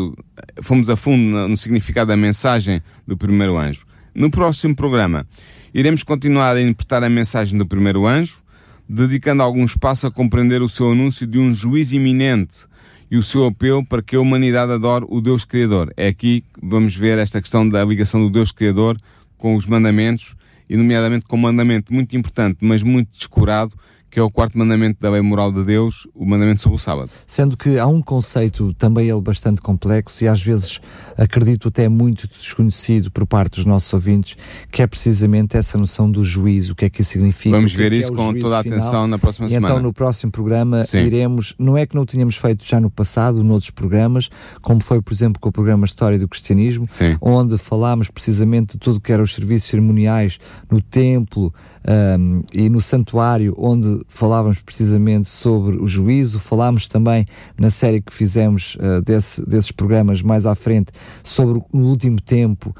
fomos 0.61 0.89
a 0.89 0.95
fundo 0.95 1.47
no 1.47 1.55
significado 1.55 2.09
da 2.09 2.17
mensagem 2.17 2.81
do 3.07 3.15
primeiro 3.15 3.57
anjo. 3.57 3.85
No 4.13 4.29
próximo 4.29 4.75
programa, 4.75 5.25
iremos 5.73 6.03
continuar 6.03 6.55
a 6.55 6.61
interpretar 6.61 7.03
a 7.03 7.09
mensagem 7.09 7.57
do 7.57 7.65
primeiro 7.65 8.07
anjo, 8.07 8.41
dedicando 8.87 9.43
algum 9.43 9.63
espaço 9.63 10.07
a 10.07 10.11
compreender 10.11 10.61
o 10.61 10.69
seu 10.69 10.91
anúncio 10.91 11.27
de 11.27 11.37
um 11.37 11.51
juízo 11.53 11.95
iminente 11.95 12.67
e 13.11 13.17
o 13.17 13.23
seu 13.23 13.45
apelo 13.45 13.85
para 13.85 14.01
que 14.01 14.15
a 14.15 14.19
humanidade 14.19 14.71
adore 14.71 15.05
o 15.07 15.21
Deus 15.21 15.45
Criador. 15.45 15.93
É 15.95 16.07
aqui 16.07 16.41
que 16.41 16.59
vamos 16.61 16.95
ver 16.95 17.17
esta 17.19 17.39
questão 17.39 17.69
da 17.69 17.85
ligação 17.85 18.21
do 18.21 18.29
Deus 18.29 18.51
Criador 18.51 18.97
com 19.37 19.55
os 19.55 19.65
mandamentos, 19.65 20.35
e 20.69 20.77
nomeadamente 20.77 21.25
com 21.25 21.35
um 21.35 21.39
mandamento 21.39 21.93
muito 21.93 22.15
importante, 22.15 22.59
mas 22.61 22.83
muito 22.83 23.09
descurado, 23.17 23.73
que 24.09 24.19
é 24.19 24.23
o 24.23 24.29
quarto 24.29 24.57
mandamento 24.57 24.99
da 24.99 25.09
lei 25.09 25.21
moral 25.21 25.51
de 25.51 25.63
Deus, 25.63 26.07
o 26.13 26.25
mandamento 26.25 26.61
sobre 26.61 26.75
o 26.75 26.79
sábado. 26.79 27.09
Sendo 27.27 27.55
que 27.55 27.77
há 27.77 27.85
um 27.85 28.01
conceito 28.01 28.73
também 28.73 29.09
ele 29.09 29.21
bastante 29.21 29.61
complexo 29.61 30.23
e 30.23 30.27
às 30.27 30.41
vezes 30.41 30.79
acredito 31.17 31.67
até 31.67 31.87
muito 31.87 32.27
desconhecido 32.27 33.11
por 33.11 33.25
parte 33.27 33.55
dos 33.57 33.65
nossos 33.65 33.91
ouvintes, 33.93 34.37
que 34.71 34.81
é 34.81 34.87
precisamente 34.87 35.57
essa 35.57 35.77
noção 35.77 36.09
do 36.09 36.23
juízo, 36.23 36.73
o 36.73 36.75
que 36.75 36.85
é 36.85 36.89
que 36.89 37.01
isso 37.01 37.11
significa. 37.11 37.55
Vamos 37.55 37.73
ver 37.73 37.93
é 37.93 37.97
isso 37.97 38.13
é 38.13 38.15
com 38.15 38.33
toda 38.33 38.57
a 38.57 38.59
atenção 38.59 38.89
final. 38.89 39.07
na 39.07 39.17
próxima 39.17 39.47
e 39.47 39.49
semana. 39.51 39.73
Então 39.73 39.83
no 39.83 39.93
próximo 39.93 40.31
programa 40.31 40.83
Sim. 40.83 40.99
iremos, 40.99 41.53
não 41.59 41.77
é 41.77 41.85
que 41.85 41.95
não 41.95 42.05
tínhamos 42.05 42.35
feito 42.35 42.65
já 42.65 42.79
no 42.79 42.89
passado, 42.89 43.43
noutros 43.43 43.71
programas, 43.71 44.29
como 44.61 44.81
foi 44.81 45.01
por 45.01 45.13
exemplo 45.13 45.39
com 45.39 45.49
o 45.49 45.51
programa 45.51 45.85
História 45.85 46.17
do 46.17 46.27
Cristianismo, 46.27 46.85
Sim. 46.87 47.17
onde 47.21 47.57
falámos 47.57 48.09
precisamente 48.09 48.73
de 48.73 48.77
tudo 48.77 48.97
o 48.97 49.01
que 49.01 49.11
eram 49.11 49.23
os 49.23 49.33
serviços 49.33 49.69
cerimoniais 49.69 50.39
no 50.69 50.81
templo 50.81 51.53
um, 52.17 52.43
e 52.53 52.69
no 52.69 52.81
santuário, 52.81 53.53
onde 53.57 53.98
falávamos 54.07 54.59
precisamente 54.61 55.29
sobre 55.29 55.77
o 55.77 55.87
juízo, 55.87 56.39
falámos 56.39 56.87
também 56.87 57.25
na 57.57 57.69
série 57.69 58.01
que 58.01 58.13
fizemos 58.13 58.75
uh, 58.75 59.01
desse, 59.01 59.45
desses 59.45 59.71
programas 59.71 60.21
mais 60.21 60.45
à 60.45 60.55
frente 60.55 60.91
sobre 61.23 61.61
no 61.73 61.87
último 61.87 62.19
tempo 62.21 62.75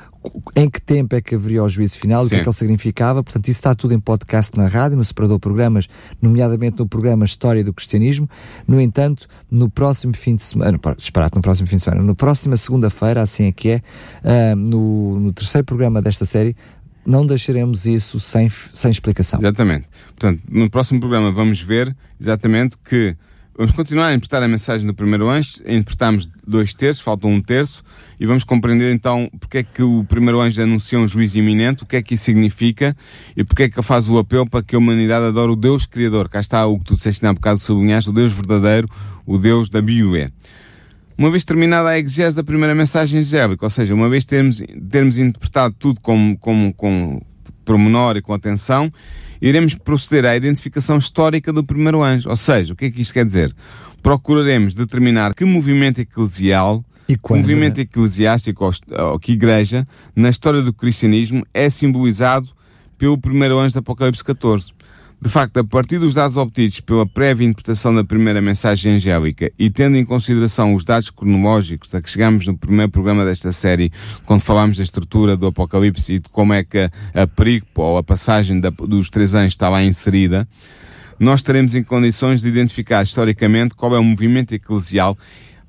em 0.56 0.70
que 0.70 0.82
tempo 0.82 1.16
é 1.16 1.22
que 1.22 1.36
haveria 1.36 1.64
o 1.64 1.70
juízo 1.70 1.98
final, 1.98 2.22
Sim. 2.22 2.26
o 2.26 2.30
que 2.30 2.36
é 2.36 2.40
que 2.42 2.50
ele 2.50 2.56
significava. 2.56 3.24
Portanto, 3.24 3.48
isso 3.48 3.60
está 3.60 3.74
tudo 3.74 3.94
em 3.94 4.00
podcast 4.00 4.58
na 4.58 4.68
rádio, 4.68 4.98
no 4.98 5.04
separador 5.04 5.40
programas, 5.40 5.88
nomeadamente 6.22 6.80
no 6.80 6.88
programa 6.88 7.26
História 7.26 7.64
do 7.64 7.74
Cristianismo. 7.74 8.30
No 8.68 8.82
entanto, 8.82 9.28
no 9.50 9.70
próximo 9.70 10.16
fim 10.16 10.36
de 10.36 10.44
semana, 10.44 10.78
disparate 10.98 11.36
no 11.36 11.42
próximo 11.42 11.68
fim 11.68 11.78
de 11.78 11.84
semana, 11.84 12.04
na 12.04 12.16
próxima 12.16 12.58
segunda-feira, 12.58 13.22
assim 13.22 13.46
é 13.46 13.52
que 13.52 13.70
é, 13.70 13.82
uh, 14.24 14.56
no, 14.56 15.20
no 15.20 15.34
terceiro 15.34 15.66
programa 15.66 16.02
desta 16.02 16.26
série, 16.26 16.56
não 17.06 17.26
deixaremos 17.26 17.86
isso 17.86 18.20
sem, 18.20 18.52
sem 18.74 18.92
explicação. 18.92 19.40
Exatamente. 19.40 19.88
Portanto, 20.16 20.42
no 20.50 20.70
próximo 20.70 21.00
programa 21.00 21.32
vamos 21.32 21.62
ver 21.62 21.96
exatamente 22.20 22.76
que 22.84 23.16
vamos 23.58 23.74
continuar 23.74 24.08
a 24.08 24.14
interpretar 24.14 24.42
a 24.42 24.48
mensagem 24.48 24.88
do 24.88 24.94
primeiro 24.94 25.30
anjo, 25.30 25.60
interpretamos 25.66 26.30
dois 26.48 26.74
terços, 26.74 27.04
falta 27.04 27.28
um 27.28 27.42
terço, 27.42 27.84
e 28.20 28.26
vamos 28.26 28.44
compreender 28.44 28.94
então 28.94 29.30
porque 29.40 29.60
é 29.60 29.64
que 29.64 29.84
o 29.84 30.04
primeiro 30.06 30.40
anjo 30.40 30.62
anuncia 30.62 31.00
um 31.00 31.08
juízo 31.08 31.38
iminente, 31.38 31.84
o 31.84 31.86
que 31.86 31.96
é 31.96 32.02
que 32.02 32.14
isso 32.14 32.26
significa 32.26 32.96
e 33.36 33.44
porque 33.44 33.64
é 33.64 33.70
que 33.70 33.82
faz 33.82 34.08
o 34.08 34.18
apelo 34.18 34.50
para 34.50 34.64
que 34.64 34.76
a 34.76 34.80
humanidade 34.80 35.26
adore 35.26 35.52
o 35.52 35.56
Deus 35.56 35.86
Criador. 35.86 36.30
Cá 36.30 36.40
está 36.40 36.66
o 36.66 36.78
que 36.78 36.86
tu 36.86 36.96
disseste 36.96 37.26
há 37.26 37.32
um 37.32 37.34
bocado 37.34 37.60
sublinhaste, 37.60 38.10
o 38.10 38.14
Deus 38.14 38.34
verdadeiro, 38.34 38.88
o 39.26 39.38
Deus 39.38 39.70
da 39.70 39.82
Bíblia. 39.82 40.32
Uma 41.20 41.30
vez 41.30 41.44
terminada 41.44 41.90
a 41.90 42.00
exegese 42.00 42.34
da 42.34 42.46
primeira 42.46 42.74
mensagem 42.74 43.20
angélica, 43.20 43.66
ou 43.66 43.70
seja, 43.70 43.94
uma 43.94 44.08
vez 44.08 44.24
termos, 44.24 44.64
termos 44.90 45.18
interpretado 45.18 45.76
tudo 45.78 46.00
com, 46.00 46.34
com, 46.38 46.72
com 46.72 47.22
pormenor 47.66 48.16
e 48.16 48.22
com 48.22 48.34
atenção, 48.34 48.90
iremos 49.42 49.74
proceder 49.74 50.24
à 50.24 50.38
identificação 50.38 50.98
histórica 50.98 51.52
do 51.52 51.62
primeiro 51.62 52.02
anjo. 52.02 52.30
Ou 52.30 52.38
seja, 52.38 52.72
o 52.72 52.76
que 52.78 52.86
é 52.86 52.90
que 52.90 53.02
isto 53.02 53.14
quer 53.14 53.26
dizer? 53.26 53.54
Procuraremos 54.02 54.74
determinar 54.74 55.34
que 55.34 55.44
movimento 55.44 56.00
eclesial 56.00 56.86
e 57.06 57.18
quando, 57.18 57.42
movimento 57.42 57.82
eclesiástico 57.82 58.64
ou, 58.64 58.72
ou 59.12 59.20
que 59.20 59.34
igreja, 59.34 59.84
na 60.16 60.30
história 60.30 60.62
do 60.62 60.72
cristianismo, 60.72 61.46
é 61.54 61.70
simbolizado 61.70 62.48
pelo 62.98 63.18
primeiro 63.18 63.60
anjo 63.60 63.74
do 63.74 63.80
Apocalipse 63.80 64.24
14. 64.24 64.72
De 65.22 65.28
facto, 65.28 65.58
a 65.58 65.64
partir 65.66 66.00
dos 66.00 66.14
dados 66.14 66.38
obtidos 66.38 66.80
pela 66.80 67.06
prévia 67.06 67.46
interpretação 67.46 67.94
da 67.94 68.06
primeira 68.06 68.42
mensagem 68.42 68.94
angélica 68.94 69.52
e 69.60 69.70
tendo 69.70 69.98
em 69.98 70.06
consideração 70.06 70.74
os 70.74 70.86
dados 70.86 71.10
cronológicos 71.10 71.94
a 71.94 72.02
que 72.02 72.10
chegamos 72.10 72.48
no 72.48 72.58
primeiro 72.58 72.90
programa 72.90 73.26
desta 73.26 73.52
série, 73.52 73.92
quando 74.26 74.40
falámos 74.40 74.78
da 74.78 74.84
estrutura 74.84 75.36
do 75.36 75.48
Apocalipse 75.48 76.14
e 76.14 76.20
de 76.20 76.30
como 76.30 76.54
é 76.54 76.64
que 76.64 76.78
a, 76.80 76.90
a 77.16 77.82
ou 77.82 77.98
a 77.98 78.04
passagem 78.04 78.62
da, 78.62 78.70
dos 78.70 79.10
três 79.10 79.36
anjos 79.36 79.54
está 79.54 79.68
lá 79.68 79.84
inserida, 79.84 80.48
nós 81.20 81.42
estaremos 81.42 81.76
em 81.76 81.84
condições 81.84 82.42
de 82.42 82.48
identificar 82.48 83.04
historicamente 83.04 83.76
qual 83.76 83.94
é 83.94 84.00
o 84.00 84.04
movimento 84.04 84.54
eclesial 84.54 85.18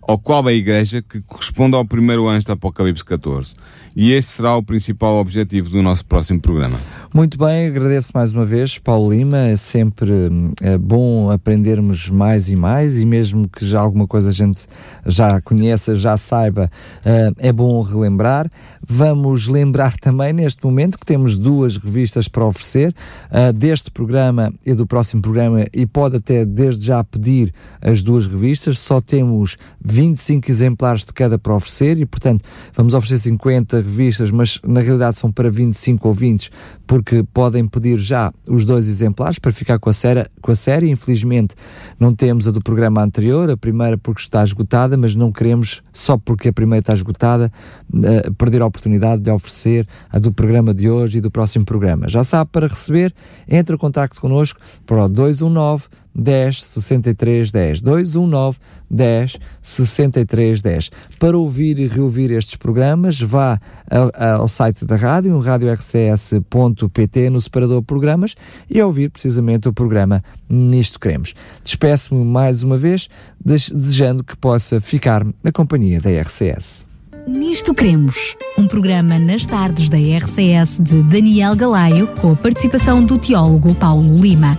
ao 0.00 0.18
qual 0.18 0.46
a 0.46 0.52
Igreja 0.52 1.02
que 1.02 1.20
corresponde 1.20 1.76
ao 1.76 1.84
primeiro 1.84 2.28
anjo 2.28 2.46
do 2.46 2.52
Apocalipse 2.52 3.04
14. 3.04 3.54
E 3.94 4.12
este 4.12 4.32
será 4.32 4.56
o 4.56 4.62
principal 4.62 5.16
objetivo 5.16 5.70
do 5.70 5.82
nosso 5.82 6.04
próximo 6.04 6.40
programa. 6.40 6.78
Muito 7.12 7.36
bem, 7.36 7.66
agradeço 7.66 8.12
mais 8.14 8.32
uma 8.32 8.46
vez, 8.46 8.78
Paulo 8.78 9.10
Lima. 9.12 9.36
É 9.36 9.56
sempre 9.56 10.12
é 10.60 10.78
bom 10.78 11.28
aprendermos 11.28 12.08
mais 12.08 12.48
e 12.48 12.54
mais, 12.54 13.02
e 13.02 13.04
mesmo 13.04 13.48
que 13.48 13.66
já 13.66 13.80
alguma 13.80 14.06
coisa 14.06 14.28
a 14.28 14.32
gente 14.32 14.64
já 15.04 15.40
conheça, 15.40 15.96
já 15.96 16.16
saiba, 16.16 16.70
eh, 17.04 17.32
é 17.38 17.52
bom 17.52 17.82
relembrar. 17.82 18.48
Vamos 18.88 19.48
lembrar 19.48 19.96
também 19.96 20.32
neste 20.32 20.64
momento 20.64 20.96
que 20.96 21.04
temos 21.04 21.36
duas 21.36 21.76
revistas 21.76 22.28
para 22.28 22.46
oferecer, 22.46 22.94
eh, 23.32 23.52
deste 23.52 23.90
programa 23.90 24.52
e 24.64 24.72
do 24.72 24.86
próximo 24.86 25.20
programa, 25.20 25.66
e 25.74 25.86
pode 25.86 26.18
até 26.18 26.44
desde 26.44 26.86
já 26.86 27.02
pedir 27.02 27.52
as 27.82 28.04
duas 28.04 28.28
revistas. 28.28 28.78
Só 28.78 29.00
temos 29.00 29.56
25 29.84 30.48
exemplares 30.48 31.04
de 31.04 31.12
cada 31.12 31.36
para 31.36 31.56
oferecer, 31.56 31.98
e 31.98 32.06
portanto 32.06 32.44
vamos 32.72 32.94
oferecer 32.94 33.18
50 33.18 33.78
revistas, 33.78 34.30
mas 34.30 34.60
na 34.64 34.78
realidade 34.78 35.18
são 35.18 35.32
para 35.32 35.50
25 35.50 36.06
ouvintes, 36.06 36.52
porque 37.00 37.22
podem 37.22 37.66
pedir 37.66 37.98
já 37.98 38.30
os 38.46 38.66
dois 38.66 38.86
exemplares 38.86 39.38
para 39.38 39.50
ficar 39.50 39.78
com 39.78 39.88
a, 39.88 39.92
série, 39.92 40.26
com 40.42 40.52
a 40.52 40.54
série. 40.54 40.90
Infelizmente 40.90 41.54
não 41.98 42.14
temos 42.14 42.46
a 42.46 42.50
do 42.50 42.60
programa 42.60 43.02
anterior, 43.02 43.50
a 43.50 43.56
primeira 43.56 43.96
porque 43.96 44.20
está 44.20 44.44
esgotada, 44.44 44.98
mas 44.98 45.14
não 45.14 45.32
queremos, 45.32 45.82
só 45.94 46.18
porque 46.18 46.50
a 46.50 46.52
primeira 46.52 46.82
está 46.82 46.92
esgotada, 46.92 47.50
uh, 47.90 48.34
perder 48.34 48.60
a 48.60 48.66
oportunidade 48.66 49.22
de 49.22 49.30
oferecer 49.30 49.88
a 50.10 50.18
do 50.18 50.30
programa 50.30 50.74
de 50.74 50.90
hoje 50.90 51.18
e 51.18 51.20
do 51.22 51.30
próximo 51.30 51.64
programa. 51.64 52.06
Já 52.06 52.22
sabe, 52.22 52.50
para 52.52 52.66
receber, 52.66 53.14
entre 53.48 53.74
em 53.74 53.78
contato 53.78 54.20
connosco 54.20 54.60
para 54.84 55.06
o 55.06 55.08
219 55.08 55.84
10 56.14 56.64
63 56.64 57.50
10 57.50 57.82
219 57.82 58.58
10 58.90 59.38
63 59.62 60.62
10. 60.62 60.90
Para 61.18 61.38
ouvir 61.38 61.78
e 61.78 61.86
reouvir 61.86 62.30
estes 62.30 62.56
programas, 62.56 63.20
vá 63.20 63.60
ao, 64.18 64.48
site 64.48 64.84
da 64.84 64.96
rádio, 64.96 65.38
radiorcs.pt, 65.38 67.30
no 67.30 67.40
separador 67.40 67.82
programas, 67.82 68.34
e 68.68 68.82
ouvir 68.82 69.10
precisamente 69.10 69.68
o 69.68 69.72
programa 69.72 70.22
Nisto 70.48 70.98
Queremos. 70.98 71.34
Despeço-me 71.62 72.24
mais 72.24 72.62
uma 72.62 72.76
vez, 72.76 73.08
desejando 73.44 74.24
que 74.24 74.36
possa 74.36 74.80
ficar 74.80 75.24
na 75.42 75.52
companhia 75.52 76.00
da 76.00 76.10
RCS. 76.10 76.90
Nisto 77.26 77.74
Cremos, 77.74 78.36
um 78.58 78.66
programa 78.66 79.18
nas 79.18 79.44
tardes 79.44 79.88
da 79.88 79.98
RCS 79.98 80.78
de 80.80 81.02
Daniel 81.02 81.54
Galaio, 81.54 82.08
com 82.20 82.32
a 82.32 82.36
participação 82.36 83.04
do 83.04 83.18
teólogo 83.18 83.74
Paulo 83.74 84.16
Lima. 84.16 84.58